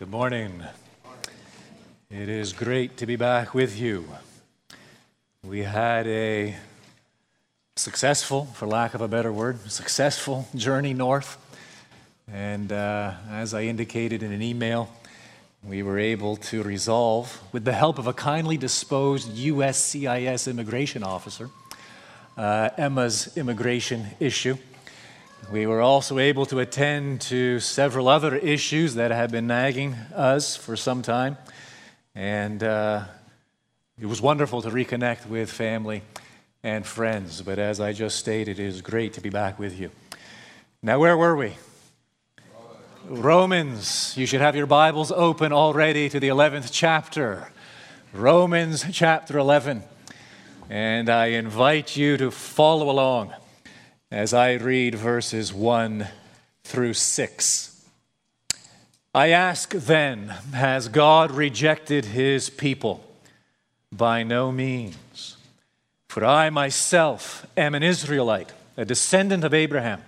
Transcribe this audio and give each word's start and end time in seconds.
Good 0.00 0.10
morning. 0.10 0.64
It 2.10 2.30
is 2.30 2.54
great 2.54 2.96
to 2.96 3.04
be 3.04 3.16
back 3.16 3.52
with 3.52 3.78
you. 3.78 4.08
We 5.44 5.58
had 5.58 6.06
a 6.06 6.56
successful, 7.76 8.46
for 8.46 8.66
lack 8.66 8.94
of 8.94 9.02
a 9.02 9.08
better 9.08 9.30
word, 9.30 9.70
successful 9.70 10.48
journey 10.54 10.94
north. 10.94 11.36
And 12.32 12.72
uh, 12.72 13.12
as 13.28 13.52
I 13.52 13.64
indicated 13.64 14.22
in 14.22 14.32
an 14.32 14.40
email, 14.40 14.88
we 15.62 15.82
were 15.82 15.98
able 15.98 16.36
to 16.36 16.62
resolve, 16.62 17.38
with 17.52 17.66
the 17.66 17.74
help 17.74 17.98
of 17.98 18.06
a 18.06 18.14
kindly 18.14 18.56
disposed 18.56 19.28
USCIS 19.36 20.48
immigration 20.48 21.02
officer, 21.02 21.50
uh, 22.38 22.70
Emma's 22.78 23.36
immigration 23.36 24.06
issue. 24.18 24.56
We 25.50 25.66
were 25.66 25.80
also 25.80 26.20
able 26.20 26.46
to 26.46 26.60
attend 26.60 27.22
to 27.22 27.58
several 27.58 28.06
other 28.06 28.36
issues 28.36 28.94
that 28.94 29.10
have 29.10 29.32
been 29.32 29.48
nagging 29.48 29.94
us 30.14 30.54
for 30.54 30.76
some 30.76 31.02
time. 31.02 31.38
And 32.14 32.62
uh, 32.62 33.02
it 34.00 34.06
was 34.06 34.22
wonderful 34.22 34.62
to 34.62 34.70
reconnect 34.70 35.26
with 35.26 35.50
family 35.50 36.02
and 36.62 36.86
friends. 36.86 37.42
But 37.42 37.58
as 37.58 37.80
I 37.80 37.92
just 37.92 38.16
stated, 38.16 38.60
it 38.60 38.64
is 38.64 38.80
great 38.80 39.14
to 39.14 39.20
be 39.20 39.28
back 39.28 39.58
with 39.58 39.76
you. 39.76 39.90
Now, 40.82 41.00
where 41.00 41.16
were 41.16 41.34
we? 41.34 41.56
Romans. 43.08 44.16
You 44.16 44.26
should 44.26 44.42
have 44.42 44.54
your 44.54 44.66
Bibles 44.66 45.10
open 45.10 45.52
already 45.52 46.08
to 46.10 46.20
the 46.20 46.28
11th 46.28 46.68
chapter. 46.70 47.50
Romans 48.12 48.84
chapter 48.92 49.36
11. 49.36 49.82
And 50.68 51.10
I 51.10 51.26
invite 51.26 51.96
you 51.96 52.16
to 52.18 52.30
follow 52.30 52.88
along 52.88 53.34
as 54.10 54.34
I 54.34 54.54
read 54.54 54.96
verses 54.96 55.54
1 55.54 56.08
through 56.64 56.94
6. 56.94 57.86
I 59.14 59.28
ask 59.28 59.70
then, 59.70 60.28
has 60.52 60.88
God 60.88 61.30
rejected 61.30 62.06
his 62.06 62.50
people? 62.50 63.04
By 63.92 64.22
no 64.22 64.50
means. 64.50 65.36
For 66.08 66.24
I 66.24 66.50
myself 66.50 67.46
am 67.56 67.74
an 67.74 67.84
Israelite, 67.84 68.52
a 68.76 68.84
descendant 68.84 69.44
of 69.44 69.54
Abraham, 69.54 70.02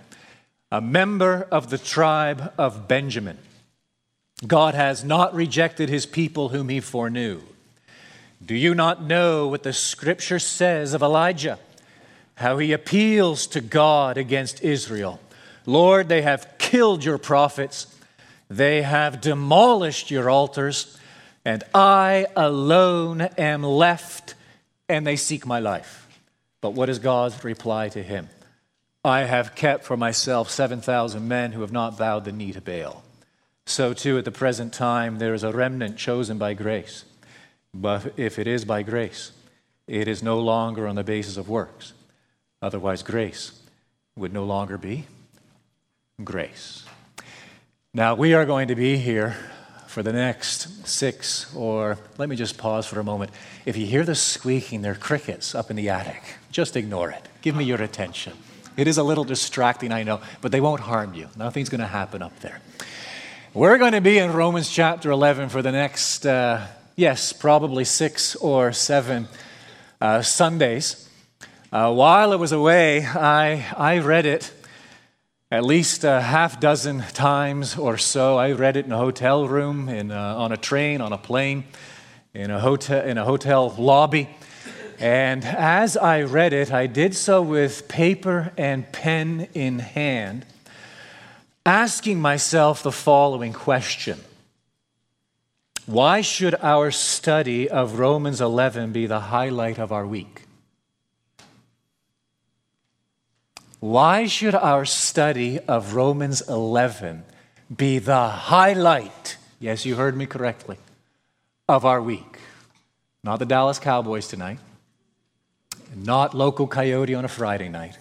a 0.69 0.81
member 0.81 1.47
of 1.49 1.69
the 1.69 1.77
tribe 1.77 2.53
of 2.57 2.87
Benjamin. 2.87 3.37
God 4.45 4.73
has 4.73 5.03
not 5.03 5.33
rejected 5.33 5.87
his 5.87 6.05
people 6.05 6.49
whom 6.49 6.67
he 6.67 6.81
foreknew. 6.81 7.41
Do 8.45 8.55
you 8.55 8.75
not 8.75 9.01
know 9.01 9.47
what 9.47 9.63
the 9.63 9.71
scripture 9.71 10.39
says 10.39 10.93
of 10.93 11.01
Elijah? 11.01 11.57
How 12.35 12.57
he 12.57 12.71
appeals 12.71 13.47
to 13.47 13.61
God 13.61 14.17
against 14.17 14.63
Israel. 14.63 15.19
Lord, 15.65 16.09
they 16.09 16.21
have 16.21 16.55
killed 16.57 17.03
your 17.03 17.17
prophets, 17.17 17.87
they 18.49 18.81
have 18.81 19.21
demolished 19.21 20.11
your 20.11 20.29
altars, 20.29 20.97
and 21.45 21.63
I 21.73 22.27
alone 22.35 23.21
am 23.21 23.63
left, 23.63 24.35
and 24.89 25.05
they 25.05 25.15
seek 25.15 25.45
my 25.45 25.59
life. 25.59 26.07
But 26.61 26.71
what 26.71 26.89
is 26.89 26.99
God's 26.99 27.43
reply 27.43 27.89
to 27.89 28.01
him? 28.01 28.29
I 29.05 29.23
have 29.23 29.55
kept 29.55 29.83
for 29.83 29.97
myself 29.97 30.49
7,000 30.49 31.27
men 31.27 31.51
who 31.51 31.61
have 31.61 31.73
not 31.73 31.97
bowed 31.97 32.23
the 32.23 32.31
knee 32.31 32.53
to 32.53 32.61
Baal. 32.61 33.03
So, 33.65 33.93
too, 33.93 34.17
at 34.17 34.25
the 34.25 34.31
present 34.31 34.73
time, 34.73 35.17
there 35.17 35.33
is 35.33 35.43
a 35.43 35.51
remnant 35.51 35.97
chosen 35.97 36.37
by 36.37 36.53
grace. 36.53 37.05
But 37.73 38.13
if 38.17 38.39
it 38.39 38.47
is 38.47 38.65
by 38.65 38.83
grace, 38.83 39.31
it 39.87 40.07
is 40.07 40.23
no 40.23 40.39
longer 40.39 40.87
on 40.87 40.95
the 40.95 41.03
basis 41.03 41.37
of 41.37 41.49
works. 41.49 41.93
Otherwise, 42.63 43.03
grace 43.03 43.51
would 44.15 44.31
no 44.31 44.45
longer 44.45 44.77
be 44.77 45.05
grace. 46.23 46.85
Now, 47.93 48.15
we 48.15 48.33
are 48.33 48.45
going 48.45 48.69
to 48.69 48.75
be 48.75 48.95
here 48.95 49.35
for 49.87 50.01
the 50.01 50.13
next 50.13 50.87
six, 50.87 51.53
or 51.53 51.97
let 52.17 52.29
me 52.29 52.37
just 52.37 52.57
pause 52.57 52.85
for 52.85 53.01
a 53.01 53.03
moment. 53.03 53.31
If 53.65 53.75
you 53.75 53.85
hear 53.85 54.05
the 54.05 54.15
squeaking, 54.15 54.81
they're 54.81 54.95
crickets 54.95 55.53
up 55.53 55.69
in 55.69 55.75
the 55.75 55.89
attic. 55.89 56.23
Just 56.51 56.77
ignore 56.77 57.11
it. 57.11 57.27
Give 57.41 57.53
me 57.53 57.65
your 57.65 57.81
attention. 57.81 58.31
It 58.77 58.87
is 58.87 58.97
a 58.97 59.03
little 59.03 59.25
distracting, 59.25 59.91
I 59.91 60.03
know, 60.03 60.21
but 60.39 60.53
they 60.53 60.61
won't 60.61 60.81
harm 60.81 61.13
you. 61.13 61.27
Nothing's 61.35 61.67
going 61.67 61.81
to 61.81 61.87
happen 61.87 62.21
up 62.21 62.39
there. 62.39 62.61
We're 63.53 63.77
going 63.77 63.91
to 63.91 64.01
be 64.01 64.19
in 64.19 64.31
Romans 64.31 64.69
chapter 64.69 65.11
11 65.11 65.49
for 65.49 65.61
the 65.61 65.73
next, 65.73 66.25
uh, 66.25 66.65
yes, 66.95 67.33
probably 67.33 67.83
six 67.83 68.37
or 68.37 68.71
seven 68.71 69.27
uh, 69.99 70.21
Sundays. 70.21 71.02
Uh, 71.73 71.91
while 71.91 72.31
I 72.31 72.35
was 72.35 72.51
away, 72.51 73.03
I, 73.03 73.65
I 73.75 73.97
read 73.97 74.27
it 74.27 74.53
at 75.49 75.63
least 75.63 76.03
a 76.03 76.21
half 76.21 76.59
dozen 76.59 76.99
times 76.99 77.79
or 77.79 77.97
so. 77.97 78.37
I 78.37 78.51
read 78.51 78.77
it 78.77 78.85
in 78.85 78.91
a 78.91 78.97
hotel 78.99 79.47
room, 79.47 79.89
in 79.89 80.11
a, 80.11 80.13
on 80.13 80.51
a 80.51 80.57
train, 80.57 81.01
on 81.01 81.13
a 81.13 81.17
plane, 81.17 81.63
in 82.31 82.51
a, 82.51 82.59
hotel, 82.59 83.03
in 83.03 83.17
a 83.17 83.25
hotel 83.25 83.73
lobby. 83.75 84.29
And 84.99 85.43
as 85.43 85.97
I 85.97 86.21
read 86.21 86.53
it, 86.53 86.71
I 86.71 86.85
did 86.85 87.15
so 87.15 87.41
with 87.41 87.87
paper 87.87 88.51
and 88.55 88.91
pen 88.91 89.47
in 89.55 89.79
hand, 89.79 90.45
asking 91.65 92.21
myself 92.21 92.83
the 92.83 92.91
following 92.91 93.51
question 93.51 94.19
Why 95.87 96.21
should 96.21 96.53
our 96.61 96.91
study 96.91 97.67
of 97.67 97.97
Romans 97.97 98.41
11 98.41 98.91
be 98.91 99.07
the 99.07 99.21
highlight 99.21 99.79
of 99.79 99.91
our 99.91 100.05
week? 100.05 100.42
Why 103.83 104.27
should 104.27 104.55
our 104.55 104.85
study 104.85 105.59
of 105.59 105.93
Romans 105.93 106.39
11 106.47 107.25
be 107.75 107.99
the 107.99 108.29
highlight, 108.29 109.35
yes, 109.59 109.85
you 109.85 109.95
heard 109.95 110.15
me 110.15 110.25
correctly, 110.25 110.77
of 111.67 111.83
our 111.83 112.01
week? 112.01 112.39
Not 113.25 113.39
the 113.39 113.45
Dallas 113.45 113.79
Cowboys 113.79 114.29
tonight, 114.29 114.59
not 115.93 116.33
local 116.33 116.65
coyote 116.65 117.13
on 117.13 117.25
a 117.25 117.27
Friday 117.27 117.67
night, 117.67 117.97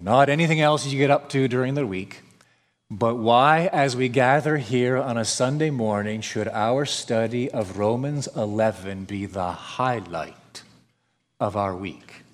not 0.00 0.28
anything 0.28 0.60
else 0.60 0.84
you 0.84 0.98
get 0.98 1.08
up 1.08 1.28
to 1.28 1.46
during 1.46 1.74
the 1.74 1.86
week, 1.86 2.22
but 2.90 3.14
why, 3.14 3.68
as 3.72 3.94
we 3.94 4.08
gather 4.08 4.56
here 4.56 4.96
on 4.96 5.16
a 5.16 5.24
Sunday 5.24 5.70
morning, 5.70 6.20
should 6.20 6.48
our 6.48 6.84
study 6.84 7.48
of 7.48 7.78
Romans 7.78 8.26
11 8.34 9.04
be 9.04 9.24
the 9.26 9.52
highlight 9.52 10.64
of 11.38 11.56
our 11.56 11.76
week? 11.76 12.24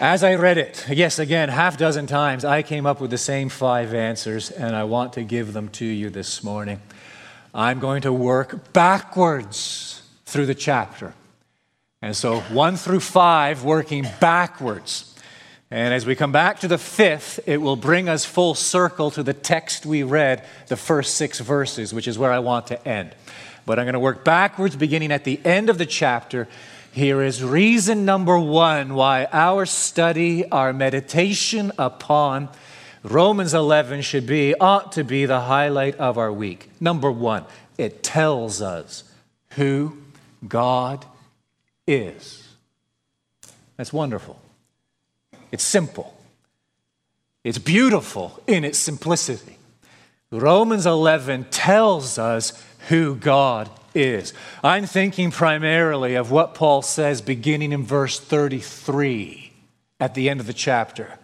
As 0.00 0.24
I 0.24 0.34
read 0.34 0.58
it, 0.58 0.86
yes, 0.90 1.20
again, 1.20 1.48
half 1.48 1.78
dozen 1.78 2.08
times, 2.08 2.44
I 2.44 2.62
came 2.62 2.84
up 2.84 3.00
with 3.00 3.12
the 3.12 3.18
same 3.18 3.48
five 3.48 3.94
answers, 3.94 4.50
and 4.50 4.74
I 4.74 4.82
want 4.84 5.12
to 5.12 5.22
give 5.22 5.52
them 5.52 5.68
to 5.68 5.84
you 5.84 6.10
this 6.10 6.42
morning. 6.42 6.82
I'm 7.54 7.78
going 7.78 8.02
to 8.02 8.12
work 8.12 8.72
backwards 8.72 10.02
through 10.26 10.46
the 10.46 10.54
chapter. 10.54 11.14
And 12.02 12.16
so, 12.16 12.40
one 12.40 12.74
through 12.74 13.00
five, 13.00 13.62
working 13.62 14.04
backwards. 14.18 15.14
And 15.70 15.94
as 15.94 16.04
we 16.04 16.16
come 16.16 16.32
back 16.32 16.58
to 16.60 16.68
the 16.68 16.76
fifth, 16.76 17.38
it 17.46 17.58
will 17.58 17.76
bring 17.76 18.08
us 18.08 18.24
full 18.24 18.56
circle 18.56 19.12
to 19.12 19.22
the 19.22 19.32
text 19.32 19.86
we 19.86 20.02
read, 20.02 20.44
the 20.66 20.76
first 20.76 21.14
six 21.14 21.38
verses, 21.38 21.94
which 21.94 22.08
is 22.08 22.18
where 22.18 22.32
I 22.32 22.40
want 22.40 22.66
to 22.66 22.88
end. 22.88 23.14
But 23.64 23.78
I'm 23.78 23.84
going 23.84 23.94
to 23.94 24.00
work 24.00 24.24
backwards, 24.24 24.74
beginning 24.74 25.12
at 25.12 25.22
the 25.22 25.40
end 25.44 25.70
of 25.70 25.78
the 25.78 25.86
chapter 25.86 26.48
here 26.94 27.22
is 27.22 27.42
reason 27.42 28.04
number 28.04 28.38
one 28.38 28.94
why 28.94 29.26
our 29.32 29.66
study, 29.66 30.48
our 30.48 30.72
meditation 30.72 31.72
upon 31.76 32.48
Romans 33.02 33.52
11 33.52 34.02
should 34.02 34.28
be, 34.28 34.54
ought 34.54 34.92
to 34.92 35.02
be 35.02 35.26
the 35.26 35.40
highlight 35.40 35.96
of 35.96 36.18
our 36.18 36.32
week. 36.32 36.70
Number 36.80 37.10
one, 37.10 37.46
it 37.76 38.04
tells 38.04 38.62
us 38.62 39.02
who 39.56 39.98
God 40.46 41.04
is. 41.84 42.46
That's 43.76 43.92
wonderful. 43.92 44.40
It's 45.50 45.64
simple, 45.64 46.16
it's 47.42 47.58
beautiful 47.58 48.40
in 48.46 48.64
its 48.64 48.78
simplicity. 48.78 49.58
Romans 50.30 50.86
11 50.86 51.46
tells 51.50 52.20
us 52.20 52.52
who 52.88 53.16
God 53.16 53.68
is. 53.94 54.32
I'm 54.62 54.86
thinking 54.86 55.30
primarily 55.30 56.14
of 56.14 56.30
what 56.30 56.54
Paul 56.54 56.82
says 56.82 57.22
beginning 57.22 57.72
in 57.72 57.84
verse 57.84 58.18
33 58.18 59.52
at 60.00 60.14
the 60.14 60.28
end 60.28 60.40
of 60.40 60.46
the 60.46 60.52
chapter, 60.52 61.18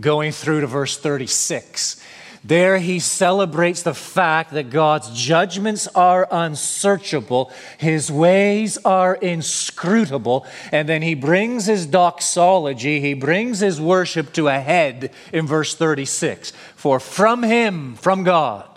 going 0.00 0.32
through 0.32 0.60
to 0.60 0.66
verse 0.66 0.98
36. 0.98 2.02
There 2.46 2.78
he 2.78 3.00
celebrates 3.00 3.82
the 3.82 3.94
fact 3.94 4.52
that 4.52 4.70
God's 4.70 5.10
judgments 5.10 5.88
are 5.88 6.28
unsearchable, 6.30 7.50
his 7.76 8.08
ways 8.08 8.78
are 8.84 9.16
inscrutable, 9.16 10.46
and 10.70 10.88
then 10.88 11.02
he 11.02 11.14
brings 11.14 11.66
his 11.66 11.86
doxology, 11.86 13.00
he 13.00 13.14
brings 13.14 13.58
his 13.58 13.80
worship 13.80 14.32
to 14.34 14.46
a 14.46 14.60
head 14.60 15.10
in 15.32 15.44
verse 15.44 15.74
36. 15.74 16.52
For 16.76 17.00
from 17.00 17.42
him, 17.42 17.96
from 17.96 18.22
God, 18.22 18.68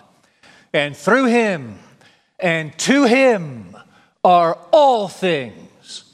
and 0.72 0.96
through 0.96 1.26
him, 1.26 1.78
and 2.42 2.76
to 2.78 3.04
him 3.04 3.76
are 4.24 4.58
all 4.72 5.08
things. 5.08 6.04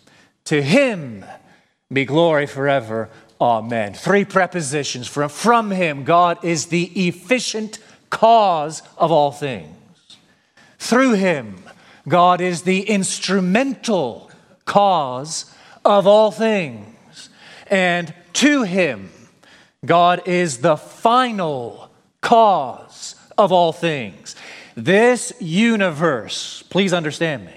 To 0.47 0.63
him 0.63 1.25
be 1.93 2.05
glory 2.05 2.47
forever. 2.47 3.09
Amen. 3.41 3.95
Three 3.95 4.25
prepositions. 4.25 5.09
From, 5.09 5.29
from 5.29 5.71
him, 5.71 6.05
God 6.05 6.45
is 6.45 6.67
the 6.67 6.85
efficient 7.09 7.79
cause 8.11 8.83
of 8.97 9.11
all 9.11 9.33
things. 9.33 9.75
Through 10.79 11.15
him, 11.15 11.63
God 12.09 12.41
is 12.41 12.63
the 12.63 12.83
instrumental 12.83 14.31
cause 14.65 15.53
of 15.85 16.07
all 16.07 16.31
things. 16.31 17.29
And 17.69 18.15
to 18.35 18.63
him, 18.63 19.11
God 19.85 20.27
is 20.27 20.59
the 20.59 20.77
final 20.77 21.91
cause 22.21 23.15
of 23.37 23.53
all 23.53 23.73
things. 23.73 24.37
This 24.77 25.33
universe, 25.41 26.63
please 26.69 26.93
understand 26.93 27.47
me, 27.47 27.55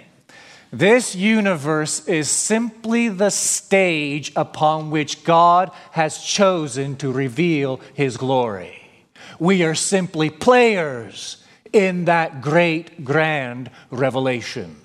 this 0.71 1.16
universe 1.16 2.07
is 2.07 2.30
simply 2.30 3.10
the 3.10 3.30
stage 3.30 4.31
upon 4.38 4.89
which 4.89 5.25
God 5.25 5.71
has 5.92 6.24
chosen 6.24 6.95
to 6.98 7.12
reveal 7.12 7.81
his 7.94 8.16
glory. 8.16 8.81
We 9.38 9.63
are 9.63 9.75
simply 9.75 10.30
players 10.30 11.44
in 11.74 12.06
that 12.06 12.42
great, 12.42 13.04
grand 13.04 13.69
revelation. 13.92 14.77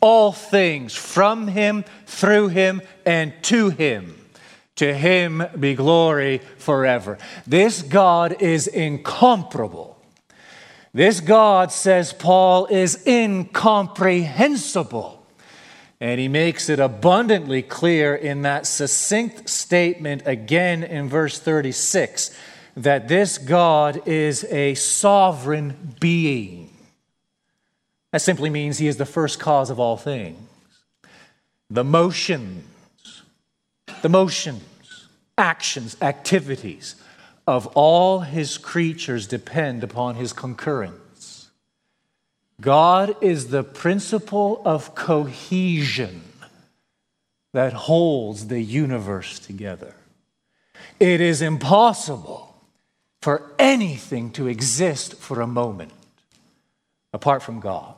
All 0.00 0.32
things 0.32 0.94
from 0.96 1.48
him, 1.48 1.84
through 2.06 2.48
him, 2.48 2.82
and 3.06 3.32
to 3.44 3.68
him. 3.68 4.16
To 4.76 4.94
him 4.94 5.44
be 5.58 5.74
glory 5.74 6.40
forever. 6.56 7.18
This 7.46 7.82
God 7.82 8.40
is 8.40 8.66
incomparable. 8.66 9.89
This 10.92 11.20
God, 11.20 11.70
says 11.70 12.12
Paul, 12.12 12.66
is 12.66 13.06
incomprehensible. 13.06 15.24
And 16.00 16.18
he 16.18 16.28
makes 16.28 16.68
it 16.68 16.80
abundantly 16.80 17.62
clear 17.62 18.14
in 18.14 18.42
that 18.42 18.66
succinct 18.66 19.48
statement 19.48 20.22
again 20.24 20.82
in 20.82 21.08
verse 21.08 21.38
36 21.38 22.36
that 22.76 23.08
this 23.08 23.38
God 23.38 24.08
is 24.08 24.44
a 24.44 24.74
sovereign 24.74 25.94
being. 26.00 26.70
That 28.12 28.22
simply 28.22 28.50
means 28.50 28.78
he 28.78 28.88
is 28.88 28.96
the 28.96 29.06
first 29.06 29.38
cause 29.38 29.70
of 29.70 29.78
all 29.78 29.96
things. 29.96 30.38
The 31.68 31.84
motions, 31.84 32.64
the 34.02 34.08
motions, 34.08 34.64
actions, 35.38 35.96
activities 36.00 36.99
of 37.50 37.66
all 37.74 38.20
his 38.20 38.58
creatures 38.58 39.26
depend 39.26 39.82
upon 39.82 40.14
his 40.14 40.32
concurrence. 40.32 41.50
God 42.60 43.16
is 43.20 43.48
the 43.48 43.64
principle 43.64 44.62
of 44.64 44.94
cohesion 44.94 46.22
that 47.52 47.72
holds 47.72 48.46
the 48.46 48.60
universe 48.60 49.40
together. 49.40 49.96
It 51.00 51.20
is 51.20 51.42
impossible 51.42 52.54
for 53.20 53.50
anything 53.58 54.30
to 54.34 54.46
exist 54.46 55.16
for 55.16 55.40
a 55.40 55.46
moment 55.48 55.90
apart 57.12 57.42
from 57.42 57.58
God. 57.58 57.96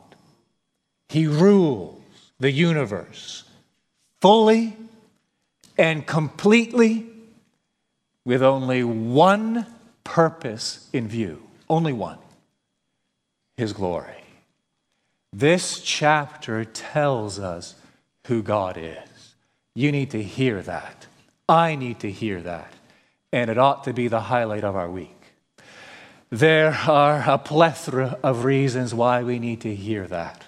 He 1.10 1.26
rules 1.26 2.00
the 2.40 2.50
universe 2.50 3.44
fully 4.18 4.78
and 5.76 6.06
completely 6.06 7.11
with 8.24 8.42
only 8.42 8.84
one 8.84 9.66
purpose 10.04 10.88
in 10.92 11.08
view, 11.08 11.42
only 11.68 11.92
one 11.92 12.18
His 13.56 13.72
glory. 13.72 14.24
This 15.32 15.80
chapter 15.80 16.64
tells 16.64 17.38
us 17.38 17.74
who 18.26 18.42
God 18.42 18.76
is. 18.76 19.34
You 19.74 19.90
need 19.90 20.10
to 20.10 20.22
hear 20.22 20.60
that. 20.62 21.06
I 21.48 21.74
need 21.74 22.00
to 22.00 22.10
hear 22.10 22.40
that. 22.42 22.72
And 23.32 23.50
it 23.50 23.58
ought 23.58 23.84
to 23.84 23.94
be 23.94 24.08
the 24.08 24.20
highlight 24.20 24.64
of 24.64 24.76
our 24.76 24.90
week. 24.90 25.16
There 26.28 26.72
are 26.86 27.24
a 27.26 27.38
plethora 27.38 28.18
of 28.22 28.44
reasons 28.44 28.94
why 28.94 29.22
we 29.22 29.38
need 29.38 29.60
to 29.62 29.74
hear 29.74 30.06
that. 30.06 30.44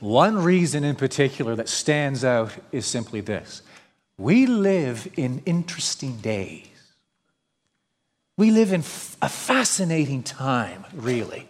One 0.00 0.42
reason 0.42 0.82
in 0.82 0.96
particular 0.96 1.54
that 1.56 1.68
stands 1.68 2.24
out 2.24 2.52
is 2.72 2.86
simply 2.86 3.20
this 3.20 3.62
we 4.22 4.46
live 4.46 5.08
in 5.16 5.42
interesting 5.46 6.16
days. 6.18 6.68
We 8.38 8.52
live 8.52 8.72
in 8.72 8.80
a 9.20 9.28
fascinating 9.28 10.22
time, 10.22 10.84
really. 10.94 11.48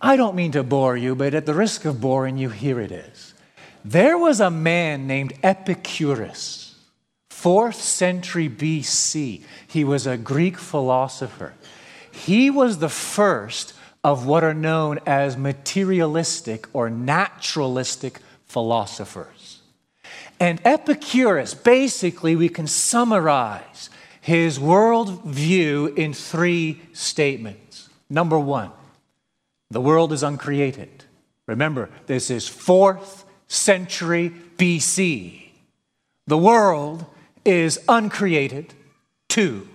I 0.00 0.16
don't 0.16 0.36
mean 0.36 0.52
to 0.52 0.62
bore 0.62 0.96
you, 0.96 1.16
but 1.16 1.34
at 1.34 1.44
the 1.44 1.54
risk 1.54 1.84
of 1.84 2.00
boring 2.00 2.38
you, 2.38 2.50
here 2.50 2.78
it 2.78 2.92
is. 2.92 3.34
There 3.84 4.16
was 4.16 4.38
a 4.38 4.50
man 4.50 5.08
named 5.08 5.32
Epicurus, 5.42 6.76
fourth 7.30 7.80
century 7.82 8.48
BC. 8.48 9.42
He 9.66 9.82
was 9.82 10.06
a 10.06 10.16
Greek 10.16 10.58
philosopher. 10.58 11.52
He 12.12 12.48
was 12.48 12.78
the 12.78 12.88
first 12.88 13.74
of 14.04 14.24
what 14.24 14.44
are 14.44 14.54
known 14.54 15.00
as 15.04 15.36
materialistic 15.36 16.68
or 16.72 16.88
naturalistic 16.88 18.20
philosophers. 18.44 19.55
And 20.38 20.60
Epicurus, 20.64 21.54
basically, 21.54 22.36
we 22.36 22.48
can 22.48 22.66
summarize 22.66 23.90
his 24.20 24.58
worldview 24.58 25.96
in 25.96 26.12
three 26.12 26.82
statements. 26.92 27.88
Number 28.10 28.38
one, 28.38 28.70
the 29.70 29.80
world 29.80 30.12
is 30.12 30.22
uncreated. 30.22 31.04
Remember, 31.46 31.90
this 32.06 32.30
is 32.30 32.48
fourth 32.48 33.24
century 33.48 34.32
BC. 34.56 35.42
The 36.26 36.38
world 36.38 37.06
is 37.44 37.80
uncreated. 37.88 38.74
Two, 39.28 39.68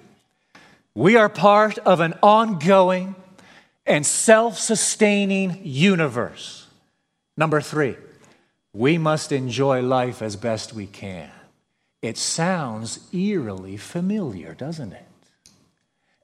we 0.93 1.15
are 1.15 1.29
part 1.29 1.77
of 1.79 1.99
an 1.99 2.13
ongoing 2.21 3.15
and 3.85 4.05
self 4.05 4.57
sustaining 4.57 5.61
universe. 5.63 6.67
Number 7.37 7.61
three, 7.61 7.95
we 8.73 8.97
must 8.97 9.31
enjoy 9.31 9.81
life 9.81 10.21
as 10.21 10.35
best 10.35 10.73
we 10.73 10.87
can. 10.87 11.29
It 12.01 12.17
sounds 12.17 12.99
eerily 13.13 13.77
familiar, 13.77 14.53
doesn't 14.53 14.93
it? 14.93 15.05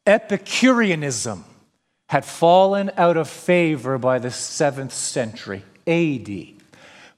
Epicureanism 0.05 1.43
had 2.07 2.23
fallen 2.23 2.89
out 2.97 3.17
of 3.17 3.29
favor 3.29 3.97
by 3.97 4.17
the 4.17 4.29
7th 4.29 4.91
century 4.91 5.63
AD. 5.85 6.57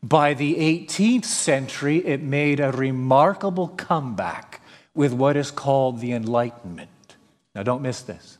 By 0.01 0.33
the 0.33 0.55
18th 0.55 1.25
century, 1.25 1.97
it 2.05 2.21
made 2.21 2.59
a 2.59 2.71
remarkable 2.71 3.67
comeback 3.67 4.61
with 4.93 5.13
what 5.13 5.37
is 5.37 5.51
called 5.51 5.99
the 5.99 6.13
Enlightenment. 6.13 6.89
Now, 7.53 7.63
don't 7.63 7.81
miss 7.81 8.01
this. 8.01 8.37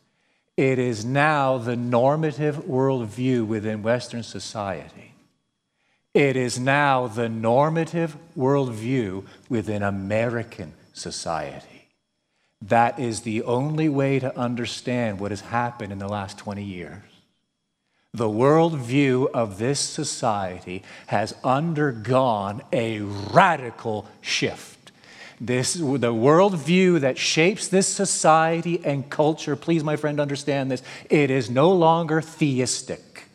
It 0.58 0.80
is 0.80 1.06
now 1.06 1.58
the 1.58 1.76
normative 1.76 2.58
worldview 2.58 3.46
within 3.46 3.84
Western 3.84 4.24
society. 4.24 5.09
It 6.14 6.36
is 6.36 6.60
now 6.60 7.08
the 7.08 7.30
normative 7.30 8.18
worldview 8.36 9.26
within 9.48 9.84
American 9.84 10.74
society. 10.94 11.88
That 12.62 13.00
is 13.00 13.22
the 13.22 13.44
only 13.44 13.90
way 13.90 14.20
to 14.20 14.38
understand 14.38 15.20
what 15.20 15.32
has 15.32 15.42
happened 15.42 15.94
in 15.94 16.00
the 16.00 16.08
last 16.08 16.38
20 16.40 16.64
years. 16.64 17.04
The 18.14 18.28
worldview 18.28 19.30
of 19.32 19.60
this 19.60 19.80
society 19.80 20.82
has 21.08 21.36
undergone 21.44 22.64
a 22.74 23.02
radical 23.02 24.08
shift. 24.20 24.92
This, 25.40 25.76
the 25.76 26.14
worldview 26.14 27.02
that 27.02 27.20
shapes 27.20 27.68
this 27.68 27.88
society 27.88 28.82
and 28.84 29.10
culture, 29.10 29.56
please, 29.56 29.84
my 29.84 29.96
friend, 29.96 30.20
understand 30.20 30.72
this. 30.72 30.82
It 31.10 31.30
is 31.30 31.52
no 31.52 31.72
longer 31.72 32.20
theistic, 32.20 33.26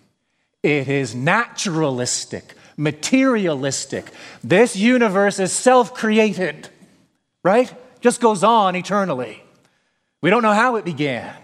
it 0.65 0.89
is 0.89 1.15
naturalistic 1.15 2.57
materialistic. 2.77 4.11
This 4.43 4.77
universe 4.77 5.39
is 5.39 5.53
self 5.53 5.95
created, 5.95 6.69
right? 7.43 7.73
Just 8.01 8.21
goes 8.21 8.45
on 8.45 8.77
eternally. 8.77 9.43
We 10.21 10.31
don't 10.31 10.43
know 10.43 10.53
how 10.53 10.77
it 10.77 10.85
began. 10.85 11.35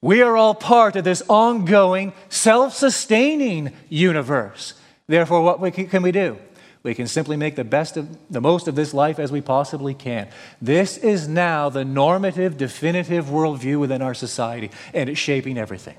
We 0.00 0.22
are 0.22 0.36
all 0.36 0.54
part 0.54 0.96
of 0.96 1.04
this 1.04 1.22
ongoing, 1.28 2.12
self 2.28 2.74
sustaining 2.74 3.72
universe. 3.88 4.74
Therefore, 5.06 5.42
what 5.42 5.72
can 5.72 6.02
we 6.02 6.12
do? 6.12 6.38
We 6.82 6.94
can 6.94 7.06
simply 7.06 7.38
make 7.38 7.56
the 7.56 7.64
best 7.64 7.96
of 7.96 8.14
the 8.30 8.42
most 8.42 8.68
of 8.68 8.74
this 8.74 8.92
life 8.92 9.18
as 9.18 9.32
we 9.32 9.40
possibly 9.40 9.94
can. 9.94 10.28
This 10.60 10.98
is 10.98 11.26
now 11.26 11.70
the 11.70 11.84
normative, 11.84 12.58
definitive 12.58 13.24
worldview 13.24 13.80
within 13.80 14.02
our 14.02 14.12
society, 14.12 14.70
and 14.92 15.08
it's 15.08 15.18
shaping 15.18 15.56
everything. 15.56 15.96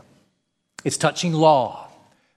It's 0.84 0.98
touching 0.98 1.34
law. 1.34 1.90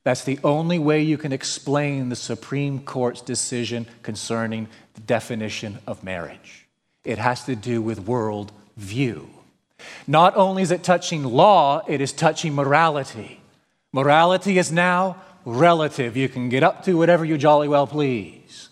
That's 0.09 0.25
the 0.25 0.39
only 0.43 0.79
way 0.79 1.03
you 1.03 1.19
can 1.19 1.35
explain 1.35 2.09
the 2.09 2.17
Supreme 2.17 2.81
Court's 2.81 3.21
decision 3.21 3.87
concerning 4.03 4.69
the 4.95 5.03
definition 5.03 5.81
of 5.87 6.03
marriage. 6.03 6.67
It 7.05 7.19
has 7.19 7.45
to 7.45 7.55
do 7.55 7.83
with 7.83 8.01
world 8.01 8.51
view. 8.79 9.29
Not 10.07 10.35
only 10.35 10.63
is 10.63 10.71
it 10.71 10.83
touching 10.83 11.25
law, 11.25 11.83
it 11.87 12.01
is 12.01 12.15
touching 12.15 12.55
morality. 12.55 13.43
Morality 13.93 14.57
is 14.57 14.73
now 14.73 15.19
relative. 15.45 16.17
You 16.17 16.31
can 16.31 16.49
get 16.49 16.63
up 16.63 16.85
to 16.85 16.97
whatever 16.97 17.27
you 17.27 17.37
jolly 17.37 17.69
well 17.69 17.87
please. 17.87 18.71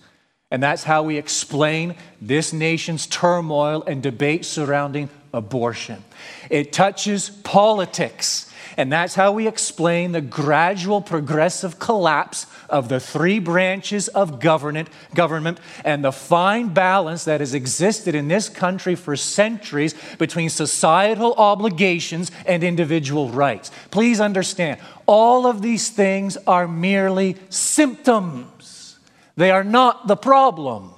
And 0.50 0.62
that's 0.62 0.84
how 0.84 1.02
we 1.02 1.18
explain 1.18 1.96
this 2.18 2.54
nation's 2.54 3.06
turmoil 3.06 3.82
and 3.82 4.02
debate 4.02 4.46
surrounding 4.46 5.10
abortion. 5.34 6.02
It 6.48 6.72
touches 6.72 7.28
politics. 7.28 8.50
And 8.76 8.92
that's 8.92 9.14
how 9.14 9.32
we 9.32 9.48
explain 9.48 10.12
the 10.12 10.20
gradual 10.20 11.00
progressive 11.00 11.78
collapse 11.78 12.46
of 12.68 12.88
the 12.88 13.00
three 13.00 13.38
branches 13.38 14.08
of 14.08 14.38
government, 14.38 14.90
government 15.14 15.60
and 15.84 16.04
the 16.04 16.12
fine 16.12 16.68
balance 16.68 17.24
that 17.24 17.40
has 17.40 17.54
existed 17.54 18.14
in 18.14 18.28
this 18.28 18.48
country 18.48 18.94
for 18.94 19.16
centuries 19.16 19.94
between 20.18 20.50
societal 20.50 21.32
obligations 21.34 22.30
and 22.44 22.62
individual 22.62 23.30
rights. 23.30 23.70
Please 23.90 24.20
understand, 24.20 24.78
all 25.06 25.46
of 25.46 25.62
these 25.62 25.88
things 25.88 26.36
are 26.46 26.68
merely 26.68 27.36
symptoms. 27.48 28.98
They 29.36 29.50
are 29.50 29.64
not 29.64 30.06
the 30.06 30.16
problem. 30.16 30.92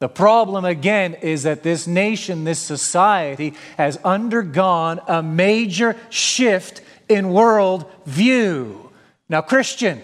The 0.00 0.08
problem, 0.08 0.64
again, 0.64 1.14
is 1.14 1.42
that 1.42 1.64
this 1.64 1.86
nation, 1.86 2.44
this 2.44 2.60
society, 2.60 3.54
has 3.76 3.96
undergone 3.98 5.00
a 5.08 5.22
major 5.22 5.96
shift 6.08 6.82
in 7.08 7.32
world 7.32 7.90
view. 8.06 8.90
Now, 9.28 9.40
Christian, 9.40 10.00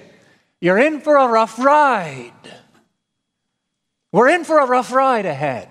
you're 0.61 0.79
in 0.79 1.01
for 1.01 1.17
a 1.17 1.29
rough 1.29 1.59
ride. 1.59 2.33
We're 4.11 4.31
in 4.31 4.45
for 4.45 4.59
a 4.59 4.67
rough 4.67 4.93
ride 4.93 5.27
ahead. 5.27 5.69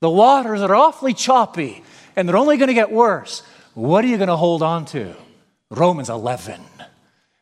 The 0.00 0.10
waters 0.10 0.60
are 0.60 0.74
awfully 0.74 1.14
choppy, 1.14 1.82
and 2.14 2.28
they're 2.28 2.36
only 2.36 2.58
going 2.58 2.68
to 2.68 2.74
get 2.74 2.92
worse. 2.92 3.42
What 3.74 4.04
are 4.04 4.08
you 4.08 4.16
going 4.16 4.28
to 4.28 4.36
hold 4.36 4.62
on 4.62 4.84
to? 4.86 5.14
Romans 5.70 6.08
11. 6.08 6.60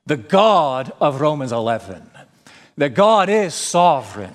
The 0.07 0.17
God 0.17 0.93
of 1.01 1.21
Romans 1.21 1.53
11. 1.53 2.11
That 2.79 2.95
God 2.95 3.29
is 3.29 3.55
sovereign. 3.55 4.35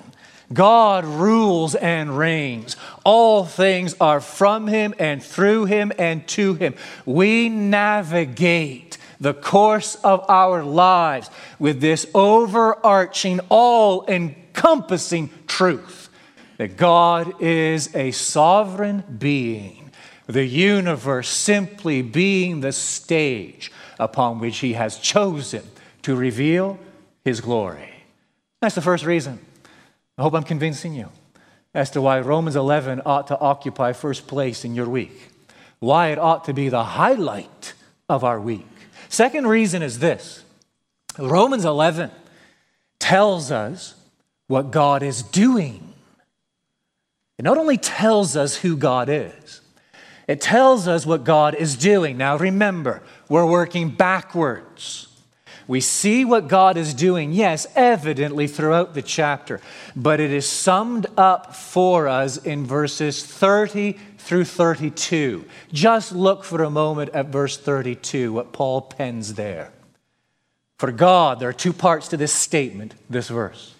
God 0.52 1.04
rules 1.04 1.74
and 1.74 2.16
reigns. 2.16 2.76
All 3.04 3.44
things 3.44 3.94
are 4.00 4.20
from 4.20 4.66
him 4.66 4.94
and 4.98 5.22
through 5.22 5.66
him 5.66 5.92
and 5.98 6.26
to 6.28 6.54
him. 6.54 6.74
We 7.06 7.48
navigate 7.48 8.98
the 9.20 9.34
course 9.34 9.96
of 9.96 10.24
our 10.28 10.64
lives 10.64 11.30
with 11.58 11.80
this 11.80 12.06
overarching, 12.14 13.40
all 13.48 14.04
encompassing 14.06 15.30
truth 15.46 16.08
that 16.56 16.76
God 16.76 17.40
is 17.40 17.94
a 17.94 18.10
sovereign 18.10 19.04
being, 19.18 19.90
the 20.26 20.44
universe 20.44 21.28
simply 21.28 22.02
being 22.02 22.60
the 22.60 22.72
stage 22.72 23.70
upon 23.98 24.40
which 24.40 24.58
he 24.58 24.72
has 24.72 24.98
chosen 24.98 25.62
to 26.02 26.16
reveal 26.16 26.78
his 27.24 27.40
glory. 27.40 27.90
That's 28.60 28.74
the 28.74 28.82
first 28.82 29.04
reason. 29.04 29.38
I 30.20 30.22
hope 30.22 30.34
I'm 30.34 30.42
convincing 30.42 30.92
you 30.92 31.08
as 31.72 31.92
to 31.92 32.02
why 32.02 32.20
Romans 32.20 32.54
11 32.54 33.00
ought 33.06 33.28
to 33.28 33.40
occupy 33.40 33.94
first 33.94 34.26
place 34.26 34.66
in 34.66 34.74
your 34.74 34.86
week, 34.86 35.30
why 35.78 36.08
it 36.08 36.18
ought 36.18 36.44
to 36.44 36.52
be 36.52 36.68
the 36.68 36.84
highlight 36.84 37.72
of 38.06 38.22
our 38.22 38.38
week. 38.38 38.66
Second 39.08 39.46
reason 39.46 39.80
is 39.80 39.98
this 39.98 40.44
Romans 41.18 41.64
11 41.64 42.10
tells 42.98 43.50
us 43.50 43.94
what 44.46 44.70
God 44.70 45.02
is 45.02 45.22
doing. 45.22 45.94
It 47.38 47.44
not 47.46 47.56
only 47.56 47.78
tells 47.78 48.36
us 48.36 48.56
who 48.56 48.76
God 48.76 49.08
is, 49.08 49.62
it 50.28 50.42
tells 50.42 50.86
us 50.86 51.06
what 51.06 51.24
God 51.24 51.54
is 51.54 51.76
doing. 51.76 52.18
Now 52.18 52.36
remember, 52.36 53.02
we're 53.30 53.46
working 53.46 53.88
backwards. 53.88 55.06
We 55.70 55.80
see 55.80 56.24
what 56.24 56.48
God 56.48 56.76
is 56.76 56.94
doing, 56.94 57.30
yes, 57.30 57.64
evidently 57.76 58.48
throughout 58.48 58.92
the 58.92 59.02
chapter, 59.02 59.60
but 59.94 60.18
it 60.18 60.32
is 60.32 60.44
summed 60.44 61.06
up 61.16 61.54
for 61.54 62.08
us 62.08 62.38
in 62.38 62.66
verses 62.66 63.24
30 63.24 63.92
through 64.18 64.46
32. 64.46 65.44
Just 65.72 66.10
look 66.10 66.42
for 66.42 66.64
a 66.64 66.70
moment 66.70 67.10
at 67.10 67.26
verse 67.26 67.56
32, 67.56 68.32
what 68.32 68.52
Paul 68.52 68.80
pens 68.80 69.34
there. 69.34 69.70
For 70.76 70.90
God, 70.90 71.38
there 71.38 71.50
are 71.50 71.52
two 71.52 71.72
parts 71.72 72.08
to 72.08 72.16
this 72.16 72.32
statement, 72.32 72.96
this 73.08 73.28
verse. 73.28 73.72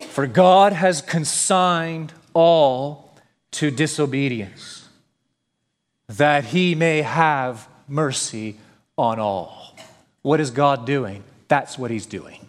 For 0.00 0.26
God 0.26 0.72
has 0.72 1.02
consigned 1.02 2.14
all 2.32 3.14
to 3.50 3.70
disobedience, 3.70 4.88
that 6.08 6.44
he 6.44 6.74
may 6.74 7.02
have 7.02 7.68
mercy 7.86 8.56
on 8.96 9.18
all. 9.18 9.77
What 10.22 10.40
is 10.40 10.50
God 10.50 10.86
doing? 10.86 11.24
That's 11.48 11.78
what 11.78 11.90
He's 11.90 12.06
doing. 12.06 12.40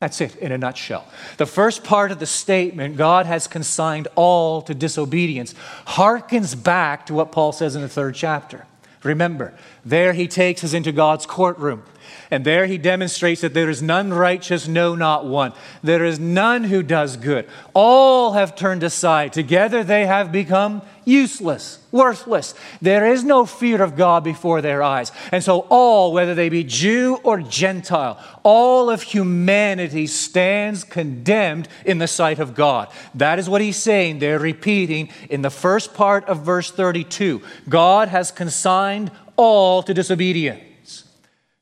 That's 0.00 0.20
it 0.20 0.36
in 0.36 0.52
a 0.52 0.58
nutshell. 0.58 1.06
The 1.38 1.46
first 1.46 1.82
part 1.82 2.12
of 2.12 2.20
the 2.20 2.26
statement, 2.26 2.96
God 2.96 3.26
has 3.26 3.48
consigned 3.48 4.06
all 4.14 4.62
to 4.62 4.74
disobedience, 4.74 5.54
harkens 5.86 6.60
back 6.60 7.06
to 7.06 7.14
what 7.14 7.32
Paul 7.32 7.52
says 7.52 7.74
in 7.74 7.82
the 7.82 7.88
third 7.88 8.14
chapter. 8.14 8.66
Remember, 9.02 9.54
there 9.84 10.12
he 10.12 10.28
takes 10.28 10.62
us 10.62 10.72
into 10.72 10.92
God's 10.92 11.26
courtroom. 11.26 11.82
And 12.30 12.44
there 12.44 12.66
he 12.66 12.78
demonstrates 12.78 13.40
that 13.40 13.54
there 13.54 13.70
is 13.70 13.82
none 13.82 14.12
righteous, 14.12 14.68
no, 14.68 14.94
not 14.94 15.26
one. 15.26 15.52
There 15.82 16.04
is 16.04 16.18
none 16.18 16.64
who 16.64 16.82
does 16.82 17.16
good. 17.16 17.48
All 17.74 18.32
have 18.32 18.54
turned 18.54 18.82
aside. 18.82 19.32
Together 19.32 19.82
they 19.82 20.06
have 20.06 20.30
become 20.30 20.82
useless, 21.08 21.78
worthless. 21.90 22.54
There 22.82 23.10
is 23.10 23.24
no 23.24 23.46
fear 23.46 23.82
of 23.82 23.96
God 23.96 24.22
before 24.22 24.60
their 24.60 24.82
eyes. 24.82 25.10
And 25.32 25.42
so, 25.42 25.60
all, 25.70 26.12
whether 26.12 26.34
they 26.34 26.50
be 26.50 26.62
Jew 26.64 27.18
or 27.22 27.40
Gentile, 27.40 28.22
all 28.42 28.90
of 28.90 29.02
humanity 29.02 30.06
stands 30.06 30.84
condemned 30.84 31.68
in 31.84 31.98
the 31.98 32.06
sight 32.06 32.38
of 32.38 32.54
God. 32.54 32.88
That 33.14 33.38
is 33.38 33.48
what 33.48 33.62
he's 33.62 33.78
saying. 33.78 34.18
They're 34.18 34.38
repeating 34.38 35.08
in 35.30 35.42
the 35.42 35.50
first 35.50 35.94
part 35.94 36.26
of 36.26 36.44
verse 36.44 36.70
32 36.70 37.42
God 37.68 38.08
has 38.08 38.30
consigned 38.30 39.10
all 39.36 39.82
to 39.82 39.94
disobedience 39.94 40.67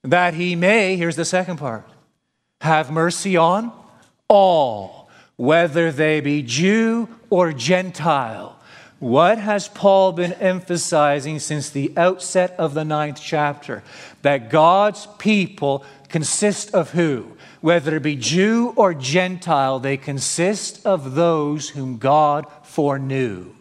that 0.06 0.34
he 0.34 0.56
may, 0.56 0.96
here's 0.96 1.16
the 1.16 1.24
second 1.24 1.58
part, 1.58 1.88
have 2.60 2.90
mercy 2.90 3.36
on 3.36 3.72
all, 4.28 5.08
whether 5.36 5.92
they 5.92 6.20
be 6.20 6.42
Jew 6.42 7.08
or 7.28 7.52
Gentile. 7.52 8.58
What 8.98 9.38
has 9.38 9.68
Paul 9.68 10.12
been 10.12 10.32
emphasizing 10.34 11.38
since 11.38 11.68
the 11.68 11.92
outset 11.96 12.54
of 12.58 12.72
the 12.72 12.84
ninth 12.84 13.20
chapter? 13.20 13.82
That 14.22 14.48
God's 14.48 15.06
people 15.18 15.84
consist 16.08 16.72
of 16.72 16.92
who? 16.92 17.36
Whether 17.60 17.96
it 17.96 18.02
be 18.02 18.16
Jew 18.16 18.72
or 18.74 18.94
Gentile, 18.94 19.80
they 19.80 19.98
consist 19.98 20.86
of 20.86 21.14
those 21.14 21.70
whom 21.70 21.98
God 21.98 22.46
foreknew. 22.62 23.52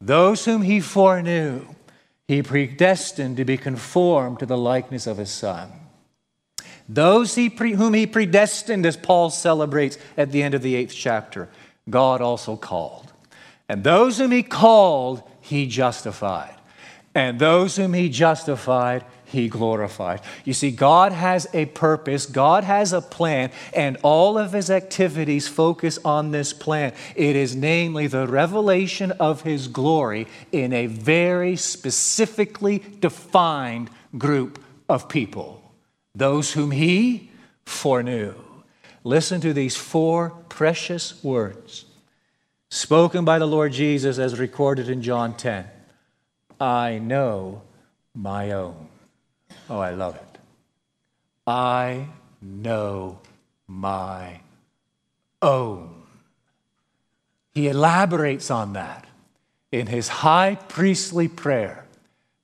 Those 0.00 0.44
whom 0.44 0.62
he 0.62 0.80
foreknew 0.80 1.66
he 2.30 2.44
predestined 2.44 3.36
to 3.36 3.44
be 3.44 3.56
conformed 3.56 4.38
to 4.38 4.46
the 4.46 4.56
likeness 4.56 5.08
of 5.08 5.16
his 5.16 5.32
Son. 5.32 5.68
Those 6.88 7.34
he 7.34 7.50
pre- 7.50 7.72
whom 7.72 7.92
he 7.92 8.06
predestined, 8.06 8.86
as 8.86 8.96
Paul 8.96 9.30
celebrates 9.30 9.98
at 10.16 10.30
the 10.30 10.40
end 10.40 10.54
of 10.54 10.62
the 10.62 10.76
eighth 10.76 10.94
chapter, 10.94 11.48
God 11.88 12.20
also 12.20 12.54
called. 12.54 13.12
And 13.68 13.82
those 13.82 14.18
whom 14.18 14.30
he 14.30 14.44
called, 14.44 15.24
he 15.40 15.66
justified. 15.66 16.54
And 17.16 17.40
those 17.40 17.74
whom 17.74 17.94
he 17.94 18.08
justified, 18.08 19.04
he 19.30 19.48
glorified. 19.48 20.20
You 20.44 20.52
see, 20.52 20.70
God 20.70 21.12
has 21.12 21.46
a 21.54 21.66
purpose, 21.66 22.26
God 22.26 22.64
has 22.64 22.92
a 22.92 23.00
plan, 23.00 23.50
and 23.74 23.96
all 24.02 24.36
of 24.38 24.52
his 24.52 24.70
activities 24.70 25.48
focus 25.48 25.98
on 26.04 26.30
this 26.30 26.52
plan. 26.52 26.92
It 27.16 27.36
is 27.36 27.56
namely 27.56 28.06
the 28.06 28.26
revelation 28.26 29.12
of 29.12 29.42
his 29.42 29.68
glory 29.68 30.26
in 30.52 30.72
a 30.72 30.86
very 30.86 31.56
specifically 31.56 32.82
defined 33.00 33.90
group 34.18 34.62
of 34.88 35.08
people 35.08 35.60
those 36.14 36.52
whom 36.52 36.72
he 36.72 37.30
foreknew. 37.64 38.34
Listen 39.04 39.40
to 39.40 39.52
these 39.52 39.76
four 39.76 40.30
precious 40.48 41.22
words 41.22 41.86
spoken 42.70 43.24
by 43.24 43.38
the 43.38 43.46
Lord 43.46 43.72
Jesus 43.72 44.18
as 44.18 44.38
recorded 44.38 44.88
in 44.88 45.02
John 45.02 45.36
10 45.36 45.66
I 46.60 46.98
know 46.98 47.62
my 48.14 48.50
own. 48.50 48.89
Oh, 49.70 49.78
I 49.78 49.90
love 49.90 50.16
it. 50.16 50.38
I 51.46 52.08
know 52.42 53.20
my 53.68 54.40
own. 55.40 56.02
He 57.54 57.68
elaborates 57.68 58.50
on 58.50 58.72
that 58.72 59.06
in 59.70 59.86
his 59.86 60.08
high 60.08 60.56
priestly 60.56 61.28
prayer, 61.28 61.86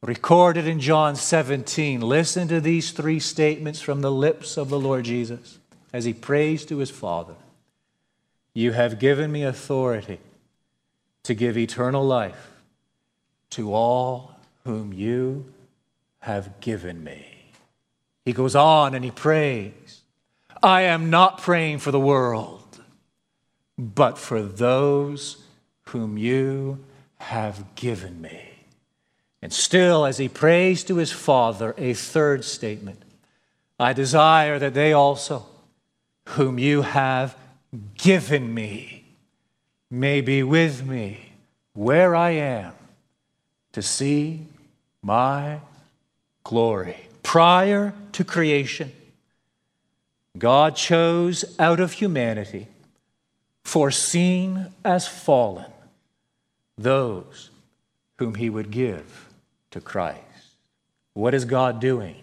recorded 0.03 0.69
in 0.69 0.79
John 0.79 1.17
17. 1.17 2.01
Listen 2.01 2.47
to 2.47 2.61
these 2.61 2.93
three 2.93 3.19
statements 3.19 3.81
from 3.81 4.03
the 4.03 4.13
lips 4.13 4.57
of 4.57 4.69
the 4.69 4.79
Lord 4.79 5.05
Jesus 5.05 5.59
as 5.93 6.05
he 6.05 6.13
prays 6.13 6.65
to 6.67 6.79
his 6.79 6.91
Father 6.91 7.35
You 8.55 8.73
have 8.73 9.01
given 9.01 9.33
me 9.33 9.43
authority 9.43 10.21
to 11.25 11.35
give 11.35 11.59
eternal 11.59 12.05
life 12.05 12.53
to 13.51 13.75
all 13.75 14.37
whom 14.65 14.93
you 14.93 15.53
have 16.27 16.59
given 16.59 17.05
me. 17.05 17.25
He 18.25 18.33
goes 18.33 18.57
on 18.57 18.97
and 18.97 19.05
he 19.05 19.13
prays, 19.13 20.01
I 20.61 20.81
am 20.81 21.09
not 21.09 21.41
praying 21.41 21.79
for 21.79 21.93
the 21.93 22.01
world, 22.01 22.81
but 23.79 24.19
for 24.19 24.43
those 24.43 25.45
whom 25.91 26.19
you 26.19 26.85
have 27.19 27.77
given 27.77 28.21
me. 28.21 28.41
And 29.41 29.53
still, 29.53 30.05
as 30.05 30.19
he 30.19 30.29
prays 30.29 30.83
to 30.85 30.97
his 30.97 31.13
Father, 31.13 31.77
a 31.79 31.95
third 31.95 32.45
statement 32.45 33.05
I 33.79 33.93
desire 33.93 34.59
that 34.59 34.75
they 34.75 34.93
also, 34.93 35.47
whom 36.31 36.59
you 36.59 36.83
have 36.83 37.37
given 37.97 38.53
me, 38.53 39.05
may 39.89 40.21
be 40.23 40.43
with 40.43 40.85
me 40.85 41.35
where 41.75 42.17
I 42.17 42.31
am 42.31 42.73
to 43.71 43.81
see 43.81 44.49
my 45.03 45.61
glory. 46.47 46.97
Prior 47.25 47.93
to 48.13 48.23
creation, 48.23 48.93
God 50.39 50.77
chose 50.77 51.45
out 51.59 51.81
of 51.81 51.91
humanity, 51.91 52.69
foreseen 53.65 54.73
as 54.85 55.09
fallen, 55.09 55.73
those 56.79 57.51
whom 58.19 58.37
he 58.37 58.49
would 58.49 58.71
give 58.71 59.29
to 59.73 59.81
Christ. 59.81 60.21
What 61.15 61.35
is 61.35 61.45
God 61.47 61.81
doing? 61.81 62.23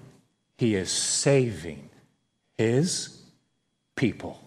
He 0.57 0.75
is 0.75 0.89
saving 0.89 1.89
his 2.57 3.21
people. 3.97 4.39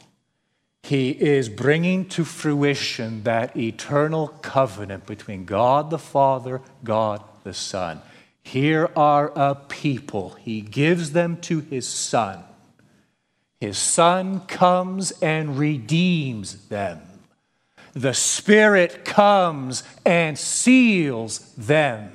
He 0.85 1.11
is 1.11 1.51
bringing 1.51 2.09
to 2.11 2.25
fruition 2.25 3.25
that 3.25 3.55
eternal 3.55 4.29
covenant 4.41 5.05
between 5.05 5.45
God 5.45 5.91
the 5.91 5.99
Father, 5.99 6.63
God 6.83 7.23
the 7.45 7.53
Son. 7.53 8.01
Here 8.47 8.91
are 8.95 9.33
a 9.35 9.57
people. 9.57 10.37
He 10.41 10.61
gives 10.61 11.11
them 11.11 11.37
to 11.39 11.59
his 11.63 11.89
Son. 11.89 12.45
His 13.61 13.77
Son 13.77 14.39
comes 14.39 15.11
and 15.21 15.59
redeems 15.59 16.69
them. 16.69 17.01
The 17.93 18.15
Spirit 18.15 19.05
comes 19.05 19.83
and 20.05 20.39
seals 20.39 21.41
them. 21.57 22.13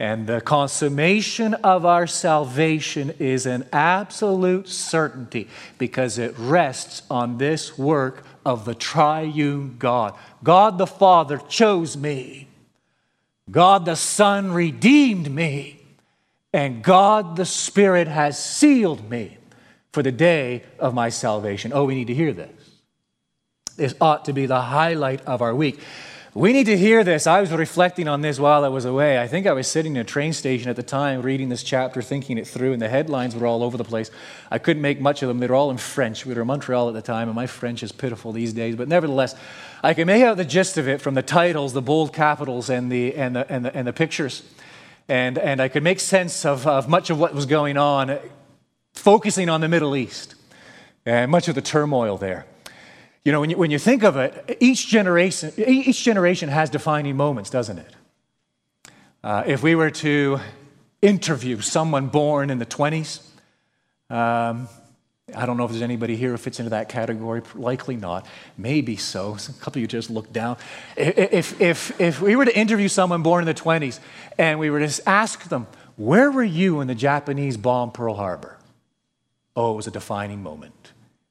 And 0.00 0.26
the 0.26 0.40
consummation 0.40 1.52
of 1.52 1.84
our 1.84 2.06
salvation 2.06 3.10
is 3.18 3.44
an 3.44 3.68
absolute 3.70 4.66
certainty 4.66 5.46
because 5.76 6.16
it 6.16 6.34
rests 6.38 7.02
on 7.10 7.36
this 7.36 7.76
work 7.76 8.24
of 8.46 8.64
the 8.64 8.74
triune 8.74 9.76
God. 9.78 10.14
God 10.42 10.78
the 10.78 10.86
Father 10.86 11.36
chose 11.36 11.98
me, 11.98 12.43
God 13.50 13.84
the 13.84 13.96
Son 13.96 14.52
redeemed 14.52 15.30
me, 15.30 15.80
and 16.52 16.82
God 16.82 17.36
the 17.36 17.44
Spirit 17.44 18.08
has 18.08 18.42
sealed 18.42 19.08
me 19.10 19.38
for 19.92 20.02
the 20.02 20.12
day 20.12 20.64
of 20.78 20.94
my 20.94 21.08
salvation. 21.08 21.72
Oh, 21.74 21.84
we 21.84 21.94
need 21.94 22.06
to 22.06 22.14
hear 22.14 22.32
this. 22.32 22.50
This 23.76 23.94
ought 24.00 24.24
to 24.26 24.32
be 24.32 24.46
the 24.46 24.60
highlight 24.60 25.20
of 25.26 25.42
our 25.42 25.54
week. 25.54 25.80
We 26.36 26.52
need 26.52 26.66
to 26.66 26.76
hear 26.76 27.04
this. 27.04 27.28
I 27.28 27.40
was 27.40 27.52
reflecting 27.52 28.08
on 28.08 28.20
this 28.20 28.40
while 28.40 28.64
I 28.64 28.68
was 28.68 28.84
away. 28.84 29.20
I 29.20 29.28
think 29.28 29.46
I 29.46 29.52
was 29.52 29.68
sitting 29.68 29.94
in 29.94 30.00
a 30.00 30.04
train 30.04 30.32
station 30.32 30.68
at 30.68 30.74
the 30.74 30.82
time 30.82 31.22
reading 31.22 31.48
this 31.48 31.62
chapter, 31.62 32.02
thinking 32.02 32.38
it 32.38 32.46
through, 32.48 32.72
and 32.72 32.82
the 32.82 32.88
headlines 32.88 33.36
were 33.36 33.46
all 33.46 33.62
over 33.62 33.76
the 33.76 33.84
place. 33.84 34.10
I 34.50 34.58
couldn't 34.58 34.82
make 34.82 35.00
much 35.00 35.22
of 35.22 35.28
them. 35.28 35.38
They 35.38 35.46
were 35.46 35.54
all 35.54 35.70
in 35.70 35.76
French. 35.76 36.26
We 36.26 36.34
were 36.34 36.40
in 36.40 36.48
Montreal 36.48 36.88
at 36.88 36.94
the 36.94 37.02
time, 37.02 37.28
and 37.28 37.36
my 37.36 37.46
French 37.46 37.84
is 37.84 37.92
pitiful 37.92 38.32
these 38.32 38.52
days. 38.52 38.74
But 38.74 38.88
nevertheless, 38.88 39.36
I 39.84 39.94
can 39.94 40.08
make 40.08 40.24
out 40.24 40.36
the 40.36 40.44
gist 40.44 40.76
of 40.76 40.88
it 40.88 41.00
from 41.00 41.14
the 41.14 41.22
titles, 41.22 41.72
the 41.72 41.80
bold 41.80 42.12
capitals, 42.12 42.68
and 42.68 42.90
the, 42.90 43.14
and 43.14 43.36
the, 43.36 43.52
and 43.52 43.64
the, 43.66 43.76
and 43.76 43.86
the 43.86 43.92
pictures. 43.92 44.42
And, 45.08 45.38
and 45.38 45.62
I 45.62 45.68
could 45.68 45.84
make 45.84 46.00
sense 46.00 46.44
of, 46.44 46.66
of 46.66 46.88
much 46.88 47.10
of 47.10 47.18
what 47.20 47.32
was 47.32 47.46
going 47.46 47.76
on, 47.76 48.18
focusing 48.92 49.48
on 49.48 49.60
the 49.60 49.68
Middle 49.68 49.94
East 49.94 50.34
and 51.06 51.30
much 51.30 51.46
of 51.46 51.54
the 51.54 51.62
turmoil 51.62 52.18
there. 52.18 52.44
You 53.24 53.32
know, 53.32 53.40
when 53.40 53.48
you, 53.48 53.56
when 53.56 53.70
you 53.70 53.78
think 53.78 54.04
of 54.04 54.18
it, 54.18 54.58
each 54.60 54.86
generation, 54.86 55.50
each 55.56 56.02
generation 56.04 56.50
has 56.50 56.68
defining 56.68 57.16
moments, 57.16 57.48
doesn't 57.48 57.78
it? 57.78 57.96
Uh, 59.22 59.42
if 59.46 59.62
we 59.62 59.74
were 59.74 59.90
to 59.90 60.40
interview 61.00 61.60
someone 61.60 62.08
born 62.08 62.50
in 62.50 62.58
the 62.58 62.66
20s, 62.66 63.26
um, 64.10 64.68
I 65.34 65.46
don't 65.46 65.56
know 65.56 65.64
if 65.64 65.70
there's 65.70 65.80
anybody 65.80 66.16
here 66.16 66.32
who 66.32 66.36
fits 66.36 66.60
into 66.60 66.70
that 66.70 66.90
category. 66.90 67.40
Likely 67.54 67.96
not. 67.96 68.26
Maybe 68.58 68.96
so. 68.96 69.36
A 69.36 69.52
couple 69.54 69.78
of 69.78 69.82
you 69.82 69.86
just 69.86 70.10
looked 70.10 70.34
down. 70.34 70.58
If, 70.94 71.58
if, 71.62 71.98
if 71.98 72.20
we 72.20 72.36
were 72.36 72.44
to 72.44 72.54
interview 72.54 72.88
someone 72.88 73.22
born 73.22 73.42
in 73.42 73.46
the 73.46 73.58
20s 73.58 74.00
and 74.36 74.58
we 74.58 74.68
were 74.68 74.86
to 74.86 75.08
ask 75.08 75.48
them, 75.48 75.66
Where 75.96 76.30
were 76.30 76.44
you 76.44 76.76
when 76.76 76.88
the 76.88 76.94
Japanese 76.94 77.56
bombed 77.56 77.94
Pearl 77.94 78.16
Harbor? 78.16 78.58
Oh, 79.56 79.72
it 79.72 79.76
was 79.76 79.86
a 79.86 79.90
defining 79.90 80.42
moment 80.42 80.83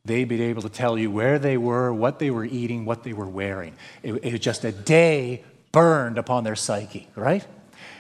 they'd 0.05 0.25
be 0.25 0.41
able 0.41 0.61
to 0.61 0.69
tell 0.69 0.97
you 0.97 1.09
where 1.09 1.39
they 1.39 1.57
were, 1.57 1.93
what 1.93 2.19
they 2.19 2.29
were 2.29 2.43
eating, 2.43 2.83
what 2.83 3.03
they 3.03 3.13
were 3.13 3.27
wearing. 3.27 3.73
It, 4.01 4.13
it 4.15 4.31
was 4.33 4.41
just 4.41 4.65
a 4.65 4.71
day 4.71 5.43
burned 5.71 6.17
upon 6.17 6.43
their 6.43 6.57
psyche, 6.57 7.07
right? 7.15 7.45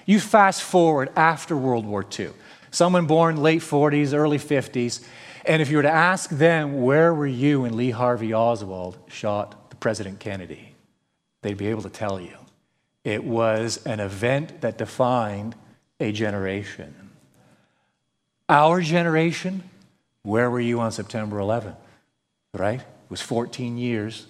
You 0.05 0.19
fast 0.19 0.63
forward 0.63 1.11
after 1.15 1.55
World 1.55 1.85
War 1.85 2.05
II, 2.19 2.31
someone 2.71 3.07
born 3.07 3.37
late 3.37 3.61
40s, 3.61 4.13
early 4.13 4.37
50s, 4.37 5.05
and 5.45 5.61
if 5.61 5.69
you 5.69 5.77
were 5.77 5.83
to 5.83 5.91
ask 5.91 6.29
them, 6.29 6.81
where 6.81 7.13
were 7.13 7.27
you 7.27 7.61
when 7.61 7.77
Lee 7.77 7.91
Harvey 7.91 8.33
Oswald 8.33 8.97
shot 9.07 9.69
the 9.69 9.77
President 9.77 10.19
Kennedy? 10.19 10.75
They'd 11.41 11.57
be 11.57 11.67
able 11.67 11.83
to 11.83 11.89
tell 11.89 12.19
you. 12.19 12.37
It 13.05 13.23
was 13.23 13.85
an 13.85 14.01
event 14.01 14.61
that 14.61 14.77
defined 14.77 15.55
a 16.01 16.11
generation. 16.11 16.93
Our 18.49 18.81
generation, 18.81 19.63
where 20.23 20.49
were 20.49 20.61
you 20.61 20.81
on 20.81 20.91
September 20.91 21.37
11th? 21.37 21.75
Right? 22.53 22.79
It 22.79 23.09
was 23.09 23.21
14 23.21 23.77
years, 23.77 24.27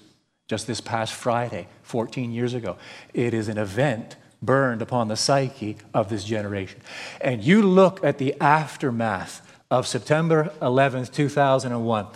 just 0.48 0.68
this 0.68 0.82
past 0.82 1.14
Friday, 1.14 1.68
14 1.84 2.32
years 2.32 2.54
ago. 2.54 2.78
It 3.14 3.34
is 3.34 3.48
an 3.48 3.58
event 3.58 4.16
burned 4.42 4.82
upon 4.82 5.08
the 5.08 5.16
psyche 5.16 5.78
of 5.94 6.10
this 6.10 6.24
generation. 6.24 6.80
And 7.22 7.44
you 7.44 7.62
look 7.62 8.04
at 8.04 8.18
the 8.18 8.40
aftermath 8.40 9.42
of 9.70 9.88
September 9.88 10.54
11th, 10.62 11.12
2001. 11.12 12.08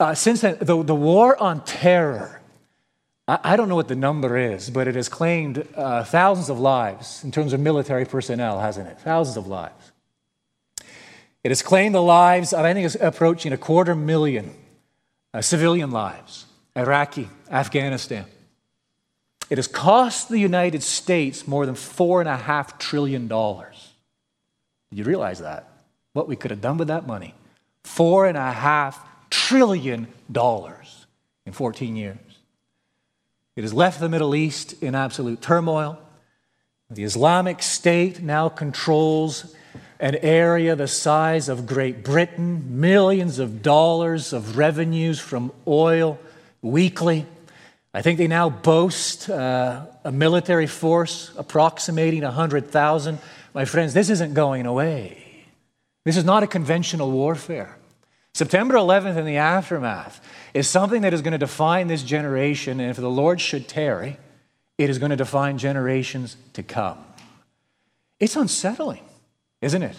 Uh, 0.00 0.14
since 0.14 0.42
then, 0.42 0.56
the, 0.60 0.82
the 0.82 0.94
war 0.94 1.40
on 1.42 1.64
terror, 1.64 2.40
I, 3.26 3.56
don't 3.56 3.68
know 3.68 3.74
what 3.74 3.88
the 3.88 3.96
number 3.96 4.38
is, 4.38 4.70
but 4.70 4.88
it 4.88 4.94
has 4.94 5.08
claimed 5.08 5.66
uh, 5.74 6.04
thousands 6.04 6.48
of 6.48 6.60
lives 6.60 7.24
in 7.24 7.32
terms 7.32 7.52
of 7.52 7.60
military 7.60 8.06
personnel, 8.06 8.60
hasn't 8.60 8.88
it? 8.88 8.98
Thousands 9.00 9.36
of 9.36 9.46
lives. 9.46 9.92
It 11.44 11.50
has 11.50 11.60
claimed 11.60 11.94
the 11.94 12.02
lives 12.02 12.52
of, 12.52 12.64
I 12.64 12.72
think 12.72 12.86
it's 12.86 12.94
approaching 12.94 13.52
a 13.52 13.58
quarter 13.58 13.94
million 13.94 14.54
uh, 15.34 15.40
civilian 15.40 15.90
lives, 15.90 16.46
Iraqi, 16.76 17.28
Afghanistan. 17.50 18.24
It 19.50 19.58
has 19.58 19.66
cost 19.66 20.28
the 20.28 20.38
United 20.38 20.82
States 20.82 21.46
more 21.46 21.64
than 21.64 21.74
$4.5 21.74 22.78
trillion. 22.78 23.28
Did 23.28 24.98
you 24.98 25.04
realize 25.04 25.38
that? 25.38 25.70
What 26.12 26.28
we 26.28 26.36
could 26.36 26.50
have 26.50 26.60
done 26.60 26.76
with 26.76 26.88
that 26.88 27.06
money? 27.06 27.34
$4.5 27.84 28.96
trillion 29.30 30.08
in 31.46 31.52
14 31.52 31.96
years. 31.96 32.18
It 33.56 33.62
has 33.62 33.74
left 33.74 34.00
the 34.00 34.08
Middle 34.08 34.34
East 34.34 34.80
in 34.82 34.94
absolute 34.94 35.40
turmoil. 35.40 35.98
The 36.90 37.04
Islamic 37.04 37.62
State 37.62 38.22
now 38.22 38.48
controls 38.48 39.54
an 40.00 40.16
area 40.16 40.76
the 40.76 40.88
size 40.88 41.48
of 41.48 41.66
Great 41.66 42.04
Britain, 42.04 42.80
millions 42.80 43.38
of 43.38 43.62
dollars 43.62 44.32
of 44.32 44.56
revenues 44.56 45.18
from 45.18 45.52
oil 45.66 46.18
weekly. 46.62 47.26
I 47.92 48.02
think 48.02 48.18
they 48.18 48.28
now 48.28 48.48
boast 48.48 49.28
uh, 49.28 49.86
a 50.04 50.12
military 50.12 50.66
force 50.66 51.32
approximating 51.36 52.22
100,000. 52.22 53.18
My 53.54 53.64
friends, 53.64 53.92
this 53.92 54.10
isn't 54.10 54.34
going 54.34 54.66
away. 54.66 55.24
This 56.04 56.16
is 56.16 56.24
not 56.24 56.42
a 56.42 56.46
conventional 56.46 57.10
warfare. 57.10 57.76
September 58.34 58.74
11th 58.74 59.16
and 59.16 59.26
the 59.26 59.38
aftermath 59.38 60.24
is 60.54 60.68
something 60.68 61.02
that 61.02 61.12
is 61.12 61.22
going 61.22 61.32
to 61.32 61.38
define 61.38 61.88
this 61.88 62.04
generation, 62.04 62.78
and 62.78 62.90
if 62.90 62.96
the 62.96 63.10
Lord 63.10 63.40
should 63.40 63.66
tarry, 63.66 64.16
it 64.76 64.88
is 64.88 64.98
going 64.98 65.10
to 65.10 65.16
define 65.16 65.58
generations 65.58 66.36
to 66.52 66.62
come. 66.62 67.04
It's 68.20 68.36
unsettling 68.36 69.07
isn't 69.60 69.82
it? 69.82 69.96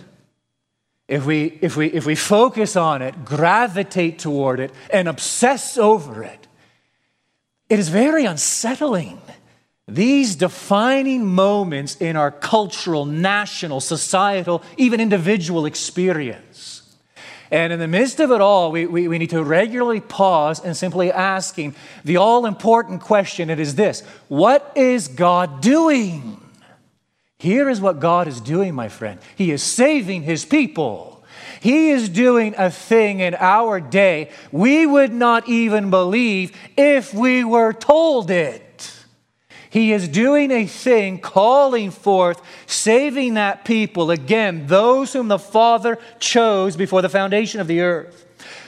If 1.08 1.26
we, 1.26 1.58
if, 1.62 1.76
we, 1.76 1.88
if 1.88 2.06
we 2.06 2.16
focus 2.16 2.76
on 2.76 3.02
it, 3.02 3.26
gravitate 3.26 4.20
toward 4.20 4.60
it, 4.60 4.72
and 4.94 5.08
obsess 5.08 5.78
over 5.78 6.24
it, 6.24 6.48
it 7.68 7.80
is 7.80 7.90
very 7.90 8.26
unsettling. 8.26 9.20
These 9.88 10.36
defining 10.36 11.26
moments 11.26 11.96
in 11.96 12.16
our 12.16 12.30
cultural, 12.30 13.06
national, 13.06 13.80
societal, 13.80 14.62
even 14.78 15.00
individual 15.00 15.66
experience. 15.66 16.84
And 17.52 17.74
in 17.74 17.80
the 17.80 17.88
midst 17.88 18.20
of 18.20 18.30
it 18.32 18.42
all, 18.42 18.72
we, 18.72 18.86
we, 18.86 19.08
we 19.08 19.18
need 19.18 19.32
to 19.32 19.44
regularly 19.44 20.02
pause 20.02 20.64
and 20.64 20.78
simply 20.78 21.12
asking 21.12 21.74
the 22.06 22.18
all 22.18 22.46
important 22.46 23.02
question 23.02 23.50
it 23.50 23.60
is 23.60 23.74
this 23.74 24.02
What 24.28 24.72
is 24.76 25.08
God 25.08 25.62
doing? 25.62 26.40
Here 27.40 27.70
is 27.70 27.80
what 27.80 28.02
God 28.02 28.28
is 28.28 28.42
doing, 28.42 28.76
my 28.76 28.90
friend. 28.90 29.20
He 29.38 29.52
is 29.52 29.64
saving 29.64 30.24
his 30.24 30.44
people. 30.44 31.24
He 31.62 31.90
is 31.90 32.10
doing 32.10 32.54
a 32.58 32.70
thing 32.70 33.22
in 33.22 33.34
our 33.36 33.80
day 33.80 34.32
we 34.52 34.86
would 34.86 35.14
not 35.14 35.48
even 35.48 35.90
believe 35.90 36.52
if 36.78 37.14
we 37.14 37.44
were 37.46 37.74
told 37.74 38.30
it. 38.30 38.94
He 39.70 39.94
is 39.94 40.08
doing 40.08 40.52
a 40.52 40.66
thing, 40.66 41.20
calling 41.20 41.92
forth, 41.92 42.42
saving 42.66 43.36
that 43.36 43.66
people, 43.66 44.12
again, 44.12 44.68
those 44.68 45.14
whom 45.14 45.28
the 45.28 45.40
Father 45.40 45.98
chose 46.20 46.76
before 46.76 47.02
the 47.02 47.10
foundation 47.10 47.62
of 47.62 47.68
the 47.68 47.82
earth. 47.82 48.26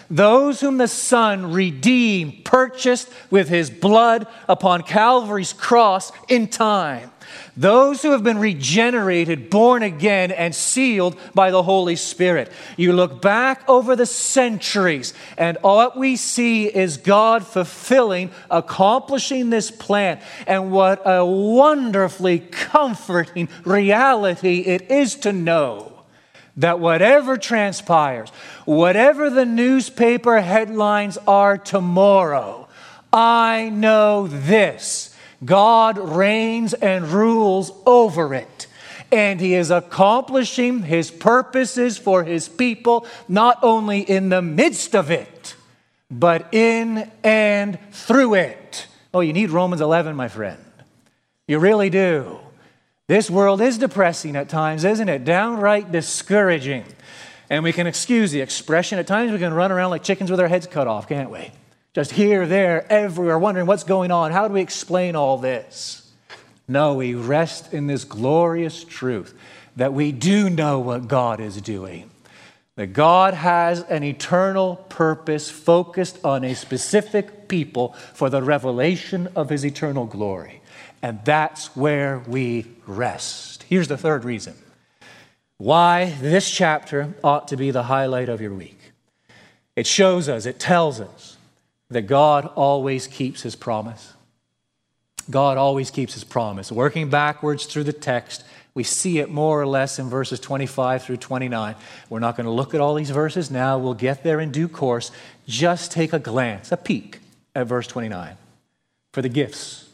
Those 0.10 0.62
whom 0.62 0.78
the 0.78 0.88
Son 0.88 1.52
redeemed, 1.52 2.46
purchased 2.46 3.10
with 3.30 3.50
his 3.50 3.70
blood 3.70 4.28
upon 4.48 4.84
Calvary's 4.84 5.54
cross 5.54 6.12
in 6.30 6.48
time. 6.48 7.11
Those 7.58 8.02
who 8.02 8.12
have 8.12 8.24
been 8.24 8.40
regenerated, 8.40 9.50
born 9.50 9.84
again, 9.84 10.32
and 10.32 10.56
sealed 10.56 11.18
by 11.34 11.52
the 11.52 11.64
Holy 11.64 11.96
Spirit. 11.96 12.52
You 12.78 12.94
look 12.94 13.22
back 13.22 13.68
over 13.70 13.96
the 13.96 14.06
centuries, 14.06 15.14
and 15.38 15.58
what 15.62 15.98
we 15.98 16.16
see 16.16 16.68
is 16.68 16.98
God 16.98 17.46
fulfilling, 17.46 18.32
accomplishing 18.50 19.50
this 19.50 19.70
plan. 19.70 20.20
And 20.48 20.72
what 20.72 21.02
a 21.06 21.26
wonderfully 21.26 22.40
comforting 22.40 23.50
reality 23.66 24.62
it 24.62 24.90
is 24.90 25.16
to 25.18 25.34
know 25.34 26.04
that 26.58 26.80
whatever 26.80 27.38
transpires, 27.38 28.30
whatever 28.66 29.30
the 29.30 29.46
newspaper 29.46 30.42
headlines 30.42 31.18
are 31.28 31.58
tomorrow, 31.58 32.68
I 33.14 33.70
know 33.70 34.28
this 34.28 35.11
God 35.44 35.98
reigns 35.98 36.74
and 36.74 37.08
rules 37.08 37.72
over 37.86 38.34
it. 38.34 38.68
And 39.12 39.42
he 39.42 39.56
is 39.56 39.72
accomplishing 39.72 40.84
his 40.84 41.12
purposes 41.12 41.98
for 41.98 42.24
his 42.24 42.48
people, 42.48 43.06
not 43.28 43.60
only 43.62 44.00
in 44.00 44.30
the 44.30 44.42
midst 44.42 44.96
of 44.96 45.12
it, 45.12 45.56
but 46.10 46.54
in 46.54 47.10
and 47.24 47.78
through 47.92 48.36
it. 48.36 48.88
Oh, 49.14 49.20
you 49.20 49.34
need 49.34 49.50
Romans 49.50 49.82
11, 49.82 50.16
my 50.16 50.30
friend. 50.30 50.64
You 51.48 51.60
really 51.60 51.90
do. 51.90 52.40
This 53.08 53.30
world 53.30 53.60
is 53.60 53.78
depressing 53.78 54.38
at 54.38 54.48
times, 54.48 54.86
isn't 54.86 55.10
it? 55.10 55.26
Downright 55.26 55.92
discouraging. 55.92 56.86
And 57.50 57.62
we 57.66 57.74
can 57.74 57.88
excuse 57.88 58.32
the 58.32 58.40
expression. 58.40 59.00
At 59.00 59.08
times 59.08 59.34
we 59.34 59.40
can 59.40 59.54
run 59.54 59.74
around 59.74 59.90
like 59.90 60.04
chickens 60.04 60.32
with 60.32 60.40
our 60.40 60.48
heads 60.48 60.68
cut 60.68 60.88
off, 60.88 61.10
can't 61.10 61.30
we? 61.30 61.52
Just 61.94 62.12
here, 62.12 62.46
there, 62.46 62.90
everywhere, 62.92 63.38
wondering 63.38 63.68
what's 63.68 63.84
going 63.84 64.12
on. 64.12 64.32
How 64.32 64.48
do 64.48 64.54
we 64.54 64.62
explain 64.62 65.16
all 65.16 65.38
this? 65.38 66.10
No, 66.68 66.94
we 66.94 67.16
rest 67.16 67.74
in 67.74 67.88
this 67.88 68.06
glorious 68.06 68.84
truth 68.84 69.38
that 69.76 69.94
we 69.94 70.12
do 70.12 70.50
know 70.50 70.80
what 70.80 71.08
God 71.08 71.40
is 71.40 71.62
doing. 71.62 72.10
That 72.78 72.94
God 72.94 73.34
has 73.34 73.82
an 73.82 74.04
eternal 74.04 74.78
purpose 74.78 75.50
focused 75.50 76.24
on 76.24 76.46
a 76.46 76.56
specific 76.56 77.50
people 77.50 77.94
for 78.14 78.30
the 78.30 78.42
revelation 78.42 79.28
of 79.36 79.50
his 79.50 79.66
eternal 79.66 80.06
glory. 80.06 80.62
And 81.02 81.20
that's 81.26 81.76
where 81.76 82.20
we 82.20 82.68
rest. 82.88 83.64
Here's 83.64 83.90
the 83.90 83.98
third 83.98 84.24
reason 84.24 84.56
why 85.58 86.12
this 86.22 86.50
chapter 86.50 87.14
ought 87.24 87.50
to 87.50 87.58
be 87.58 87.70
the 87.70 87.84
highlight 87.84 88.30
of 88.30 88.42
your 88.42 88.54
week. 88.54 88.80
It 89.76 89.86
shows 89.86 90.30
us, 90.30 90.46
it 90.46 90.60
tells 90.60 91.00
us 91.00 91.31
that 91.92 92.04
God 92.04 92.46
always 92.56 93.06
keeps 93.06 93.42
his 93.42 93.56
promise. 93.56 94.14
God 95.30 95.58
always 95.58 95.92
keeps 95.92 96.14
his 96.14 96.24
promise. 96.24 96.72
Working 96.72 97.10
backwards 97.10 97.66
through 97.66 97.84
the 97.84 97.94
text, 97.94 98.44
we 98.74 98.84
see 98.84 99.20
it 99.20 99.30
more 99.30 99.62
or 99.62 99.68
less 99.68 100.00
in 100.00 100.10
verses 100.10 100.40
25 100.40 101.04
through 101.04 101.18
29. 101.18 101.76
We're 102.10 102.20
not 102.20 102.38
going 102.38 102.46
to 102.46 102.52
look 102.52 102.74
at 102.74 102.82
all 102.82 102.96
these 102.96 103.10
verses 103.10 103.52
now. 103.52 103.78
We'll 103.78 103.94
get 103.94 104.24
there 104.24 104.40
in 104.40 104.52
due 104.52 104.68
course. 104.68 105.12
Just 105.48 105.92
take 105.92 106.14
a 106.14 106.20
glance, 106.20 106.72
a 106.72 106.78
peek 106.78 107.20
at 107.54 107.68
verse 107.68 107.88
29. 107.88 108.38
For 109.12 109.22
the 109.22 109.30
gifts 109.30 109.90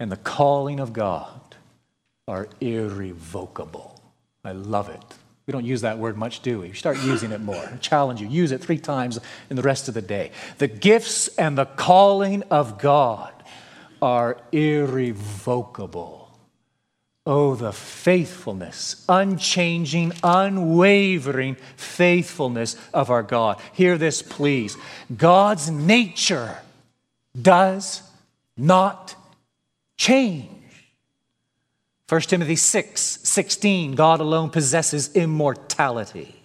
and 0.00 0.10
the 0.10 0.16
calling 0.16 0.80
of 0.80 0.92
God 0.92 1.40
are 2.26 2.48
irrevocable. 2.60 4.00
I 4.44 4.52
love 4.52 4.88
it. 4.88 5.02
We 5.46 5.52
don't 5.52 5.64
use 5.64 5.82
that 5.82 5.98
word 5.98 6.16
much, 6.16 6.42
do 6.42 6.60
we? 6.60 6.72
Start 6.72 6.98
using 7.02 7.30
it 7.30 7.40
more. 7.40 7.54
I 7.56 7.76
challenge 7.76 8.20
you. 8.20 8.26
Use 8.26 8.50
it 8.50 8.60
three 8.60 8.78
times 8.78 9.20
in 9.48 9.54
the 9.54 9.62
rest 9.62 9.86
of 9.86 9.94
the 9.94 10.02
day. 10.02 10.32
The 10.58 10.66
gifts 10.66 11.28
and 11.28 11.56
the 11.56 11.66
calling 11.66 12.42
of 12.50 12.78
God 12.78 13.32
are 14.02 14.38
irrevocable. 14.50 16.28
Oh, 17.24 17.54
the 17.54 17.72
faithfulness, 17.72 19.04
unchanging, 19.08 20.12
unwavering 20.22 21.56
faithfulness 21.76 22.76
of 22.92 23.10
our 23.10 23.22
God. 23.22 23.60
Hear 23.72 23.98
this, 23.98 24.22
please. 24.22 24.76
God's 25.16 25.70
nature 25.70 26.58
does 27.40 28.02
not 28.56 29.14
change. 29.96 30.55
1 32.08 32.20
Timothy 32.22 32.56
6 32.56 33.00
16, 33.00 33.94
God 33.94 34.20
alone 34.20 34.50
possesses 34.50 35.14
immortality. 35.16 36.36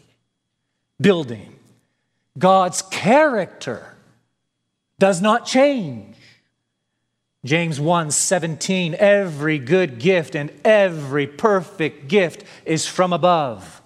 Building. 1.00 1.56
God's 2.38 2.82
character 2.82 3.95
does 4.97 5.21
not 5.21 5.45
change. 5.45 6.15
James 7.43 7.80
1 7.80 8.12
17, 8.12 8.95
every 8.95 9.60
good 9.60 10.00
gift 10.00 10.36
and 10.36 10.52
every 10.63 11.28
perfect 11.28 12.08
gift 12.08 12.43
is 12.65 12.88
from 12.88 13.13
above, 13.13 13.82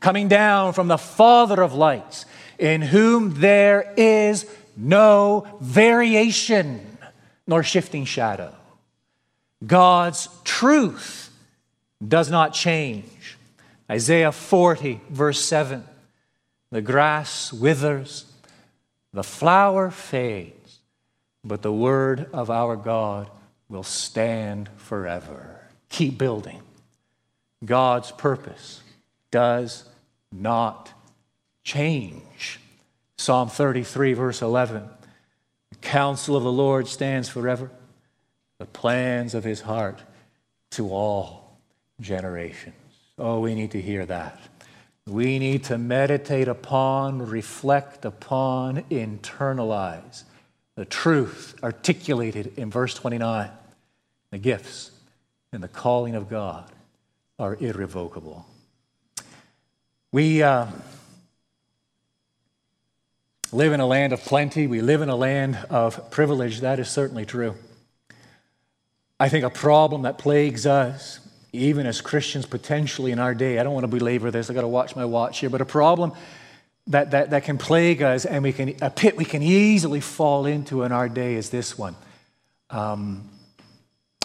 coming 0.00 0.28
down 0.28 0.72
from 0.72 0.88
the 0.88 0.98
Father 0.98 1.62
of 1.62 1.74
lights, 1.74 2.24
in 2.58 2.80
whom 2.82 3.40
there 3.40 3.92
is 3.96 4.46
no 4.76 5.46
variation 5.60 6.98
nor 7.46 7.62
shifting 7.62 8.04
shadow. 8.04 8.54
God's 9.64 10.28
truth 10.44 11.30
does 12.06 12.30
not 12.30 12.52
change. 12.52 13.38
Isaiah 13.90 14.32
40, 14.32 15.00
verse 15.10 15.40
7 15.40 15.84
The 16.70 16.82
grass 16.82 17.52
withers, 17.52 18.26
the 19.12 19.22
flower 19.22 19.90
fades, 19.90 20.78
but 21.44 21.62
the 21.62 21.72
word 21.72 22.28
of 22.32 22.50
our 22.50 22.76
God 22.76 23.30
will 23.68 23.82
stand 23.82 24.68
forever. 24.76 25.60
Keep 25.88 26.18
building. 26.18 26.60
God's 27.64 28.10
purpose 28.10 28.82
does 29.30 29.84
not 30.32 30.92
change. 31.62 32.60
Psalm 33.16 33.48
33, 33.48 34.12
verse 34.12 34.42
11 34.42 34.88
The 35.70 35.76
counsel 35.76 36.36
of 36.36 36.42
the 36.42 36.52
Lord 36.52 36.88
stands 36.88 37.28
forever 37.28 37.70
the 38.58 38.66
plans 38.66 39.34
of 39.34 39.44
his 39.44 39.62
heart 39.62 40.00
to 40.72 40.90
all 40.90 41.58
generations. 42.00 42.74
Oh, 43.18 43.40
we 43.40 43.54
need 43.54 43.72
to 43.72 43.80
hear 43.80 44.04
that. 44.06 44.40
We 45.06 45.38
need 45.38 45.64
to 45.64 45.78
meditate 45.78 46.48
upon, 46.48 47.26
reflect 47.26 48.04
upon, 48.04 48.82
internalize 48.84 50.24
the 50.76 50.84
truth 50.84 51.54
articulated 51.62 52.58
in 52.58 52.70
verse 52.70 52.94
29. 52.94 53.50
The 54.30 54.38
gifts 54.38 54.90
and 55.52 55.62
the 55.62 55.68
calling 55.68 56.14
of 56.14 56.28
God 56.28 56.70
are 57.38 57.56
irrevocable. 57.60 58.46
We 60.10 60.42
uh, 60.42 60.66
live 63.52 63.72
in 63.72 63.80
a 63.80 63.86
land 63.86 64.12
of 64.12 64.20
plenty, 64.20 64.66
we 64.66 64.80
live 64.80 65.02
in 65.02 65.08
a 65.08 65.16
land 65.16 65.58
of 65.70 66.10
privilege. 66.10 66.60
That 66.60 66.78
is 66.78 66.88
certainly 66.88 67.26
true. 67.26 67.54
I 69.24 69.30
think 69.30 69.42
a 69.42 69.48
problem 69.48 70.02
that 70.02 70.18
plagues 70.18 70.66
us, 70.66 71.18
even 71.50 71.86
as 71.86 72.02
Christians 72.02 72.44
potentially 72.44 73.10
in 73.10 73.18
our 73.18 73.34
day, 73.34 73.58
I 73.58 73.62
don't 73.62 73.72
want 73.72 73.84
to 73.84 73.88
belabor 73.88 74.30
this, 74.30 74.50
I've 74.50 74.54
got 74.54 74.60
to 74.60 74.68
watch 74.68 74.94
my 74.96 75.06
watch 75.06 75.38
here, 75.38 75.48
but 75.48 75.62
a 75.62 75.64
problem 75.64 76.12
that, 76.88 77.12
that, 77.12 77.30
that 77.30 77.44
can 77.44 77.56
plague 77.56 78.02
us 78.02 78.26
and 78.26 78.42
we 78.42 78.52
can, 78.52 78.74
a 78.82 78.90
pit 78.90 79.16
we 79.16 79.24
can 79.24 79.40
easily 79.42 80.00
fall 80.00 80.44
into 80.44 80.82
in 80.82 80.92
our 80.92 81.08
day 81.08 81.36
is 81.36 81.48
this 81.48 81.78
one 81.78 81.96
um, 82.68 83.26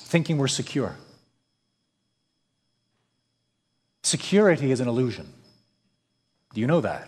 thinking 0.02 0.38
we're 0.38 0.50
secure. 0.50 0.98
Security 4.04 4.70
is 4.70 4.82
an 4.82 4.90
illusion. 4.90 5.32
Do 6.54 6.60
you 6.60 6.68
know 6.68 6.82
that? 6.82 7.08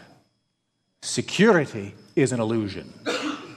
Security 1.02 1.94
is 2.16 2.32
an 2.32 2.40
illusion. 2.40 2.94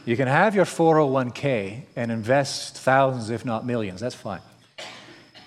You 0.07 0.17
can 0.19 0.29
have 0.29 0.55
your 0.55 0.67
401k 0.67 1.83
and 1.97 2.13
invest 2.13 2.77
thousands, 2.77 3.31
if 3.31 3.45
not 3.47 3.65
millions. 3.65 4.01
That's 4.01 4.15
fine. 4.15 4.43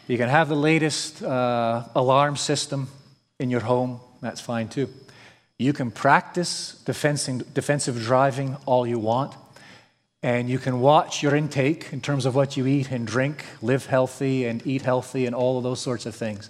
You 0.08 0.18
can 0.18 0.30
have 0.30 0.50
the 0.50 0.56
latest 0.56 1.22
uh, 1.22 1.84
alarm 1.94 2.38
system 2.38 2.88
in 3.40 3.52
your 3.52 3.60
home. 3.60 4.00
That's 4.22 4.42
fine 4.42 4.68
too. 4.68 4.90
You 5.60 5.74
can 5.74 5.92
practice 5.92 6.82
defensive 6.86 8.02
driving 8.02 8.58
all 8.66 8.88
you 8.88 8.98
want. 8.98 9.36
And 10.24 10.50
you 10.50 10.58
can 10.58 10.82
watch 10.82 11.22
your 11.22 11.36
intake 11.36 11.94
in 11.94 12.02
terms 12.02 12.26
of 12.26 12.34
what 12.34 12.58
you 12.58 12.66
eat 12.66 12.90
and 12.90 13.06
drink, 13.06 13.46
live 13.62 13.86
healthy 13.86 14.46
and 14.46 14.66
eat 14.66 14.82
healthy, 14.82 15.28
and 15.28 15.36
all 15.36 15.58
of 15.60 15.64
those 15.64 15.80
sorts 15.80 16.08
of 16.08 16.16
things. 16.16 16.50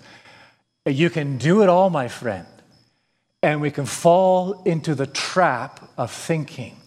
You 0.85 1.09
can 1.09 1.37
do 1.37 1.61
it 1.61 1.69
all, 1.69 1.89
my 1.89 2.07
friend. 2.07 2.47
And 3.43 3.59
we 3.59 3.69
can 3.69 3.85
fall 3.85 4.63
into 4.63 4.95
the 4.95 5.05
trap 5.05 5.81
of 5.97 6.11
thinking 6.11 6.77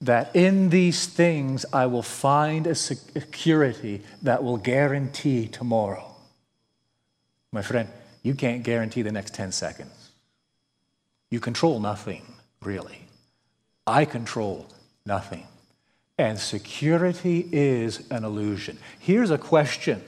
that 0.00 0.34
in 0.34 0.70
these 0.70 1.06
things 1.06 1.66
I 1.72 1.86
will 1.86 2.02
find 2.02 2.66
a 2.66 2.74
security 2.74 4.02
that 4.22 4.42
will 4.42 4.56
guarantee 4.56 5.46
tomorrow. 5.46 6.14
My 7.52 7.62
friend, 7.62 7.88
you 8.22 8.34
can't 8.34 8.62
guarantee 8.62 9.02
the 9.02 9.12
next 9.12 9.34
10 9.34 9.52
seconds. 9.52 10.10
You 11.30 11.40
control 11.40 11.80
nothing, 11.80 12.24
really. 12.62 13.06
I 13.86 14.04
control 14.04 14.66
nothing. 15.04 15.46
And 16.18 16.38
security 16.38 17.48
is 17.50 18.10
an 18.10 18.24
illusion. 18.24 18.78
Here's 18.98 19.30
a 19.30 19.38
question. 19.38 20.02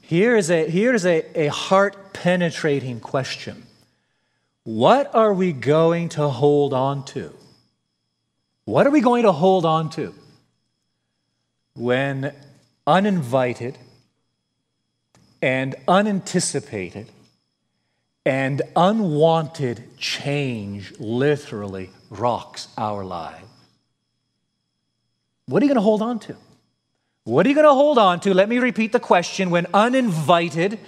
Here 0.00 0.36
is 0.36 0.50
a, 0.50 0.68
here 0.68 0.92
is 0.92 1.06
a, 1.06 1.24
a 1.38 1.48
heart 1.48 2.12
penetrating 2.12 3.00
question. 3.00 3.64
What 4.64 5.14
are 5.14 5.32
we 5.32 5.52
going 5.52 6.10
to 6.10 6.28
hold 6.28 6.74
on 6.74 7.04
to? 7.06 7.32
What 8.70 8.86
are 8.86 8.90
we 8.90 9.00
going 9.00 9.24
to 9.24 9.32
hold 9.32 9.64
on 9.64 9.90
to 9.90 10.14
when 11.74 12.32
uninvited 12.86 13.76
and 15.42 15.74
unanticipated 15.88 17.10
and 18.24 18.62
unwanted 18.76 19.98
change 19.98 20.92
literally 21.00 21.90
rocks 22.10 22.68
our 22.76 23.04
lives. 23.04 23.44
What 25.46 25.62
are 25.62 25.66
you 25.66 25.70
going 25.70 25.82
to 25.82 25.82
hold 25.82 26.02
on 26.02 26.20
to? 26.20 26.36
What 27.24 27.46
are 27.46 27.48
you 27.48 27.56
going 27.56 27.66
to 27.66 27.74
hold 27.74 27.98
on 27.98 28.20
to? 28.20 28.32
Let 28.32 28.48
me 28.48 28.58
repeat 28.58 28.92
the 28.92 29.00
question. 29.00 29.50
When 29.50 29.66
uninvited, 29.74 30.78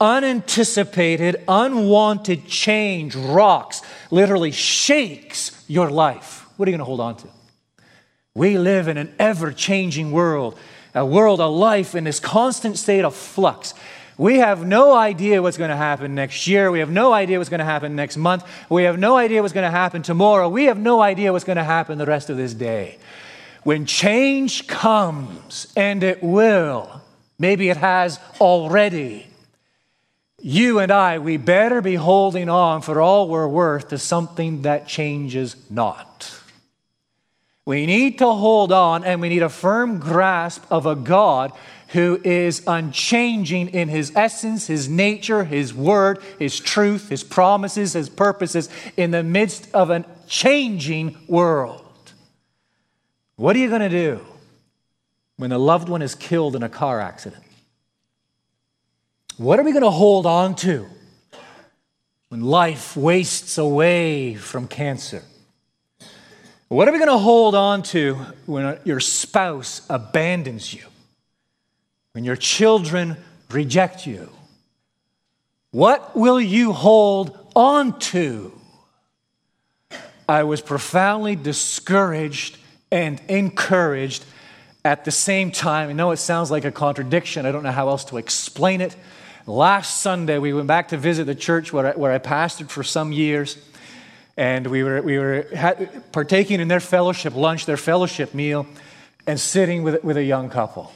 unanticipated, 0.00 1.36
unwanted 1.46 2.48
change 2.48 3.14
rocks, 3.14 3.82
literally 4.10 4.50
shakes 4.50 5.64
your 5.68 5.88
life, 5.88 6.47
what 6.58 6.66
are 6.66 6.70
you 6.70 6.76
going 6.76 6.80
to 6.80 6.84
hold 6.84 7.00
on 7.00 7.16
to? 7.16 7.28
We 8.34 8.58
live 8.58 8.88
in 8.88 8.96
an 8.96 9.14
ever 9.18 9.52
changing 9.52 10.10
world, 10.10 10.58
a 10.92 11.06
world, 11.06 11.38
a 11.38 11.46
life 11.46 11.94
in 11.94 12.02
this 12.02 12.18
constant 12.18 12.76
state 12.76 13.04
of 13.04 13.14
flux. 13.14 13.74
We 14.16 14.38
have 14.38 14.66
no 14.66 14.92
idea 14.92 15.40
what's 15.40 15.56
going 15.56 15.70
to 15.70 15.76
happen 15.76 16.16
next 16.16 16.48
year. 16.48 16.72
We 16.72 16.80
have 16.80 16.90
no 16.90 17.12
idea 17.12 17.38
what's 17.38 17.48
going 17.48 17.60
to 17.60 17.64
happen 17.64 17.94
next 17.94 18.16
month. 18.16 18.44
We 18.68 18.82
have 18.82 18.98
no 18.98 19.16
idea 19.16 19.40
what's 19.40 19.54
going 19.54 19.66
to 19.66 19.70
happen 19.70 20.02
tomorrow. 20.02 20.48
We 20.48 20.64
have 20.64 20.78
no 20.78 21.00
idea 21.00 21.32
what's 21.32 21.44
going 21.44 21.58
to 21.58 21.64
happen 21.64 21.96
the 21.96 22.06
rest 22.06 22.28
of 22.28 22.36
this 22.36 22.54
day. 22.54 22.98
When 23.62 23.86
change 23.86 24.66
comes, 24.66 25.72
and 25.76 26.02
it 26.02 26.24
will, 26.24 27.02
maybe 27.38 27.68
it 27.70 27.76
has 27.76 28.18
already, 28.40 29.28
you 30.40 30.80
and 30.80 30.90
I, 30.90 31.20
we 31.20 31.36
better 31.36 31.80
be 31.80 31.94
holding 31.94 32.48
on 32.48 32.82
for 32.82 33.00
all 33.00 33.28
we're 33.28 33.46
worth 33.46 33.88
to 33.88 33.98
something 33.98 34.62
that 34.62 34.88
changes 34.88 35.54
not. 35.70 36.37
We 37.68 37.84
need 37.84 38.16
to 38.20 38.32
hold 38.32 38.72
on 38.72 39.04
and 39.04 39.20
we 39.20 39.28
need 39.28 39.42
a 39.42 39.50
firm 39.50 39.98
grasp 39.98 40.64
of 40.70 40.86
a 40.86 40.94
God 40.94 41.52
who 41.88 42.18
is 42.24 42.62
unchanging 42.66 43.68
in 43.68 43.88
his 43.88 44.10
essence, 44.16 44.68
his 44.68 44.88
nature, 44.88 45.44
his 45.44 45.74
word, 45.74 46.22
his 46.38 46.58
truth, 46.58 47.10
his 47.10 47.22
promises, 47.22 47.92
his 47.92 48.08
purposes 48.08 48.70
in 48.96 49.10
the 49.10 49.22
midst 49.22 49.68
of 49.74 49.90
a 49.90 50.06
changing 50.26 51.18
world. 51.28 51.84
What 53.36 53.54
are 53.54 53.58
you 53.58 53.68
going 53.68 53.82
to 53.82 53.90
do 53.90 54.24
when 55.36 55.52
a 55.52 55.58
loved 55.58 55.90
one 55.90 56.00
is 56.00 56.14
killed 56.14 56.56
in 56.56 56.62
a 56.62 56.70
car 56.70 57.00
accident? 57.00 57.44
What 59.36 59.60
are 59.60 59.62
we 59.62 59.72
going 59.72 59.84
to 59.84 59.90
hold 59.90 60.24
on 60.24 60.54
to 60.56 60.86
when 62.30 62.40
life 62.40 62.96
wastes 62.96 63.58
away 63.58 64.36
from 64.36 64.68
cancer? 64.68 65.22
What 66.68 66.86
are 66.88 66.92
we 66.92 66.98
going 66.98 67.10
to 67.10 67.18
hold 67.18 67.54
on 67.54 67.82
to 67.84 68.14
when 68.46 68.78
your 68.84 69.00
spouse 69.00 69.82
abandons 69.88 70.72
you? 70.72 70.82
when 72.18 72.24
your 72.24 72.34
children 72.34 73.16
reject 73.48 74.04
you? 74.04 74.28
What 75.70 76.16
will 76.16 76.40
you 76.40 76.72
hold 76.72 77.38
on 77.54 77.96
to? 78.00 78.52
I 80.28 80.42
was 80.42 80.60
profoundly 80.60 81.36
discouraged 81.36 82.58
and 82.90 83.20
encouraged 83.28 84.24
at 84.84 85.04
the 85.04 85.12
same 85.12 85.52
time. 85.52 85.90
I 85.90 85.92
know 85.92 86.10
it 86.10 86.16
sounds 86.16 86.50
like 86.50 86.64
a 86.64 86.72
contradiction. 86.72 87.46
I 87.46 87.52
don't 87.52 87.62
know 87.62 87.70
how 87.70 87.88
else 87.88 88.04
to 88.06 88.16
explain 88.16 88.80
it. 88.80 88.96
Last 89.46 90.00
Sunday, 90.00 90.38
we 90.38 90.52
went 90.52 90.66
back 90.66 90.88
to 90.88 90.96
visit 90.96 91.24
the 91.24 91.36
church 91.36 91.72
where 91.72 91.94
I, 91.94 91.96
where 91.96 92.10
I 92.10 92.18
pastored 92.18 92.68
for 92.68 92.82
some 92.82 93.12
years. 93.12 93.56
And 94.38 94.68
we 94.68 94.84
were, 94.84 95.02
we 95.02 95.18
were 95.18 95.48
partaking 96.12 96.60
in 96.60 96.68
their 96.68 96.78
fellowship 96.78 97.34
lunch, 97.34 97.66
their 97.66 97.76
fellowship 97.76 98.34
meal, 98.34 98.68
and 99.26 99.38
sitting 99.38 99.82
with, 99.82 100.04
with 100.04 100.16
a 100.16 100.22
young 100.22 100.48
couple 100.48 100.92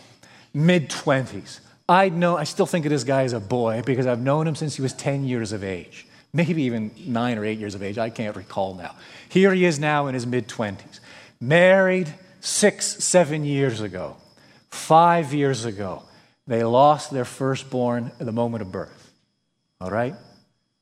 mid 0.55 0.89
20s. 0.89 1.59
I 1.89 2.09
know, 2.09 2.37
I 2.37 2.45
still 2.45 2.67
think 2.67 2.87
of 2.87 2.91
this 2.91 3.03
guy 3.03 3.25
as 3.25 3.33
a 3.33 3.41
boy 3.41 3.83
because 3.85 4.07
I've 4.07 4.21
known 4.21 4.47
him 4.47 4.55
since 4.55 4.77
he 4.77 4.83
was 4.83 4.93
10 4.93 5.25
years 5.25 5.51
of 5.51 5.65
age, 5.65 6.07
maybe 6.33 6.63
even 6.63 6.93
nine 7.05 7.37
or 7.37 7.45
eight 7.45 7.59
years 7.59 7.75
of 7.75 7.83
age. 7.83 7.99
I 7.99 8.11
can't 8.11 8.37
recall 8.37 8.77
now. 8.77 8.95
Here 9.29 9.53
he 9.53 9.65
is 9.65 9.81
now 9.81 10.07
in 10.07 10.15
his 10.15 10.25
mid 10.25 10.47
20s, 10.47 11.01
married 11.41 12.15
six, 12.41 13.03
seven 13.03 13.45
years 13.45 13.81
ago. 13.81 14.19
Five 14.71 15.35
years 15.35 15.65
ago, 15.65 16.05
they 16.47 16.63
lost 16.63 17.11
their 17.11 17.25
firstborn 17.25 18.13
at 18.21 18.25
the 18.25 18.33
moment 18.33 18.63
of 18.63 18.71
birth. 18.71 19.13
All 19.81 19.91
right? 19.91 20.15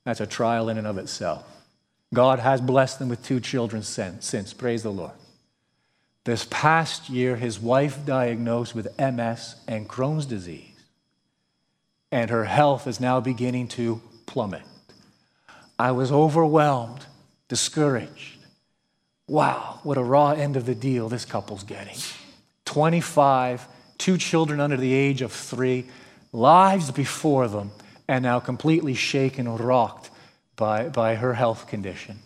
That's 0.04 0.20
a 0.20 0.26
trial 0.26 0.68
in 0.68 0.76
and 0.76 0.86
of 0.86 0.98
itself. 0.98 1.46
God 2.12 2.40
has 2.40 2.60
blessed 2.60 2.98
them 2.98 3.08
with 3.08 3.24
two 3.24 3.40
children 3.40 3.82
since. 3.82 4.52
Praise 4.52 4.82
the 4.82 4.90
Lord. 4.90 5.12
This 6.24 6.46
past 6.50 7.08
year, 7.08 7.36
his 7.36 7.58
wife 7.58 8.04
diagnosed 8.04 8.74
with 8.74 8.98
MS 8.98 9.56
and 9.66 9.88
Crohn's 9.88 10.26
disease, 10.26 10.76
and 12.12 12.30
her 12.30 12.44
health 12.44 12.86
is 12.86 13.00
now 13.00 13.20
beginning 13.20 13.68
to 13.68 14.02
plummet. 14.26 14.62
I 15.78 15.92
was 15.92 16.12
overwhelmed, 16.12 17.06
discouraged. 17.48 18.38
Wow, 19.26 19.78
what 19.82 19.96
a 19.96 20.02
raw 20.02 20.32
end 20.32 20.56
of 20.56 20.66
the 20.66 20.74
deal 20.74 21.08
this 21.08 21.24
couple's 21.24 21.62
getting. 21.62 21.96
25, 22.64 23.66
two 23.96 24.18
children 24.18 24.60
under 24.60 24.76
the 24.76 24.92
age 24.92 25.22
of 25.22 25.32
three, 25.32 25.86
lives 26.32 26.90
before 26.90 27.48
them, 27.48 27.70
and 28.08 28.24
now 28.24 28.40
completely 28.40 28.94
shaken, 28.94 29.48
rocked 29.56 30.09
by, 30.60 30.88
by 30.90 31.16
her 31.16 31.34
health 31.34 31.66
condition. 31.66 32.20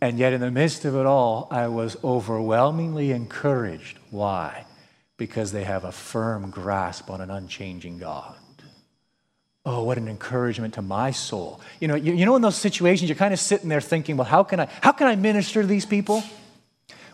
And 0.00 0.18
yet, 0.18 0.32
in 0.32 0.40
the 0.40 0.50
midst 0.50 0.84
of 0.84 0.96
it 0.96 1.06
all, 1.06 1.46
I 1.50 1.68
was 1.68 1.96
overwhelmingly 2.02 3.12
encouraged. 3.12 3.98
Why? 4.10 4.64
Because 5.16 5.52
they 5.52 5.64
have 5.64 5.84
a 5.84 5.92
firm 5.92 6.50
grasp 6.50 7.10
on 7.10 7.20
an 7.20 7.30
unchanging 7.30 7.98
God. 7.98 8.34
Oh, 9.64 9.84
what 9.84 9.98
an 9.98 10.08
encouragement 10.08 10.74
to 10.74 10.82
my 10.82 11.10
soul. 11.10 11.60
You 11.80 11.88
know, 11.88 11.94
you, 11.94 12.14
you 12.14 12.24
know, 12.24 12.36
in 12.36 12.42
those 12.42 12.56
situations, 12.56 13.08
you're 13.08 13.16
kind 13.16 13.34
of 13.34 13.40
sitting 13.40 13.68
there 13.68 13.80
thinking, 13.80 14.16
well, 14.16 14.26
how 14.26 14.42
can, 14.42 14.60
I, 14.60 14.68
how 14.80 14.92
can 14.92 15.06
I 15.06 15.16
minister 15.16 15.60
to 15.60 15.68
these 15.68 15.86
people? 15.86 16.22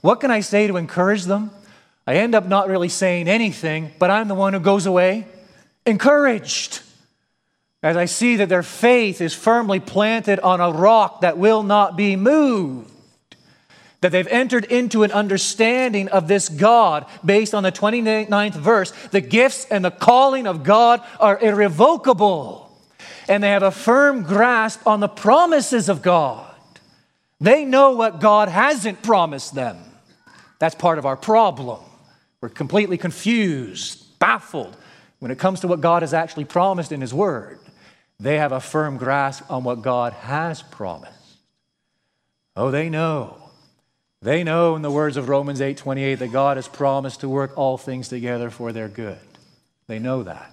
What 0.03 0.21
can 0.21 0.31
I 0.31 0.41
say 0.41 0.67
to 0.67 0.77
encourage 0.77 1.25
them? 1.25 1.51
I 2.07 2.17
end 2.17 2.35
up 2.35 2.47
not 2.47 2.69
really 2.69 2.89
saying 2.89 3.29
anything, 3.29 3.93
but 3.99 4.11
I'm 4.11 4.29
the 4.29 4.35
one 4.35 4.53
who 4.53 4.61
goes 4.61 4.87
away 4.87 5.27
encouraged 5.85 6.81
as 7.83 7.97
I 7.97 8.05
see 8.05 8.37
that 8.37 8.49
their 8.49 8.63
faith 8.63 9.21
is 9.21 9.35
firmly 9.35 9.81
planted 9.81 10.39
on 10.41 10.61
a 10.61 10.71
rock 10.71 11.23
that 11.23 11.37
will 11.37 11.63
not 11.63 11.97
be 11.97 12.15
moved. 12.15 12.91
That 14.03 14.13
they've 14.13 14.27
entered 14.29 14.65
into 14.65 15.03
an 15.03 15.13
understanding 15.13 16.09
of 16.09 16.29
this 16.29 16.49
God 16.49 17.07
based 17.25 17.55
on 17.55 17.63
the 17.63 17.73
29th 17.73 18.55
verse. 18.55 18.93
The 19.11 19.21
gifts 19.21 19.67
and 19.67 19.85
the 19.85 19.91
calling 19.91 20.47
of 20.47 20.65
God 20.65 21.03
are 21.21 21.39
irrevocable, 21.39 22.71
and 23.29 23.43
they 23.43 23.51
have 23.51 23.63
a 23.63 23.71
firm 23.71 24.23
grasp 24.23 24.87
on 24.87 25.01
the 25.01 25.09
promises 25.09 25.89
of 25.89 26.03
God. 26.03 26.49
They 27.41 27.65
know 27.65 27.93
what 27.93 28.21
God 28.21 28.49
hasn't 28.49 29.03
promised 29.03 29.55
them. 29.55 29.79
That's 30.61 30.77
part 30.77 30.99
of 30.99 31.07
our 31.07 31.17
problem. 31.17 31.81
We're 32.41 32.49
completely 32.49 32.99
confused, 32.99 34.19
baffled 34.21 34.77
when 35.19 35.31
it 35.33 35.39
comes 35.39 35.61
to 35.61 35.69
what 35.69 35.81
God 35.81 36.03
has 36.03 36.15
actually 36.15 36.45
promised 36.45 36.93
in 36.93 37.01
His 37.01 37.15
Word. 37.15 37.59
They 38.23 38.39
have 38.39 38.53
a 38.53 38.61
firm 38.61 38.99
grasp 38.99 39.51
on 39.51 39.65
what 39.65 39.83
God 39.83 40.13
has 40.13 40.63
promised. 40.63 41.13
Oh, 42.55 42.71
they 42.71 42.89
know. 42.89 43.37
They 44.21 44.45
know 44.45 44.77
in 44.77 44.83
the 44.83 44.93
words 44.93 45.17
of 45.17 45.29
Romans 45.29 45.61
8:28 45.61 46.21
that 46.21 46.31
God 46.31 46.57
has 46.57 46.69
promised 46.69 47.21
to 47.21 47.29
work 47.29 47.59
all 47.59 47.77
things 47.77 48.07
together 48.07 48.49
for 48.49 48.71
their 48.71 48.87
good. 48.87 49.19
They 49.89 49.99
know 49.99 50.23
that. 50.23 50.53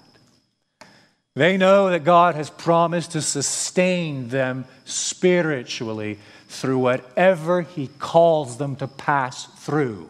They 1.35 1.57
know 1.57 1.91
that 1.91 2.03
God 2.03 2.33
has 2.33 2.49
promised 2.49 3.11
to 3.11 3.21
sustain 3.21 4.29
them 4.29 4.65
spiritually 4.85 6.17
through 6.47 6.79
whatever 6.79 7.61
He 7.61 7.91
calls 7.99 8.57
them 8.57 8.77
to 8.77 8.87
pass 8.87 9.45
through. 9.45 10.09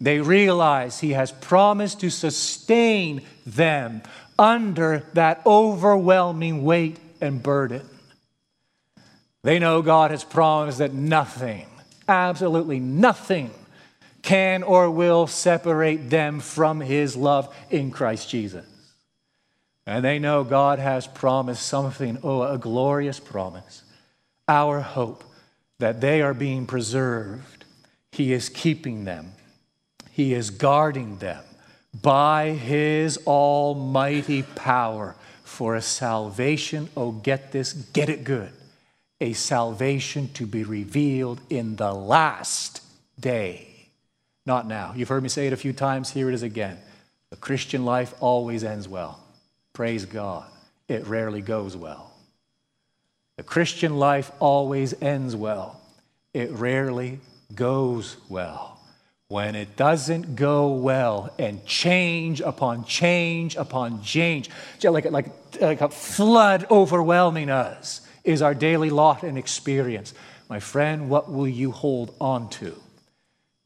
They 0.00 0.20
realize 0.20 1.00
He 1.00 1.10
has 1.10 1.32
promised 1.32 1.98
to 2.00 2.10
sustain 2.10 3.22
them 3.44 4.02
under 4.38 5.04
that 5.14 5.42
overwhelming 5.46 6.64
weight 6.64 6.98
and 7.20 7.42
burden. 7.42 7.88
They 9.42 9.58
know 9.58 9.82
God 9.82 10.10
has 10.10 10.24
promised 10.24 10.78
that 10.78 10.94
nothing, 10.94 11.66
absolutely 12.08 12.80
nothing, 12.80 13.50
can 14.22 14.62
or 14.62 14.90
will 14.90 15.26
separate 15.26 16.10
them 16.10 16.40
from 16.40 16.80
his 16.80 17.16
love 17.16 17.54
in 17.70 17.90
Christ 17.90 18.30
Jesus. 18.30 18.64
And 19.84 20.04
they 20.04 20.20
know 20.20 20.44
God 20.44 20.78
has 20.78 21.08
promised 21.08 21.66
something, 21.66 22.18
oh, 22.22 22.42
a 22.42 22.56
glorious 22.56 23.18
promise. 23.18 23.82
Our 24.46 24.80
hope 24.80 25.24
that 25.80 26.00
they 26.00 26.22
are 26.22 26.34
being 26.34 26.66
preserved. 26.66 27.64
He 28.12 28.32
is 28.32 28.48
keeping 28.48 29.04
them, 29.04 29.32
He 30.12 30.34
is 30.34 30.50
guarding 30.50 31.18
them 31.18 31.42
by 32.00 32.50
His 32.50 33.18
almighty 33.26 34.42
power 34.42 35.14
for 35.44 35.74
a 35.74 35.82
salvation. 35.82 36.88
Oh, 36.96 37.12
get 37.12 37.52
this, 37.52 37.72
get 37.72 38.08
it 38.08 38.24
good. 38.24 38.52
A 39.20 39.34
salvation 39.34 40.28
to 40.34 40.46
be 40.46 40.64
revealed 40.64 41.40
in 41.50 41.76
the 41.76 41.92
last 41.92 42.82
day. 43.20 43.68
Not 44.44 44.66
now. 44.66 44.92
You've 44.96 45.08
heard 45.08 45.22
me 45.22 45.28
say 45.28 45.46
it 45.46 45.52
a 45.52 45.56
few 45.56 45.72
times. 45.72 46.10
Here 46.10 46.28
it 46.28 46.34
is 46.34 46.42
again. 46.42 46.78
The 47.30 47.36
Christian 47.36 47.84
life 47.84 48.14
always 48.20 48.64
ends 48.64 48.88
well. 48.88 49.20
Praise 49.72 50.04
God. 50.04 50.44
It 50.88 51.06
rarely 51.06 51.40
goes 51.40 51.76
well. 51.76 52.12
The 53.36 53.42
Christian 53.42 53.98
life 53.98 54.30
always 54.40 55.00
ends 55.00 55.34
well. 55.34 55.80
It 56.34 56.50
rarely 56.50 57.20
goes 57.54 58.16
well. 58.28 58.71
When 59.32 59.54
it 59.54 59.76
doesn't 59.76 60.36
go 60.36 60.72
well 60.72 61.32
and 61.38 61.64
change 61.64 62.42
upon 62.42 62.84
change 62.84 63.56
upon 63.56 64.02
change, 64.02 64.50
like, 64.84 65.10
like, 65.10 65.28
like 65.58 65.80
a 65.80 65.88
flood 65.88 66.66
overwhelming 66.70 67.48
us, 67.48 68.06
is 68.24 68.42
our 68.42 68.52
daily 68.52 68.90
lot 68.90 69.22
and 69.22 69.38
experience. 69.38 70.12
My 70.50 70.60
friend, 70.60 71.08
what 71.08 71.32
will 71.32 71.48
you 71.48 71.70
hold 71.70 72.14
on 72.20 72.50
to? 72.60 72.76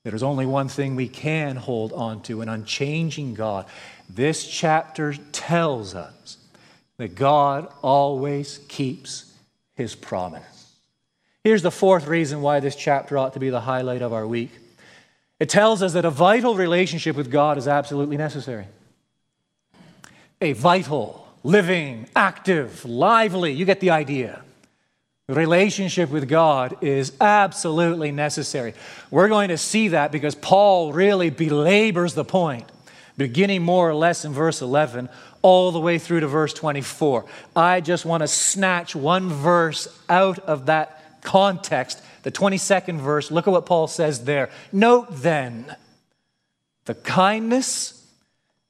There 0.05 0.15
is 0.15 0.23
only 0.23 0.47
one 0.47 0.69
thing 0.69 0.95
we 0.95 1.09
can 1.09 1.57
hold 1.57 1.93
on 1.93 2.23
to 2.23 2.43
an 2.43 2.49
unchanging 2.49 3.35
God. 3.35 3.67
This 4.09 4.47
chapter 4.47 5.15
tells 5.33 5.97
us 5.97 6.37
that 6.97 7.17
God 7.17 7.67
always 7.83 8.59
keeps 8.69 9.35
his 9.75 9.97
promise. 9.97 10.77
Here's 11.43 11.63
the 11.63 11.73
fourth 11.73 12.07
reason 12.07 12.41
why 12.41 12.61
this 12.61 12.77
chapter 12.77 13.19
ought 13.19 13.33
to 13.33 13.41
be 13.41 13.51
the 13.51 13.63
highlight 13.63 14.03
of 14.03 14.13
our 14.13 14.29
week 14.29 14.53
it 15.39 15.49
tells 15.49 15.83
us 15.83 15.93
that 15.93 16.05
a 16.05 16.11
vital 16.11 16.55
relationship 16.55 17.17
with 17.17 17.31
God 17.31 17.59
is 17.59 17.69
absolutely 17.69 18.17
necessary. 18.17 18.67
A 20.41 20.53
vital, 20.53 21.27
living, 21.43 22.09
active, 22.15 22.85
lively, 22.85 23.53
you 23.53 23.65
get 23.65 23.81
the 23.81 23.91
idea 23.91 24.43
relationship 25.29 26.11
with 26.11 26.29
God 26.29 26.77
is 26.83 27.13
absolutely 27.21 28.13
necessary. 28.13 28.75
We're 29.11 29.29
going 29.29 29.49
to 29.49 29.59
see 29.59 29.89
that 29.89 30.13
because 30.13 30.37
Paul 30.37 30.93
really 30.93 31.31
belabors 31.31 32.15
the 32.15 32.25
point, 32.25 32.71
beginning 33.17 33.63
more 33.63 33.91
or 33.91 33.95
less 33.95 34.25
in 34.25 34.33
verse 34.33 34.63
11 34.63 35.09
all 35.43 35.73
the 35.73 35.81
way 35.81 35.99
through 35.99 36.21
to 36.21 36.29
verse 36.29 36.53
24. 36.55 37.25
I 37.57 37.81
just 37.81 38.05
want 38.05 38.23
to 38.23 38.29
snatch 38.29 38.95
one 38.95 39.29
verse 39.29 39.89
out 40.09 40.39
of 40.41 40.67
that 40.67 41.03
context, 41.27 42.03
the 42.23 42.31
22nd 42.31 42.99
verse. 42.99 43.31
Look 43.31 43.47
at 43.47 43.51
what 43.51 43.67
Paul 43.67 43.87
says 43.87 44.25
there. 44.25 44.49
Note 44.73 45.09
then 45.11 45.77
the 46.87 46.95
kindness 46.95 48.07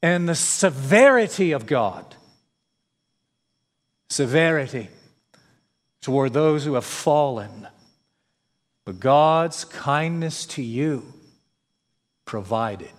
and 0.03 0.29
the 0.29 0.35
severity 0.35 1.53
of 1.53 1.66
God. 1.66 2.05
Severity 4.11 4.88
toward 6.01 6.33
those 6.33 6.64
who 6.64 6.75
have 6.75 6.85
fallen. 6.85 7.69
But 8.85 9.01
God's 9.01 9.64
kindness 9.64 10.47
to 10.47 10.62
you 10.62 11.12
provided 12.25 12.90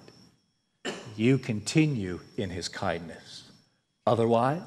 you 1.18 1.38
continue 1.38 2.20
in 2.38 2.52
his 2.52 2.70
kindness. 2.70 3.50
Otherwise, 4.06 4.62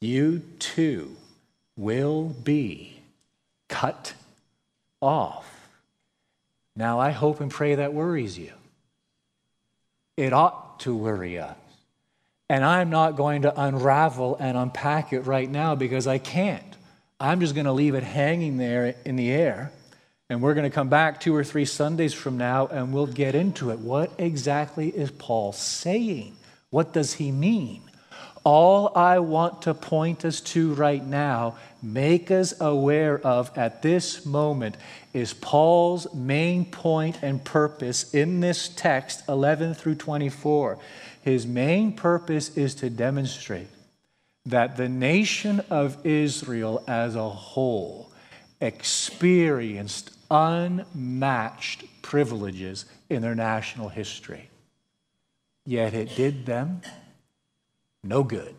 you 0.00 0.42
too 0.58 1.16
will 1.76 2.28
be 2.28 2.93
cut 3.68 4.14
off. 5.00 5.50
Now, 6.76 6.98
I 6.98 7.10
hope 7.10 7.40
and 7.40 7.50
pray 7.50 7.76
that 7.76 7.94
worries 7.94 8.38
you. 8.38 8.52
It 10.16 10.32
ought 10.32 10.80
to 10.80 10.94
worry 10.94 11.38
us. 11.38 11.56
And 12.48 12.64
I'm 12.64 12.90
not 12.90 13.16
going 13.16 13.42
to 13.42 13.60
unravel 13.60 14.36
and 14.38 14.56
unpack 14.56 15.12
it 15.12 15.20
right 15.20 15.50
now 15.50 15.74
because 15.74 16.06
I 16.06 16.18
can't. 16.18 16.76
I'm 17.18 17.40
just 17.40 17.54
going 17.54 17.66
to 17.66 17.72
leave 17.72 17.94
it 17.94 18.02
hanging 18.02 18.58
there 18.58 18.94
in 19.04 19.16
the 19.16 19.30
air. 19.30 19.72
And 20.28 20.42
we're 20.42 20.54
going 20.54 20.68
to 20.68 20.74
come 20.74 20.88
back 20.88 21.20
two 21.20 21.34
or 21.34 21.44
three 21.44 21.64
Sundays 21.64 22.12
from 22.12 22.36
now 22.36 22.66
and 22.66 22.92
we'll 22.92 23.06
get 23.06 23.34
into 23.34 23.70
it. 23.70 23.78
What 23.78 24.12
exactly 24.18 24.88
is 24.88 25.10
Paul 25.10 25.52
saying? 25.52 26.36
What 26.70 26.92
does 26.92 27.14
he 27.14 27.30
mean? 27.30 27.82
All 28.42 28.92
I 28.96 29.20
want 29.20 29.62
to 29.62 29.74
point 29.74 30.24
us 30.24 30.40
to 30.42 30.74
right 30.74 31.04
now, 31.04 31.56
make 31.84 32.30
us 32.30 32.54
aware 32.60 33.18
of 33.20 33.56
at 33.56 33.82
this 33.82 34.24
moment, 34.24 34.76
is 35.12 35.34
Paul's 35.34 36.12
main 36.14 36.64
point 36.64 37.18
and 37.22 37.44
purpose 37.44 38.14
in 38.14 38.40
this 38.40 38.68
text, 38.68 39.22
11 39.28 39.74
through 39.74 39.96
24. 39.96 40.78
His 41.22 41.46
main 41.46 41.94
purpose 41.94 42.56
is 42.56 42.74
to 42.76 42.90
demonstrate 42.90 43.68
that 44.46 44.76
the 44.76 44.88
nation 44.88 45.60
of 45.70 46.04
Israel 46.04 46.82
as 46.86 47.16
a 47.16 47.28
whole 47.28 48.12
experienced 48.60 50.10
unmatched 50.30 51.84
privileges 52.02 52.84
in 53.08 53.22
their 53.22 53.34
national 53.34 53.88
history. 53.88 54.50
Yet 55.66 55.94
it 55.94 56.14
did 56.16 56.46
them 56.46 56.82
no 58.02 58.22
good. 58.22 58.54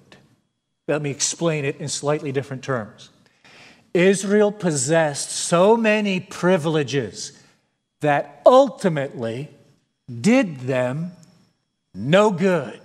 Let 0.88 1.01
me 1.01 1.11
explain 1.11 1.65
it 1.65 1.77
in 1.77 1.88
slightly 1.88 2.31
different 2.31 2.63
terms. 2.63 3.09
Israel 3.95 4.51
possessed 4.51 5.31
so 5.31 5.77
many 5.77 6.19
privileges 6.19 7.31
that 8.01 8.41
ultimately 8.45 9.49
did 10.21 10.60
them 10.60 11.13
no 11.93 12.29
good. 12.29 12.81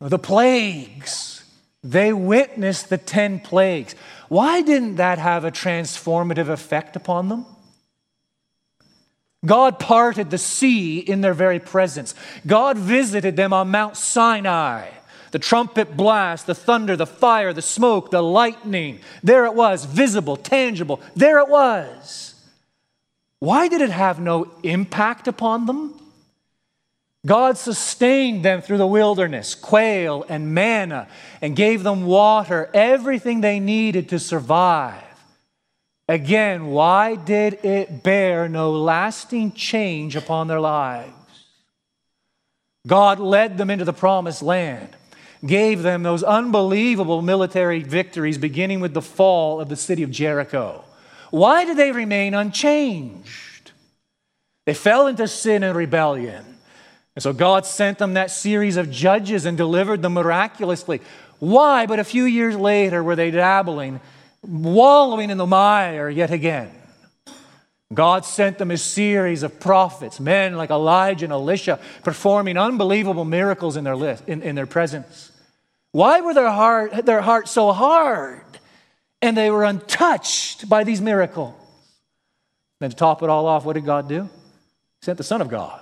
The 0.00 0.18
plagues, 0.18 1.42
they 1.82 2.12
witnessed 2.12 2.90
the 2.90 2.98
10 2.98 3.40
plagues. 3.40 3.94
Why 4.28 4.60
didn't 4.60 4.96
that 4.96 5.18
have 5.18 5.46
a 5.46 5.50
transformative 5.50 6.48
effect 6.48 6.94
upon 6.94 7.28
them? 7.28 7.46
God 9.44 9.78
parted 9.78 10.30
the 10.30 10.38
sea 10.38 10.98
in 10.98 11.22
their 11.22 11.34
very 11.34 11.58
presence. 11.58 12.14
God 12.46 12.76
visited 12.76 13.34
them 13.34 13.52
on 13.52 13.70
Mount 13.70 13.96
Sinai. 13.96 14.88
The 15.32 15.38
trumpet 15.38 15.96
blast, 15.96 16.46
the 16.46 16.54
thunder, 16.54 16.94
the 16.94 17.06
fire, 17.06 17.52
the 17.52 17.62
smoke, 17.62 18.10
the 18.10 18.22
lightning. 18.22 19.00
There 19.22 19.44
it 19.46 19.54
was, 19.54 19.84
visible, 19.86 20.36
tangible. 20.36 21.00
There 21.16 21.40
it 21.40 21.48
was. 21.48 22.34
Why 23.40 23.66
did 23.66 23.80
it 23.80 23.90
have 23.90 24.20
no 24.20 24.52
impact 24.62 25.26
upon 25.26 25.66
them? 25.66 25.98
God 27.24 27.56
sustained 27.56 28.44
them 28.44 28.62
through 28.62 28.78
the 28.78 28.86
wilderness, 28.86 29.54
quail 29.54 30.24
and 30.28 30.54
manna, 30.54 31.08
and 31.40 31.56
gave 31.56 31.82
them 31.82 32.04
water, 32.04 32.68
everything 32.74 33.40
they 33.40 33.58
needed 33.58 34.08
to 34.10 34.18
survive. 34.18 35.02
Again, 36.08 36.66
why 36.66 37.14
did 37.14 37.64
it 37.64 38.02
bear 38.02 38.48
no 38.48 38.72
lasting 38.72 39.52
change 39.52 40.14
upon 40.14 40.48
their 40.48 40.60
lives? 40.60 41.12
God 42.86 43.20
led 43.20 43.56
them 43.56 43.70
into 43.70 43.84
the 43.84 43.92
promised 43.92 44.42
land, 44.42 44.96
gave 45.44 45.82
them 45.82 46.02
those 46.02 46.22
unbelievable 46.22 47.22
military 47.22 47.82
victories, 47.82 48.38
beginning 48.38 48.80
with 48.80 48.94
the 48.94 49.02
fall 49.02 49.60
of 49.60 49.68
the 49.68 49.76
city 49.76 50.02
of 50.02 50.10
Jericho. 50.10 50.84
Why 51.30 51.64
did 51.64 51.76
they 51.76 51.92
remain 51.92 52.34
unchanged? 52.34 53.72
They 54.66 54.74
fell 54.74 55.06
into 55.06 55.26
sin 55.26 55.62
and 55.62 55.76
rebellion. 55.76 56.44
And 57.16 57.22
so 57.22 57.32
God 57.32 57.66
sent 57.66 57.98
them 57.98 58.14
that 58.14 58.30
series 58.30 58.76
of 58.76 58.90
judges 58.90 59.44
and 59.44 59.56
delivered 59.56 60.00
them 60.02 60.14
miraculously. 60.14 61.00
Why? 61.40 61.86
But 61.86 61.98
a 61.98 62.04
few 62.04 62.24
years 62.24 62.56
later, 62.56 63.02
were 63.02 63.16
they 63.16 63.30
dabbling, 63.30 64.00
wallowing 64.42 65.30
in 65.30 65.38
the 65.38 65.46
mire 65.46 66.08
yet 66.08 66.30
again? 66.30 66.70
God 67.92 68.24
sent 68.24 68.58
them 68.58 68.70
a 68.70 68.78
series 68.78 69.42
of 69.42 69.60
prophets, 69.60 70.20
men 70.20 70.56
like 70.56 70.70
Elijah 70.70 71.26
and 71.26 71.32
Elisha, 71.32 71.78
performing 72.04 72.56
unbelievable 72.56 73.24
miracles 73.24 73.76
in 73.76 73.84
their, 73.84 73.96
list, 73.96 74.26
in, 74.28 74.42
in 74.42 74.54
their 74.54 74.66
presence. 74.66 75.31
Why 75.92 76.22
were 76.22 76.34
their, 76.34 76.50
heart, 76.50 77.06
their 77.06 77.20
hearts 77.20 77.50
so 77.50 77.72
hard? 77.72 78.40
And 79.20 79.36
they 79.36 79.50
were 79.50 79.64
untouched 79.64 80.68
by 80.68 80.84
these 80.84 81.00
miracles. 81.00 81.54
Then 82.80 82.90
to 82.90 82.96
top 82.96 83.22
it 83.22 83.28
all 83.28 83.46
off, 83.46 83.64
what 83.64 83.74
did 83.74 83.84
God 83.84 84.08
do? 84.08 84.22
He 84.22 85.04
sent 85.04 85.18
the 85.18 85.24
Son 85.24 85.40
of 85.40 85.48
God 85.48 85.80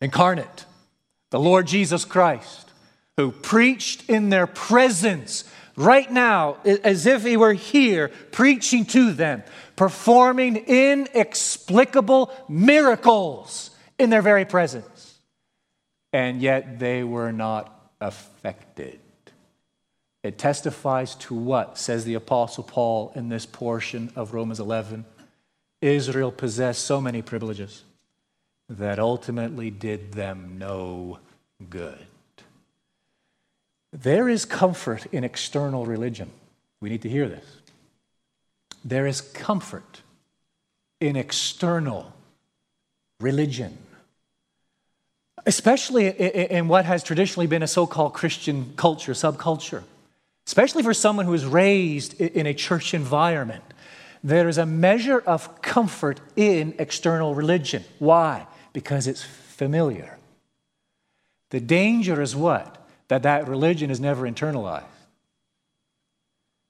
incarnate, 0.00 0.64
the 1.30 1.40
Lord 1.40 1.66
Jesus 1.66 2.04
Christ, 2.04 2.70
who 3.16 3.32
preached 3.32 4.08
in 4.08 4.30
their 4.30 4.46
presence 4.46 5.44
right 5.76 6.10
now, 6.10 6.56
as 6.64 7.04
if 7.04 7.24
he 7.24 7.36
were 7.36 7.52
here 7.52 8.08
preaching 8.32 8.84
to 8.86 9.12
them, 9.12 9.42
performing 9.76 10.56
inexplicable 10.56 12.32
miracles 12.48 13.70
in 13.98 14.08
their 14.08 14.22
very 14.22 14.44
presence. 14.44 15.18
And 16.12 16.40
yet 16.40 16.78
they 16.78 17.04
were 17.04 17.32
not 17.32 17.77
affected. 18.00 19.00
It 20.22 20.38
testifies 20.38 21.14
to 21.16 21.34
what, 21.34 21.78
says 21.78 22.04
the 22.04 22.14
Apostle 22.14 22.64
Paul 22.64 23.12
in 23.14 23.28
this 23.28 23.46
portion 23.46 24.12
of 24.16 24.34
Romans 24.34 24.60
11? 24.60 25.04
Israel 25.80 26.32
possessed 26.32 26.84
so 26.84 27.00
many 27.00 27.22
privileges 27.22 27.84
that 28.68 28.98
ultimately 28.98 29.70
did 29.70 30.12
them 30.12 30.56
no 30.58 31.18
good. 31.70 32.06
There 33.92 34.28
is 34.28 34.44
comfort 34.44 35.06
in 35.12 35.24
external 35.24 35.86
religion. 35.86 36.30
We 36.80 36.90
need 36.90 37.02
to 37.02 37.08
hear 37.08 37.28
this. 37.28 37.46
There 38.84 39.06
is 39.06 39.20
comfort 39.20 40.02
in 41.00 41.16
external 41.16 42.12
religion, 43.20 43.78
especially 45.48 46.08
in 46.08 46.68
what 46.68 46.84
has 46.84 47.02
traditionally 47.02 47.46
been 47.46 47.62
a 47.62 47.66
so 47.66 47.86
called 47.86 48.12
Christian 48.12 48.74
culture, 48.76 49.12
subculture, 49.12 49.82
especially 50.46 50.82
for 50.82 50.92
someone 50.92 51.24
who 51.24 51.32
is 51.32 51.46
raised 51.46 52.20
in 52.20 52.46
a 52.46 52.52
church 52.52 52.92
environment. 52.92 53.64
There 54.22 54.46
is 54.46 54.58
a 54.58 54.66
measure 54.66 55.18
of 55.18 55.62
comfort 55.62 56.20
in 56.36 56.74
external 56.78 57.34
religion. 57.34 57.82
Why? 57.98 58.46
Because 58.74 59.06
it's 59.06 59.22
familiar. 59.22 60.18
The 61.48 61.60
danger 61.60 62.20
is 62.20 62.36
what? 62.36 62.86
That 63.08 63.22
that 63.22 63.48
religion 63.48 63.90
is 63.90 64.00
never 64.00 64.30
internalized. 64.30 64.84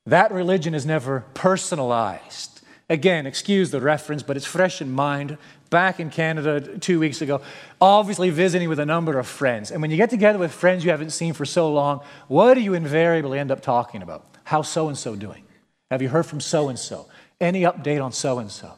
That 0.06 0.30
religion 0.30 0.72
is 0.72 0.86
never 0.86 1.24
personalized. 1.34 2.57
Again, 2.90 3.26
excuse 3.26 3.70
the 3.70 3.80
reference, 3.80 4.22
but 4.22 4.36
it's 4.36 4.46
fresh 4.46 4.80
in 4.80 4.90
mind. 4.90 5.36
Back 5.68 6.00
in 6.00 6.08
Canada 6.08 6.78
two 6.78 6.98
weeks 6.98 7.20
ago, 7.20 7.42
obviously 7.80 8.30
visiting 8.30 8.70
with 8.70 8.78
a 8.78 8.86
number 8.86 9.18
of 9.18 9.26
friends. 9.26 9.70
And 9.70 9.82
when 9.82 9.90
you 9.90 9.98
get 9.98 10.08
together 10.08 10.38
with 10.38 10.52
friends 10.52 10.84
you 10.84 10.90
haven't 10.90 11.10
seen 11.10 11.34
for 11.34 11.44
so 11.44 11.70
long, 11.70 12.00
what 12.28 12.54
do 12.54 12.60
you 12.60 12.72
invariably 12.72 13.38
end 13.38 13.50
up 13.50 13.60
talking 13.60 14.00
about? 14.00 14.24
How 14.44 14.62
so 14.62 14.88
and 14.88 14.96
so 14.96 15.14
doing? 15.14 15.44
Have 15.90 16.00
you 16.00 16.08
heard 16.08 16.24
from 16.24 16.40
so 16.40 16.70
and 16.70 16.78
so? 16.78 17.06
Any 17.38 17.62
update 17.62 18.02
on 18.02 18.12
so 18.12 18.38
and 18.38 18.50
so? 18.50 18.72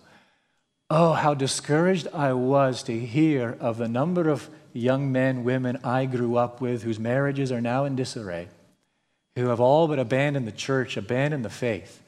Oh, 0.91 1.13
how 1.13 1.35
discouraged 1.35 2.09
I 2.13 2.33
was 2.33 2.83
to 2.85 2.99
hear 2.99 3.57
of 3.61 3.79
the 3.79 3.87
number 3.87 4.29
of 4.29 4.51
young 4.73 5.13
men, 5.13 5.45
women 5.45 5.79
I 5.85 6.07
grew 6.07 6.37
up 6.37 6.61
with 6.61 6.83
whose 6.83 6.99
marriages 6.99 7.53
are 7.53 7.61
now 7.61 7.85
in 7.85 7.95
disarray, 7.95 8.49
who 9.37 9.47
have 9.49 9.61
all 9.61 9.87
but 9.87 10.01
abandoned 10.01 10.49
the 10.49 10.53
church, 10.53 10.97
abandoned 10.97 11.45
the 11.45 11.51
faith, 11.51 12.03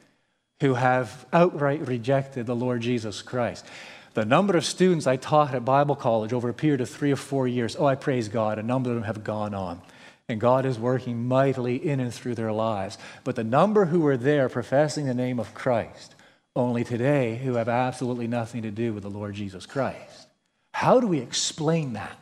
who 0.63 0.75
have 0.75 1.25
outright 1.33 1.85
rejected 1.89 2.45
the 2.45 2.55
Lord 2.55 2.79
Jesus 2.79 3.21
Christ. 3.21 3.65
The 4.13 4.23
number 4.23 4.55
of 4.55 4.63
students 4.63 5.05
I 5.05 5.17
taught 5.17 5.53
at 5.53 5.65
Bible 5.65 5.97
college 5.97 6.31
over 6.31 6.47
a 6.47 6.53
period 6.53 6.79
of 6.79 6.89
three 6.89 7.11
or 7.11 7.17
four 7.17 7.49
years, 7.49 7.75
oh, 7.77 7.85
I 7.85 7.95
praise 7.95 8.29
God, 8.29 8.57
a 8.57 8.63
number 8.63 8.89
of 8.89 8.95
them 8.95 9.03
have 9.03 9.25
gone 9.25 9.53
on. 9.53 9.81
And 10.29 10.39
God 10.39 10.65
is 10.65 10.79
working 10.79 11.27
mightily 11.27 11.75
in 11.75 11.99
and 11.99 12.13
through 12.13 12.35
their 12.35 12.53
lives. 12.53 12.97
But 13.25 13.35
the 13.35 13.43
number 13.43 13.83
who 13.83 13.99
were 13.99 14.15
there 14.15 14.47
professing 14.47 15.05
the 15.05 15.13
name 15.13 15.37
of 15.37 15.53
Christ, 15.53 16.15
only 16.55 16.85
today, 16.85 17.35
who 17.43 17.55
have 17.55 17.67
absolutely 17.67 18.27
nothing 18.27 18.61
to 18.61 18.71
do 18.71 18.93
with 18.93 19.03
the 19.03 19.09
Lord 19.09 19.35
Jesus 19.35 19.65
Christ. 19.65 20.29
How 20.71 21.01
do 21.01 21.07
we 21.07 21.19
explain 21.19 21.91
that? 21.91 22.17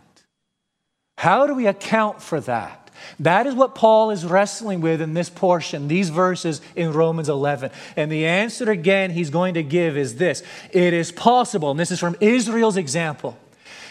How 1.16 1.46
do 1.46 1.54
we 1.54 1.68
account 1.68 2.24
for 2.24 2.42
that? 2.42 2.81
That 3.20 3.48
is 3.48 3.56
what 3.56 3.76
Paul 3.76 4.12
is 4.12 4.26
wrestling 4.26 4.82
with 4.82 5.02
in 5.02 5.14
this 5.14 5.30
portion, 5.30 5.88
these 5.88 6.10
verses 6.10 6.62
in 6.76 6.94
Romans 6.94 7.30
11. 7.30 7.72
And 7.96 8.12
the 8.12 8.26
answer 8.26 8.70
again 8.70 9.12
he's 9.12 9.30
going 9.30 9.56
to 9.56 9.64
give 9.64 9.98
is 9.98 10.16
this 10.16 10.44
It 10.72 10.94
is 10.94 11.12
possible, 11.12 11.72
and 11.72 11.80
this 11.80 11.92
is 11.92 12.00
from 12.00 12.16
Israel's 12.20 12.78
example, 12.78 13.38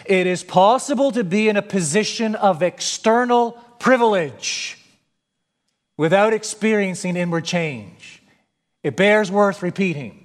it 0.04 0.26
is 0.26 0.42
possible 0.42 1.12
to 1.12 1.24
be 1.24 1.48
in 1.48 1.56
a 1.56 1.62
position 1.62 2.34
of 2.34 2.62
external 2.62 3.52
privilege 3.78 4.78
without 5.96 6.32
experiencing 6.32 7.16
inward 7.16 7.44
change. 7.44 8.22
It 8.82 8.96
bears 8.96 9.30
worth 9.30 9.62
repeating. 9.62 10.16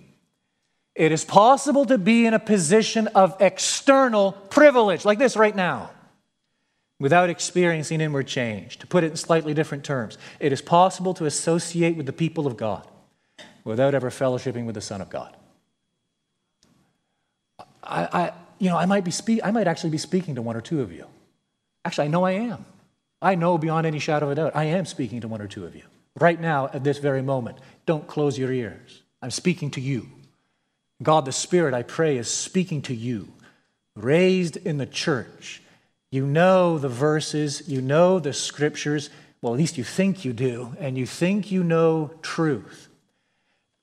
It 0.96 1.12
is 1.12 1.26
possible 1.26 1.86
to 1.88 1.98
be 1.98 2.26
in 2.26 2.34
a 2.34 2.40
position 2.40 3.08
of 3.08 3.36
external 3.42 4.32
privilege, 4.32 5.04
like 5.04 5.20
this 5.20 5.36
right 5.36 5.56
now, 5.56 5.90
without 7.00 7.30
experiencing 7.30 8.02
inward 8.02 8.28
change. 8.28 8.78
To 8.80 8.88
put 8.88 9.04
it 9.04 9.12
in 9.12 9.18
slightly 9.18 9.54
different 9.54 9.84
terms, 9.84 10.18
it 10.40 10.52
is 10.52 10.62
possible 10.62 11.14
to 11.16 11.26
associate 11.26 11.98
with 11.98 12.06
the 12.06 12.14
people 12.14 12.48
of 12.48 12.58
God 12.58 12.88
without 13.64 13.94
ever 13.96 14.10
fellowshipping 14.10 14.66
with 14.66 14.76
the 14.76 14.82
Son 14.82 15.02
of 15.02 15.10
God. 15.10 15.36
I, 17.84 18.04
I 18.12 18.32
you 18.60 18.70
know, 18.70 18.78
I 18.78 18.86
might, 18.86 19.04
be 19.04 19.12
speak, 19.12 19.42
I 19.44 19.52
might 19.52 19.68
actually 19.68 19.90
be 19.90 19.98
speaking 19.98 20.36
to 20.36 20.42
one 20.42 20.56
or 20.56 20.62
two 20.62 20.82
of 20.82 20.92
you. 20.92 21.06
Actually, 21.84 22.06
I 22.06 22.10
know 22.10 22.24
I 22.24 22.32
am. 22.32 22.66
I 23.22 23.36
know 23.36 23.58
beyond 23.58 23.86
any 23.86 24.00
shadow 24.00 24.28
of 24.28 24.32
a 24.32 24.36
doubt, 24.36 24.56
I 24.56 24.66
am 24.66 24.86
speaking 24.86 25.22
to 25.22 25.28
one 25.28 25.42
or 25.42 25.48
two 25.48 25.66
of 25.66 25.76
you. 25.76 25.84
Right 26.20 26.40
now, 26.40 26.70
at 26.74 26.84
this 26.84 27.00
very 27.00 27.22
moment, 27.22 27.58
don't 27.86 28.08
close 28.08 28.38
your 28.38 28.52
ears. 28.52 29.02
I'm 29.22 29.32
speaking 29.32 29.72
to 29.72 29.82
you. 29.82 30.08
God 31.04 31.26
the 31.26 31.32
Spirit, 31.32 31.74
I 31.74 31.84
pray, 31.84 32.18
is 32.18 32.30
speaking 32.30 32.82
to 32.84 32.96
you, 32.96 33.28
raised 33.96 34.58
in 34.58 34.78
the 34.78 34.86
church. 34.86 35.62
You 36.12 36.26
know 36.26 36.78
the 36.78 36.90
verses, 36.90 37.68
you 37.68 37.82
know 37.82 38.20
the 38.20 38.34
scriptures. 38.34 39.10
Well, 39.42 39.54
at 39.54 39.60
least 39.60 39.78
you 39.78 39.84
think 39.84 40.26
you 40.26 40.34
do, 40.34 40.76
and 40.80 40.98
you 40.98 41.06
think 41.06 41.52
you 41.52 41.64
know 41.64 42.12
truth. 42.22 42.90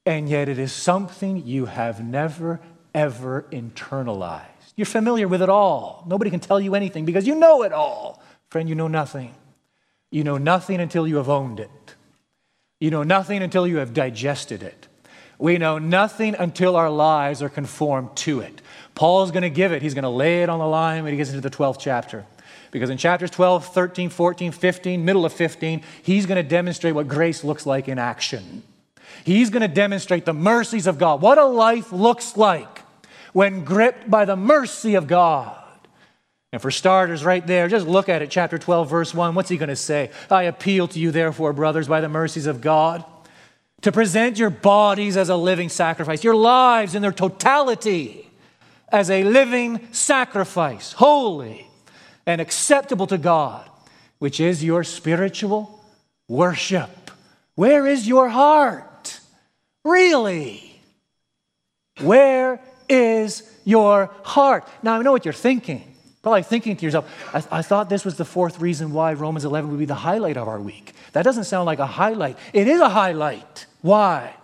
And 0.04 0.28
yet 0.28 0.48
it 0.48 0.58
is 0.58 0.72
something 0.72 1.46
you 1.46 1.66
have 1.66 2.04
never, 2.04 2.60
ever 2.94 3.46
internalized. 3.52 4.46
You're 4.76 4.86
familiar 4.86 5.28
with 5.28 5.42
it 5.42 5.48
all. 5.48 6.04
Nobody 6.08 6.30
can 6.30 6.40
tell 6.40 6.60
you 6.60 6.74
anything 6.74 7.04
because 7.04 7.26
you 7.26 7.34
know 7.34 7.62
it 7.62 7.72
all. 7.72 8.22
Friend, 8.48 8.68
you 8.68 8.74
know 8.74 8.88
nothing. 8.88 9.34
You 10.10 10.24
know 10.24 10.38
nothing 10.38 10.80
until 10.80 11.06
you 11.06 11.16
have 11.16 11.28
owned 11.28 11.60
it. 11.60 11.70
You 12.80 12.90
know 12.90 13.02
nothing 13.02 13.42
until 13.42 13.66
you 13.66 13.76
have 13.76 13.94
digested 13.94 14.62
it. 14.62 14.88
We 15.42 15.58
know 15.58 15.78
nothing 15.78 16.36
until 16.38 16.76
our 16.76 16.88
lives 16.88 17.42
are 17.42 17.48
conformed 17.48 18.14
to 18.18 18.38
it. 18.38 18.62
Paul's 18.94 19.32
going 19.32 19.42
to 19.42 19.50
give 19.50 19.72
it. 19.72 19.82
He's 19.82 19.92
going 19.92 20.04
to 20.04 20.08
lay 20.08 20.44
it 20.44 20.48
on 20.48 20.60
the 20.60 20.66
line 20.68 21.02
when 21.02 21.12
he 21.12 21.16
gets 21.16 21.30
into 21.30 21.40
the 21.40 21.50
12th 21.50 21.80
chapter. 21.80 22.24
Because 22.70 22.90
in 22.90 22.96
chapters 22.96 23.32
12, 23.32 23.74
13, 23.74 24.08
14, 24.08 24.52
15, 24.52 25.04
middle 25.04 25.24
of 25.24 25.32
15, 25.32 25.82
he's 26.04 26.26
going 26.26 26.36
to 26.36 26.48
demonstrate 26.48 26.94
what 26.94 27.08
grace 27.08 27.42
looks 27.42 27.66
like 27.66 27.88
in 27.88 27.98
action. 27.98 28.62
He's 29.24 29.50
going 29.50 29.62
to 29.62 29.74
demonstrate 29.74 30.26
the 30.26 30.32
mercies 30.32 30.86
of 30.86 30.96
God, 30.96 31.20
what 31.20 31.38
a 31.38 31.44
life 31.44 31.90
looks 31.90 32.36
like 32.36 32.78
when 33.32 33.64
gripped 33.64 34.08
by 34.08 34.24
the 34.24 34.36
mercy 34.36 34.94
of 34.94 35.08
God. 35.08 35.58
And 36.52 36.62
for 36.62 36.70
starters, 36.70 37.24
right 37.24 37.44
there, 37.44 37.66
just 37.66 37.88
look 37.88 38.08
at 38.08 38.22
it, 38.22 38.30
chapter 38.30 38.58
12, 38.58 38.88
verse 38.88 39.12
1. 39.12 39.34
What's 39.34 39.48
he 39.48 39.56
going 39.56 39.70
to 39.70 39.74
say? 39.74 40.12
I 40.30 40.44
appeal 40.44 40.86
to 40.86 41.00
you, 41.00 41.10
therefore, 41.10 41.52
brothers, 41.52 41.88
by 41.88 42.00
the 42.00 42.08
mercies 42.08 42.46
of 42.46 42.60
God 42.60 43.04
to 43.82 43.92
present 43.92 44.38
your 44.38 44.50
bodies 44.50 45.16
as 45.16 45.28
a 45.28 45.36
living 45.36 45.68
sacrifice, 45.68 46.24
your 46.24 46.36
lives 46.36 46.94
in 46.94 47.02
their 47.02 47.12
totality 47.12 48.28
as 48.88 49.10
a 49.10 49.24
living 49.24 49.88
sacrifice, 49.92 50.92
holy 50.92 51.66
and 52.26 52.40
acceptable 52.40 53.06
to 53.08 53.18
God, 53.18 53.68
which 54.18 54.38
is 54.40 54.62
your 54.62 54.84
spiritual 54.84 55.80
worship. 56.28 57.10
Where 57.54 57.86
is 57.86 58.06
your 58.06 58.28
heart? 58.28 59.20
Really? 59.84 60.80
Where 62.00 62.60
is 62.88 63.42
your 63.64 64.10
heart? 64.22 64.66
Now, 64.82 64.98
I 64.98 65.02
know 65.02 65.12
what 65.12 65.24
you're 65.24 65.32
thinking. 65.34 65.91
Probably 66.22 66.44
thinking 66.44 66.76
to 66.76 66.84
yourself, 66.84 67.10
I, 67.34 67.58
I, 67.58 67.62
thought 67.62 67.88
this 67.90 68.04
was 68.04 68.16
the 68.16 68.24
fourth 68.24 68.60
reason 68.60 68.92
why 68.92 69.12
Romans 69.12 69.44
11 69.44 69.70
would 69.70 69.78
be 69.80 69.86
the 69.86 69.94
highlight 69.94 70.36
of 70.36 70.46
our 70.46 70.60
week. 70.60 70.92
That 71.12 71.24
doesn't 71.24 71.44
sound 71.44 71.66
like 71.66 71.80
a 71.80 71.86
highlight. 71.86 72.38
It 72.52 72.68
is 72.68 72.80
a 72.80 72.88
highlight. 72.88 73.66
Why? 73.80 74.34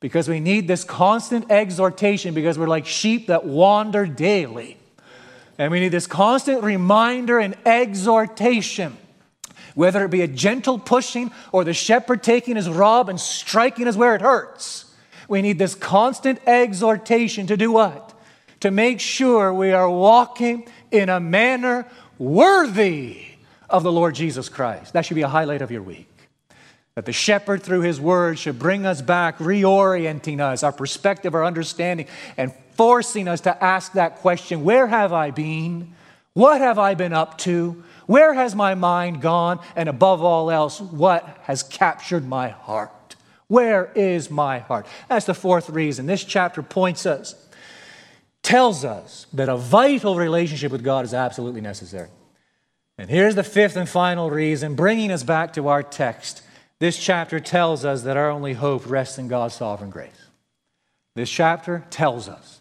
Because 0.00 0.28
we 0.28 0.40
need 0.40 0.66
this 0.66 0.82
constant 0.82 1.50
exhortation 1.50 2.34
because 2.34 2.58
we're 2.58 2.66
like 2.66 2.86
sheep 2.86 3.28
that 3.28 3.44
wander 3.44 4.04
daily. 4.04 4.78
And 5.58 5.70
we 5.70 5.78
need 5.78 5.90
this 5.90 6.08
constant 6.08 6.64
reminder 6.64 7.38
and 7.38 7.56
exhortation, 7.64 8.96
whether 9.74 10.04
it 10.04 10.10
be 10.10 10.22
a 10.22 10.28
gentle 10.28 10.78
pushing 10.78 11.30
or 11.52 11.62
the 11.62 11.72
shepherd 11.72 12.24
taking 12.24 12.56
his 12.56 12.68
rod 12.68 13.08
and 13.08 13.18
striking 13.18 13.86
us 13.86 13.96
where 13.96 14.16
it 14.16 14.20
hurts. 14.20 14.92
We 15.28 15.40
need 15.40 15.58
this 15.58 15.74
constant 15.76 16.40
exhortation 16.46 17.46
to 17.46 17.56
do 17.56 17.72
what? 17.72 18.12
To 18.60 18.70
make 18.70 19.00
sure 19.00 19.52
we 19.52 19.72
are 19.72 19.88
walking 19.88 20.68
in 20.90 21.08
a 21.08 21.20
manner 21.20 21.86
worthy 22.18 23.24
of 23.68 23.82
the 23.82 23.92
Lord 23.92 24.14
Jesus 24.14 24.48
Christ. 24.48 24.92
That 24.92 25.04
should 25.04 25.14
be 25.14 25.22
a 25.22 25.28
highlight 25.28 25.62
of 25.62 25.70
your 25.70 25.82
week. 25.82 26.08
That 26.94 27.04
the 27.04 27.12
shepherd, 27.12 27.62
through 27.62 27.82
his 27.82 28.00
word, 28.00 28.38
should 28.38 28.58
bring 28.58 28.86
us 28.86 29.02
back, 29.02 29.38
reorienting 29.38 30.40
us, 30.40 30.62
our 30.62 30.72
perspective, 30.72 31.34
our 31.34 31.44
understanding, 31.44 32.06
and 32.36 32.54
forcing 32.72 33.28
us 33.28 33.42
to 33.42 33.64
ask 33.64 33.92
that 33.92 34.16
question 34.16 34.64
Where 34.64 34.86
have 34.86 35.12
I 35.12 35.30
been? 35.30 35.92
What 36.32 36.60
have 36.60 36.78
I 36.78 36.94
been 36.94 37.12
up 37.12 37.38
to? 37.38 37.82
Where 38.06 38.34
has 38.34 38.54
my 38.54 38.74
mind 38.74 39.20
gone? 39.20 39.60
And 39.74 39.88
above 39.88 40.22
all 40.22 40.50
else, 40.50 40.80
what 40.80 41.40
has 41.42 41.62
captured 41.62 42.26
my 42.26 42.48
heart? 42.48 43.16
Where 43.48 43.92
is 43.94 44.30
my 44.30 44.58
heart? 44.58 44.86
That's 45.08 45.26
the 45.26 45.34
fourth 45.34 45.70
reason. 45.70 46.06
This 46.06 46.24
chapter 46.24 46.62
points 46.62 47.06
us, 47.06 47.34
tells 48.46 48.84
us 48.84 49.26
that 49.32 49.48
a 49.48 49.56
vital 49.56 50.14
relationship 50.14 50.70
with 50.70 50.84
God 50.84 51.04
is 51.04 51.12
absolutely 51.12 51.60
necessary. 51.60 52.08
And 52.96 53.10
here's 53.10 53.34
the 53.34 53.42
fifth 53.42 53.74
and 53.74 53.88
final 53.88 54.30
reason, 54.30 54.76
bringing 54.76 55.10
us 55.10 55.24
back 55.24 55.52
to 55.54 55.66
our 55.66 55.82
text. 55.82 56.42
This 56.78 56.96
chapter 56.96 57.40
tells 57.40 57.84
us 57.84 58.02
that 58.02 58.16
our 58.16 58.30
only 58.30 58.52
hope 58.52 58.88
rests 58.88 59.18
in 59.18 59.26
God's 59.26 59.54
sovereign 59.54 59.90
grace. 59.90 60.28
This 61.16 61.28
chapter 61.28 61.84
tells 61.90 62.28
us 62.28 62.60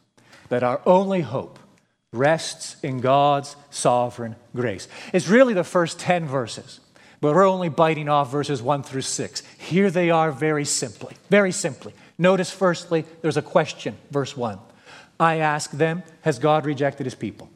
that 0.49 0.63
our 0.63 0.81
only 0.87 1.21
hope 1.21 1.59
rests 2.11 2.77
in 2.81 2.99
God's 2.99 3.55
sovereign 3.69 4.35
grace. 4.55 4.87
It's 5.13 5.27
really 5.27 5.53
the 5.53 5.63
first 5.63 5.99
10 5.99 6.25
verses, 6.25 6.79
but 7.21 7.35
we're 7.35 7.47
only 7.47 7.69
biting 7.69 8.09
off 8.09 8.31
verses 8.31 8.59
1 8.59 8.81
through 8.81 9.01
6. 9.01 9.43
Here 9.59 9.91
they 9.91 10.09
are 10.09 10.31
very 10.31 10.65
simply. 10.65 11.15
Very 11.29 11.51
simply. 11.51 11.93
Notice, 12.17 12.49
firstly, 12.49 13.05
there's 13.21 13.37
a 13.37 13.43
question, 13.43 13.95
verse 14.09 14.35
1. 14.35 14.57
I 15.19 15.37
ask 15.37 15.71
them, 15.71 16.03
has 16.21 16.39
God 16.39 16.65
rejected 16.65 17.05
his 17.05 17.15
people? 17.15 17.49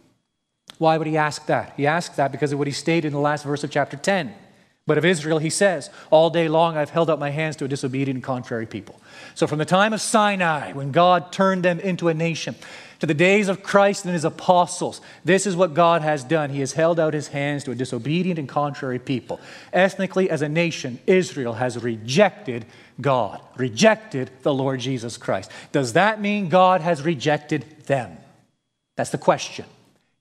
Why 0.77 0.97
would 0.97 1.07
he 1.07 1.17
ask 1.17 1.45
that? 1.47 1.73
He 1.75 1.85
asked 1.85 2.15
that 2.17 2.31
because 2.31 2.51
of 2.51 2.57
what 2.57 2.67
he 2.67 2.73
stated 2.73 3.07
in 3.07 3.13
the 3.13 3.19
last 3.19 3.43
verse 3.43 3.63
of 3.63 3.71
chapter 3.71 3.97
10. 3.97 4.33
But 4.87 4.97
of 4.97 5.05
Israel, 5.05 5.37
he 5.37 5.49
says, 5.51 5.89
All 6.09 6.29
day 6.29 6.47
long 6.47 6.75
I've 6.75 6.89
held 6.89 7.09
out 7.09 7.19
my 7.19 7.29
hands 7.29 7.55
to 7.57 7.65
a 7.65 7.67
disobedient 7.67 8.17
and 8.17 8.23
contrary 8.23 8.65
people. 8.65 8.99
So 9.35 9.45
from 9.45 9.59
the 9.59 9.65
time 9.65 9.93
of 9.93 10.01
Sinai, 10.01 10.71
when 10.71 10.91
God 10.91 11.31
turned 11.31 11.63
them 11.63 11.79
into 11.79 12.07
a 12.07 12.13
nation, 12.13 12.55
to 12.99 13.05
the 13.05 13.13
days 13.13 13.47
of 13.47 13.63
Christ 13.63 14.05
and 14.05 14.13
his 14.13 14.25
apostles, 14.25 14.99
this 15.23 15.45
is 15.45 15.55
what 15.55 15.73
God 15.73 16.01
has 16.01 16.23
done. 16.23 16.49
He 16.49 16.59
has 16.59 16.73
held 16.73 16.99
out 16.99 17.13
his 17.13 17.29
hands 17.29 17.63
to 17.63 17.71
a 17.71 17.75
disobedient 17.75 18.37
and 18.37 18.47
contrary 18.47 18.99
people. 18.99 19.39
Ethnically, 19.71 20.29
as 20.29 20.41
a 20.41 20.49
nation, 20.49 20.99
Israel 21.07 21.53
has 21.53 21.81
rejected 21.81 22.65
God, 22.99 23.41
rejected 23.55 24.29
the 24.41 24.53
Lord 24.53 24.81
Jesus 24.81 25.15
Christ. 25.15 25.49
Does 25.71 25.93
that 25.93 26.19
mean 26.19 26.49
God 26.49 26.81
has 26.81 27.01
rejected 27.01 27.65
them? 27.85 28.17
That's 28.97 29.11
the 29.11 29.17
question. 29.17 29.65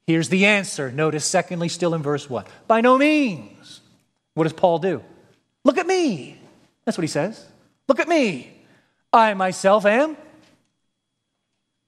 Here's 0.07 0.29
the 0.29 0.47
answer. 0.47 0.93
Notice, 0.93 1.24
secondly, 1.24 1.68
still 1.68 1.95
in 1.95 2.03
verse 2.03 2.31
1. 2.31 2.45
By 2.68 2.81
no 2.81 2.97
means. 2.97 3.81
What 4.35 4.45
does 4.45 4.53
Paul 4.53 4.79
do? 4.79 5.03
Look 5.64 5.79
at 5.79 5.87
me. 5.87 6.41
That's 6.85 6.97
what 6.97 7.03
he 7.03 7.09
says. 7.09 7.45
Look 7.89 7.99
at 7.99 8.09
me. 8.09 8.53
I 9.12 9.35
myself 9.35 9.85
am. 9.85 10.16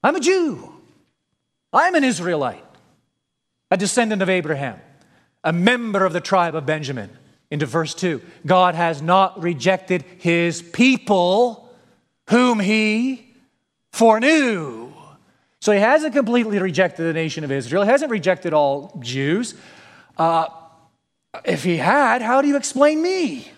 I'm 0.03 0.17
a 0.17 0.21
Jew. 0.21 0.70
I'm 1.73 1.95
an 1.95 2.05
Israelite, 2.05 2.65
a 3.71 3.77
descendant 3.77 4.23
of 4.23 4.29
Abraham, 4.29 4.81
a 5.45 5.53
member 5.53 6.05
of 6.05 6.13
the 6.13 6.21
tribe 6.21 6.55
of 6.55 6.67
Benjamin. 6.67 7.11
Into 7.51 7.67
verse 7.67 7.95
2 7.95 8.23
God 8.47 8.75
has 8.77 9.03
not 9.03 9.43
rejected 9.43 10.05
his 10.19 10.63
people 10.63 11.69
whom 12.29 12.61
he 12.61 13.35
foreknew. 13.93 14.93
So 15.61 15.73
he 15.73 15.79
hasn't 15.79 16.15
completely 16.15 16.59
rejected 16.59 17.03
the 17.03 17.13
nation 17.13 17.45
of 17.45 17.53
Israel, 17.53 17.83
he 17.83 17.91
hasn't 17.91 18.11
rejected 18.11 18.55
all 18.55 18.97
Jews. 19.01 19.55
Uh, 20.17 20.47
if 21.45 21.65
he 21.65 21.77
had, 21.77 22.23
how 22.23 22.43
do 22.43 22.49
you 22.49 22.57
explain 22.57 23.03
me? 23.03 23.51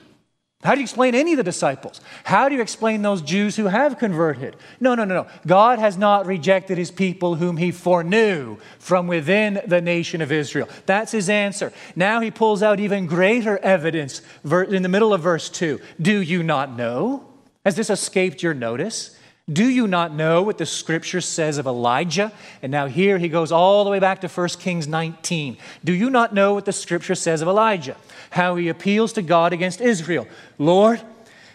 How 0.62 0.74
do 0.74 0.80
you 0.80 0.84
explain 0.84 1.16
any 1.16 1.32
of 1.32 1.38
the 1.38 1.42
disciples? 1.42 2.00
How 2.22 2.48
do 2.48 2.54
you 2.54 2.62
explain 2.62 3.02
those 3.02 3.20
Jews 3.20 3.56
who 3.56 3.66
have 3.66 3.98
converted? 3.98 4.54
No, 4.78 4.94
no, 4.94 5.04
no, 5.04 5.22
no. 5.22 5.26
God 5.44 5.80
has 5.80 5.98
not 5.98 6.24
rejected 6.24 6.78
his 6.78 6.92
people 6.92 7.34
whom 7.34 7.56
he 7.56 7.72
foreknew 7.72 8.58
from 8.78 9.08
within 9.08 9.60
the 9.66 9.80
nation 9.80 10.20
of 10.22 10.30
Israel. 10.30 10.68
That's 10.86 11.10
his 11.10 11.28
answer. 11.28 11.72
Now 11.96 12.20
he 12.20 12.30
pulls 12.30 12.62
out 12.62 12.78
even 12.78 13.06
greater 13.06 13.58
evidence 13.58 14.22
in 14.44 14.82
the 14.82 14.88
middle 14.88 15.12
of 15.12 15.20
verse 15.20 15.50
2. 15.50 15.80
Do 16.00 16.20
you 16.20 16.44
not 16.44 16.76
know? 16.76 17.26
Has 17.64 17.74
this 17.74 17.90
escaped 17.90 18.40
your 18.40 18.54
notice? 18.54 19.18
Do 19.52 19.68
you 19.68 19.88
not 19.88 20.14
know 20.14 20.42
what 20.42 20.58
the 20.58 20.66
scripture 20.66 21.20
says 21.20 21.58
of 21.58 21.66
Elijah? 21.66 22.30
And 22.62 22.70
now 22.70 22.86
here 22.86 23.18
he 23.18 23.28
goes 23.28 23.50
all 23.50 23.82
the 23.82 23.90
way 23.90 23.98
back 23.98 24.20
to 24.20 24.28
1 24.28 24.48
Kings 24.60 24.86
19. 24.86 25.56
Do 25.82 25.92
you 25.92 26.10
not 26.10 26.32
know 26.32 26.54
what 26.54 26.64
the 26.64 26.72
scripture 26.72 27.16
says 27.16 27.42
of 27.42 27.48
Elijah? 27.48 27.96
How 28.32 28.56
he 28.56 28.68
appeals 28.68 29.12
to 29.14 29.22
God 29.22 29.52
against 29.52 29.80
Israel. 29.80 30.26
Lord, 30.58 31.00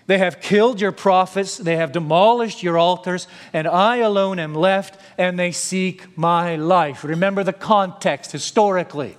they 0.08 0.20
have 0.20 0.40
killed 0.40 0.80
your 0.80 0.94
prophets, 0.94 1.58
they 1.58 1.76
have 1.76 1.92
demolished 1.92 2.64
your 2.64 2.78
altars, 2.78 3.28
and 3.52 3.68
I 3.68 3.98
alone 3.98 4.40
am 4.40 4.56
left, 4.56 5.00
and 5.18 5.38
they 5.38 5.52
seek 5.52 6.18
my 6.18 6.56
life. 6.56 7.04
Remember 7.04 7.44
the 7.44 7.52
context 7.52 8.32
historically. 8.32 9.18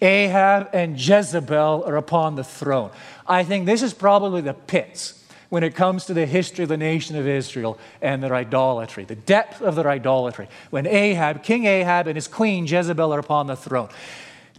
Ahab 0.00 0.70
and 0.72 0.98
Jezebel 0.98 1.84
are 1.86 1.96
upon 1.96 2.34
the 2.34 2.44
throne. 2.44 2.90
I 3.26 3.44
think 3.44 3.66
this 3.66 3.82
is 3.82 3.92
probably 3.92 4.40
the 4.40 4.54
pits 4.54 5.22
when 5.50 5.62
it 5.62 5.74
comes 5.74 6.06
to 6.06 6.14
the 6.14 6.24
history 6.24 6.62
of 6.62 6.70
the 6.70 6.78
nation 6.78 7.14
of 7.14 7.28
Israel 7.28 7.78
and 8.00 8.22
their 8.22 8.34
idolatry, 8.34 9.04
the 9.04 9.14
depth 9.14 9.60
of 9.60 9.76
their 9.76 9.88
idolatry. 9.88 10.48
When 10.70 10.86
Ahab, 10.86 11.42
King 11.42 11.66
Ahab, 11.66 12.06
and 12.06 12.16
his 12.16 12.26
queen 12.26 12.66
Jezebel 12.66 13.12
are 13.12 13.18
upon 13.18 13.48
the 13.48 13.56
throne. 13.56 13.90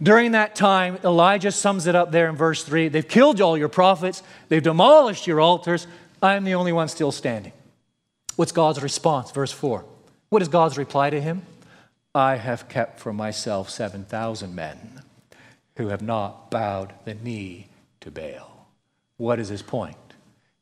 During 0.02 0.32
that 0.32 0.54
time, 0.54 0.98
Elijah 1.04 1.52
sums 1.52 1.86
it 1.86 1.94
up 1.94 2.10
there 2.10 2.28
in 2.28 2.36
verse 2.36 2.64
3 2.64 2.88
They've 2.88 3.06
killed 3.06 3.40
all 3.40 3.56
your 3.56 3.68
prophets, 3.68 4.22
they've 4.48 4.62
demolished 4.62 5.26
your 5.26 5.40
altars. 5.40 5.86
I'm 6.22 6.44
the 6.44 6.54
only 6.54 6.72
one 6.72 6.88
still 6.88 7.12
standing. 7.12 7.52
What's 8.36 8.52
God's 8.52 8.82
response? 8.82 9.30
Verse 9.30 9.52
4. 9.52 9.84
What 10.30 10.42
is 10.42 10.48
God's 10.48 10.78
reply 10.78 11.10
to 11.10 11.20
him? 11.20 11.42
I 12.14 12.36
have 12.36 12.68
kept 12.68 12.98
for 12.98 13.12
myself 13.12 13.68
7,000 13.68 14.54
men 14.54 15.02
who 15.76 15.88
have 15.88 16.00
not 16.00 16.50
bowed 16.50 16.94
the 17.04 17.14
knee 17.14 17.66
to 18.00 18.10
Baal. 18.10 18.68
What 19.18 19.38
is 19.38 19.48
his 19.48 19.62
point? 19.62 19.96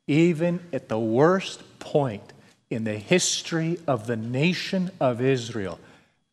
even 0.07 0.61
at 0.72 0.89
the 0.89 0.99
worst 0.99 1.62
point 1.78 2.33
in 2.70 2.85
the 2.85 2.97
history 2.97 3.78
of 3.87 4.07
the 4.07 4.16
nation 4.16 4.91
of 5.01 5.20
Israel, 5.20 5.78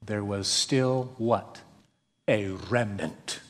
there 0.06 0.24
was 0.24 0.48
still 0.48 1.14
what? 1.18 1.62
A 2.30 2.48
remnant. 2.70 3.42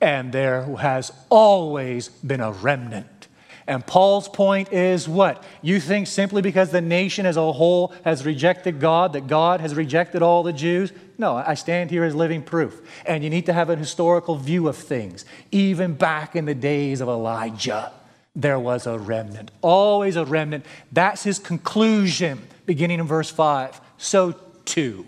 And 0.00 0.32
there 0.32 0.62
has 0.76 1.12
always 1.28 2.08
been 2.08 2.40
a 2.40 2.52
remnant. 2.52 3.28
And 3.66 3.84
Paul's 3.84 4.28
point 4.28 4.72
is 4.72 5.08
what? 5.08 5.42
You 5.60 5.80
think 5.80 6.06
simply 6.06 6.40
because 6.40 6.70
the 6.70 6.80
nation 6.80 7.26
as 7.26 7.36
a 7.36 7.52
whole 7.52 7.92
has 8.04 8.24
rejected 8.24 8.80
God, 8.80 9.12
that 9.14 9.26
God 9.26 9.60
has 9.60 9.74
rejected 9.74 10.22
all 10.22 10.42
the 10.44 10.52
Jews? 10.52 10.92
No, 11.18 11.36
I 11.36 11.54
stand 11.54 11.90
here 11.90 12.04
as 12.04 12.14
living 12.14 12.42
proof. 12.42 12.80
And 13.04 13.24
you 13.24 13.30
need 13.30 13.46
to 13.46 13.52
have 13.52 13.68
a 13.68 13.76
historical 13.76 14.36
view 14.36 14.68
of 14.68 14.76
things, 14.76 15.24
even 15.50 15.94
back 15.94 16.36
in 16.36 16.44
the 16.44 16.54
days 16.54 17.00
of 17.00 17.08
Elijah 17.08 17.92
there 18.36 18.60
was 18.60 18.86
a 18.86 18.98
remnant. 18.98 19.50
Always 19.62 20.14
a 20.14 20.24
remnant. 20.24 20.66
That's 20.92 21.24
his 21.24 21.38
conclusion, 21.38 22.46
beginning 22.66 23.00
in 23.00 23.06
verse 23.06 23.30
5. 23.30 23.80
So 23.96 24.32
too, 24.66 25.06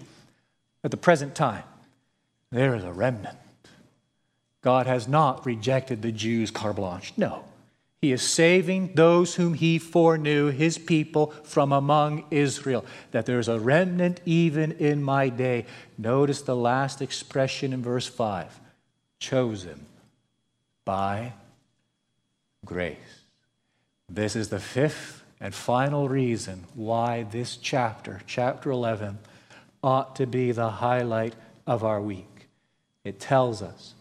at 0.83 0.91
the 0.91 0.97
present 0.97 1.35
time, 1.35 1.63
there 2.51 2.75
is 2.75 2.85
a 2.85 2.93
remnant. 2.93 3.39
God 4.63 4.87
has 4.87 5.07
not 5.07 5.47
rejected 5.47 6.03
the 6.03 6.13
Jews 6.13 6.51
carte 6.51 6.77
blanche. 6.77 7.13
No. 7.17 7.45
He 8.01 8.13
is 8.13 8.23
saving 8.23 8.95
those 8.95 9.35
whom 9.35 9.55
he 9.55 9.79
foreknew, 9.79 10.49
his 10.49 10.79
people, 10.79 11.29
from 11.43 11.73
among 11.73 12.25
Israel. 12.31 12.85
That 13.11 13.27
there's 13.27 13.49
a 13.49 13.59
remnant 13.59 14.21
even 14.25 14.73
in 14.73 15.03
my 15.03 15.29
day. 15.29 15.67
Notice 15.97 16.43
the 16.43 16.57
last 16.57 17.03
expression 17.03 17.73
in 17.73 17.83
verse 17.83 18.07
5 18.07 18.61
chosen 19.19 19.85
by 20.85 21.33
grace. 22.65 22.97
This 24.09 24.37
is 24.37 24.49
the 24.49 24.61
fifth 24.61 25.25
and 25.41 25.55
final 25.55 26.09
reason 26.09 26.65
why 26.75 27.25
this 27.25 27.57
chapter, 27.57 28.21
chapter 28.27 28.71
11, 28.71 29.19
ought 29.83 30.17
to 30.17 30.27
be 30.27 30.53
the 30.53 30.71
highlight 30.71 31.35
of 31.67 31.85
our 31.85 32.01
week. 32.01 32.38
It 33.09 33.19
tells 33.19 33.63
us 33.63 33.95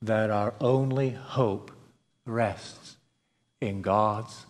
that 0.00 0.30
our 0.30 0.54
only 0.62 1.10
hope 1.10 1.70
rests 2.24 2.96
in 3.60 3.82
God's 3.82 4.46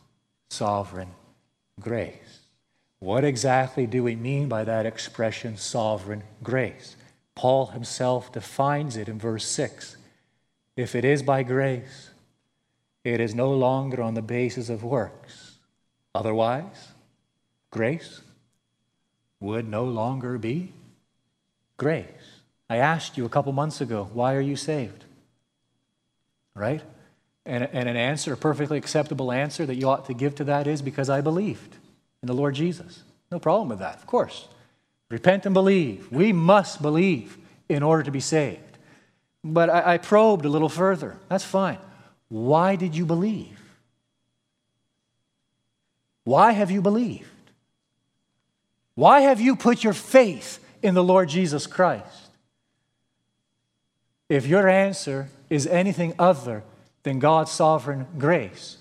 sovereign 0.49 1.11
grace. 1.81 2.43
What 3.01 3.25
exactly 3.25 3.85
do 3.85 4.05
we 4.05 4.15
mean 4.15 4.49
by 4.49 4.63
that 4.63 4.87
expression, 4.87 5.57
sovereign 5.57 6.23
grace? 6.41 6.95
Paul 7.35 7.67
himself 7.67 8.31
defines 8.31 8.97
it 8.97 9.09
in 9.09 9.19
verse 9.19 9.45
6. 9.45 9.97
If 10.77 10.95
it 10.95 11.05
is 11.05 11.25
by 11.25 11.43
grace, 11.43 12.11
it 13.03 13.19
is 13.19 13.35
no 13.35 13.51
longer 13.51 14.01
on 14.03 14.15
the 14.15 14.23
basis 14.23 14.69
of 14.69 14.85
works. 14.85 15.57
Otherwise, 16.15 16.93
grace 17.73 18.21
would 19.41 19.67
no 19.67 19.83
longer 19.83 20.39
be 20.39 20.73
grace. 21.77 22.26
I 22.69 22.77
asked 22.79 23.17
you 23.17 23.25
a 23.25 23.29
couple 23.29 23.53
months 23.53 23.81
ago, 23.81 24.11
why 24.13 24.35
are 24.35 24.41
you 24.41 24.57
saved? 24.57 25.05
Right? 26.55 26.83
And, 27.45 27.69
and 27.73 27.89
an 27.89 27.97
answer, 27.97 28.33
a 28.33 28.37
perfectly 28.37 28.77
acceptable 28.77 29.31
answer 29.31 29.65
that 29.67 29.77
you 29.77 29.89
ought 29.89 30.07
to 30.07 30.15
give 30.15 30.35
to 30.37 30.45
that 30.45 30.67
is 30.67 30.83
because 30.83 31.09
I 31.09 31.21
believed 31.21 31.77
in 32.23 32.27
the 32.27 32.35
Lord 32.35 32.55
Jesus. 32.55 33.03
No 33.31 33.39
problem 33.39 33.69
with 33.69 33.79
that, 33.79 33.97
of 33.97 34.07
course. 34.07 34.49
Repent 35.09 35.47
and 35.47 35.55
believe. 35.55 36.11
We 36.11 36.33
must 36.33 36.83
believe 36.83 37.39
in 37.69 37.83
order 37.83 38.03
to 38.03 38.11
be 38.11 38.21
saved. 38.21 38.61
But 39.45 39.71
I, 39.71 39.95
I 39.95 39.99
probed 39.99 40.45
a 40.45 40.49
little 40.49 40.69
further. 40.69 41.17
That's 41.29 41.45
fine. 41.45 41.79
Why 42.29 42.75
did 42.75 42.97
you 42.97 43.07
believe? 43.07 43.61
Why 46.25 46.51
have 46.53 46.73
you 46.73 46.83
believed? 46.83 47.31
Why 48.97 49.21
have 49.21 49.41
you 49.41 49.55
put 49.55 49.85
your 49.85 49.93
faith 49.93 50.59
in 50.83 50.95
the 50.95 51.05
Lord 51.05 51.29
Jesus 51.29 51.69
Christ? 51.69 52.26
If 54.29 54.47
your 54.47 54.69
answer 54.69 55.29
is 55.49 55.67
anything 55.67 56.15
other 56.19 56.65
than 57.05 57.19
God's 57.19 57.53
sovereign 57.53 58.07
grace, 58.19 58.79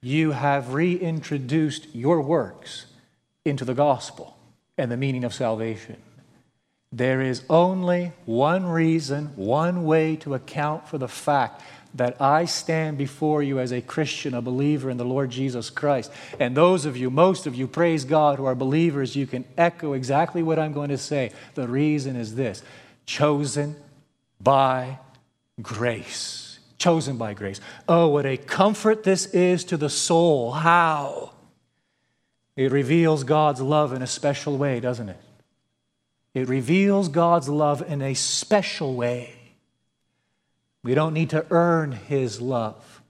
you 0.00 0.30
have 0.32 0.72
reintroduced 0.72 1.94
your 1.94 2.20
works 2.20 2.86
into 3.44 3.64
the 3.64 3.74
gospel 3.74 4.36
and 4.78 4.90
the 4.90 4.96
meaning 4.96 5.24
of 5.24 5.34
salvation. 5.34 5.96
There 6.92 7.20
is 7.20 7.42
only 7.50 8.12
one 8.24 8.64
reason, 8.64 9.32
one 9.36 9.84
way 9.84 10.16
to 10.16 10.34
account 10.34 10.88
for 10.88 10.96
the 10.96 11.08
fact 11.08 11.62
that 11.94 12.20
I 12.20 12.44
stand 12.44 12.98
before 12.98 13.42
you 13.42 13.58
as 13.58 13.72
a 13.72 13.80
Christian, 13.80 14.34
a 14.34 14.42
believer 14.42 14.90
in 14.90 14.96
the 14.96 15.04
Lord 15.04 15.30
Jesus 15.30 15.70
Christ. 15.70 16.12
And 16.38 16.56
those 16.56 16.84
of 16.84 16.96
you, 16.96 17.10
most 17.10 17.46
of 17.46 17.54
you, 17.54 17.66
praise 17.66 18.04
God, 18.04 18.38
who 18.38 18.44
are 18.44 18.54
believers, 18.54 19.16
you 19.16 19.26
can 19.26 19.44
echo 19.56 19.94
exactly 19.94 20.42
what 20.42 20.58
I'm 20.58 20.72
going 20.72 20.90
to 20.90 20.98
say. 20.98 21.32
The 21.54 21.68
reason 21.68 22.16
is 22.16 22.34
this 22.34 22.62
chosen 23.06 23.76
by 24.40 24.98
grace. 25.60 26.58
Chosen 26.78 27.16
by 27.16 27.34
grace. 27.34 27.60
Oh, 27.88 28.08
what 28.08 28.26
a 28.26 28.36
comfort 28.36 29.02
this 29.02 29.26
is 29.26 29.64
to 29.64 29.76
the 29.76 29.90
soul. 29.90 30.52
How? 30.52 31.32
It 32.54 32.72
reveals 32.72 33.24
God's 33.24 33.60
love 33.60 33.92
in 33.92 34.02
a 34.02 34.06
special 34.06 34.56
way, 34.56 34.80
doesn't 34.80 35.08
it? 35.08 35.20
It 36.34 36.48
reveals 36.48 37.08
God's 37.08 37.48
love 37.48 37.82
in 37.88 38.02
a 38.02 38.14
special 38.14 38.94
way. 38.94 39.34
We 40.82 40.94
don't 40.94 41.14
need 41.14 41.30
to 41.30 41.46
earn 41.50 41.92
His 41.92 42.40
love. 42.40 43.02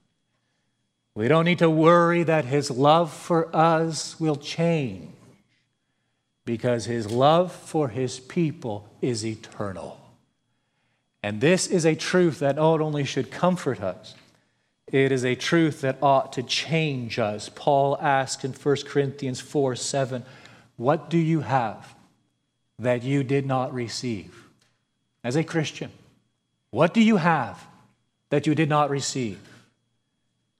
We 1.13 1.27
don't 1.27 1.45
need 1.45 1.59
to 1.59 1.69
worry 1.69 2.23
that 2.23 2.45
His 2.45 2.71
love 2.71 3.11
for 3.11 3.53
us 3.55 4.19
will 4.19 4.35
change 4.35 5.11
because 6.45 6.85
His 6.85 7.11
love 7.11 7.51
for 7.51 7.89
His 7.89 8.19
people 8.19 8.87
is 9.01 9.25
eternal. 9.25 9.96
And 11.27 11.41
this 11.41 11.67
is 11.67 11.85
a 11.85 11.93
truth 11.93 12.39
that 12.39 12.55
not 12.55 12.79
only 12.79 13.03
should 13.03 13.31
comfort 13.31 13.81
us, 13.81 14.15
it 14.89 15.11
is 15.11 15.25
a 15.25 15.35
truth 15.35 15.81
that 15.81 15.97
ought 16.01 16.31
to 16.31 16.41
change 16.41 17.19
us. 17.19 17.49
Paul 17.53 17.97
asked 17.99 18.45
in 18.45 18.53
1 18.53 18.75
Corinthians 18.85 19.41
4 19.41 19.75
7, 19.75 20.23
What 20.77 21.09
do 21.09 21.17
you 21.17 21.41
have 21.41 21.95
that 22.79 23.03
you 23.03 23.23
did 23.23 23.45
not 23.45 23.73
receive? 23.73 24.41
As 25.21 25.35
a 25.35 25.43
Christian, 25.43 25.91
what 26.69 26.93
do 26.93 27.03
you 27.03 27.17
have 27.17 27.61
that 28.29 28.47
you 28.47 28.55
did 28.55 28.69
not 28.69 28.89
receive? 28.89 29.41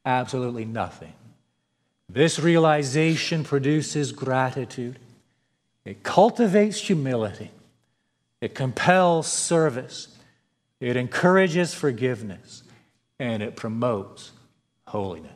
Absolutely 0.05 0.65
nothing. 0.65 1.13
This 2.09 2.39
realization 2.39 3.45
produces 3.45 4.11
gratitude, 4.11 4.99
it 5.85 6.03
cultivates 6.03 6.81
humility, 6.81 7.51
it 8.41 8.53
compels 8.53 9.31
service, 9.31 10.09
it 10.79 10.95
encourages 10.95 11.73
forgiveness 11.73 12.63
and 13.19 13.41
it 13.41 13.55
promotes 13.55 14.31
holiness. 14.87 15.31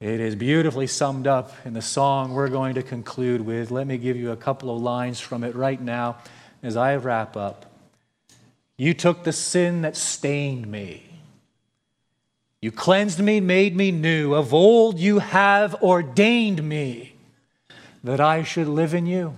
It 0.00 0.18
is 0.18 0.34
beautifully 0.34 0.88
summed 0.88 1.28
up 1.28 1.52
in 1.64 1.74
the 1.74 1.82
song 1.82 2.32
we're 2.32 2.48
going 2.48 2.74
to 2.74 2.82
conclude 2.82 3.40
with. 3.40 3.70
Let 3.70 3.86
me 3.86 3.98
give 3.98 4.16
you 4.16 4.32
a 4.32 4.36
couple 4.36 4.74
of 4.74 4.82
lines 4.82 5.20
from 5.20 5.44
it 5.44 5.54
right 5.54 5.80
now 5.80 6.18
as 6.62 6.76
I 6.76 6.96
wrap 6.96 7.36
up. 7.36 7.66
You 8.76 8.94
took 8.94 9.22
the 9.22 9.32
sin 9.32 9.82
that 9.82 9.96
stained 9.96 10.66
me. 10.66 11.04
You 12.60 12.72
cleansed 12.72 13.20
me, 13.20 13.38
made 13.38 13.76
me 13.76 13.92
new. 13.92 14.34
Of 14.34 14.52
old 14.52 14.98
you 14.98 15.20
have 15.20 15.74
ordained 15.82 16.68
me 16.68 17.14
that 18.02 18.20
I 18.20 18.42
should 18.42 18.66
live 18.66 18.94
in 18.94 19.06
you, 19.06 19.36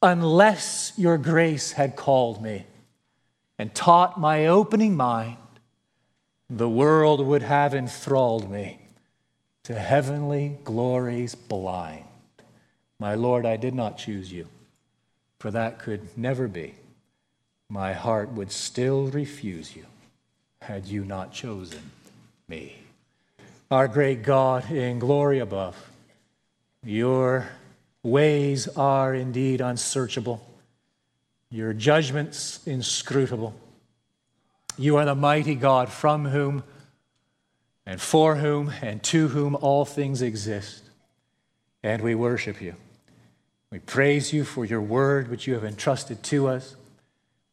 unless 0.00 0.92
your 0.96 1.18
grace 1.18 1.72
had 1.72 1.96
called 1.96 2.40
me 2.40 2.66
and 3.62 3.72
taught 3.76 4.18
my 4.18 4.48
opening 4.48 4.96
mind 4.96 5.36
the 6.50 6.68
world 6.68 7.24
would 7.24 7.42
have 7.42 7.72
enthralled 7.72 8.50
me 8.50 8.80
to 9.62 9.72
heavenly 9.72 10.58
glories 10.64 11.36
blind. 11.36 12.02
My 12.98 13.14
Lord, 13.14 13.46
I 13.46 13.56
did 13.56 13.72
not 13.72 13.98
choose 13.98 14.32
you, 14.32 14.48
for 15.38 15.52
that 15.52 15.78
could 15.78 16.18
never 16.18 16.48
be. 16.48 16.74
My 17.68 17.92
heart 17.92 18.32
would 18.32 18.50
still 18.50 19.06
refuse 19.06 19.76
you 19.76 19.86
had 20.62 20.86
you 20.86 21.04
not 21.04 21.32
chosen 21.32 21.92
me. 22.48 22.78
Our 23.70 23.86
great 23.86 24.24
God 24.24 24.72
in 24.72 24.98
glory 24.98 25.38
above, 25.38 25.76
your 26.82 27.46
ways 28.02 28.66
are 28.76 29.14
indeed 29.14 29.60
unsearchable, 29.60 30.44
your 31.52 31.74
judgments 31.74 32.66
inscrutable. 32.66 33.54
You 34.78 34.96
are 34.96 35.04
the 35.04 35.14
mighty 35.14 35.54
God 35.54 35.90
from 35.90 36.24
whom 36.24 36.64
and 37.84 38.00
for 38.00 38.36
whom 38.36 38.72
and 38.80 39.02
to 39.04 39.28
whom 39.28 39.54
all 39.56 39.84
things 39.84 40.22
exist. 40.22 40.82
And 41.82 42.00
we 42.00 42.14
worship 42.14 42.62
you. 42.62 42.74
We 43.70 43.80
praise 43.80 44.32
you 44.32 44.44
for 44.44 44.64
your 44.64 44.80
word, 44.80 45.28
which 45.28 45.46
you 45.46 45.52
have 45.54 45.64
entrusted 45.64 46.22
to 46.24 46.48
us. 46.48 46.74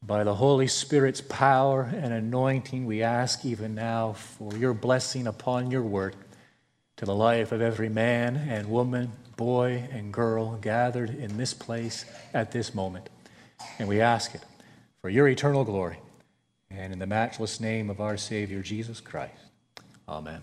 By 0.01 0.23
the 0.23 0.35
Holy 0.35 0.67
Spirit's 0.67 1.19
power 1.19 1.81
and 1.93 2.13
anointing, 2.13 2.85
we 2.85 3.03
ask 3.03 3.43
even 3.43 3.75
now 3.75 4.13
for 4.13 4.55
your 4.55 4.73
blessing 4.73 5.27
upon 5.27 5.71
your 5.71 5.81
word 5.81 6.15
to 6.95 7.05
the 7.05 7.15
life 7.15 7.51
of 7.51 7.61
every 7.61 7.89
man 7.89 8.37
and 8.49 8.69
woman, 8.69 9.11
boy 9.35 9.89
and 9.91 10.13
girl 10.13 10.57
gathered 10.61 11.09
in 11.09 11.35
this 11.35 11.53
place 11.53 12.05
at 12.33 12.53
this 12.53 12.73
moment. 12.73 13.09
And 13.77 13.87
we 13.87 14.01
ask 14.01 14.35
it 14.35 14.41
for 15.01 15.09
your 15.09 15.27
eternal 15.27 15.63
glory 15.63 15.97
and 16.69 16.93
in 16.93 16.99
the 16.99 17.07
matchless 17.07 17.59
name 17.59 17.89
of 17.89 17.99
our 17.99 18.17
Savior, 18.17 18.61
Jesus 18.61 18.99
Christ. 18.99 19.33
Amen. 20.07 20.41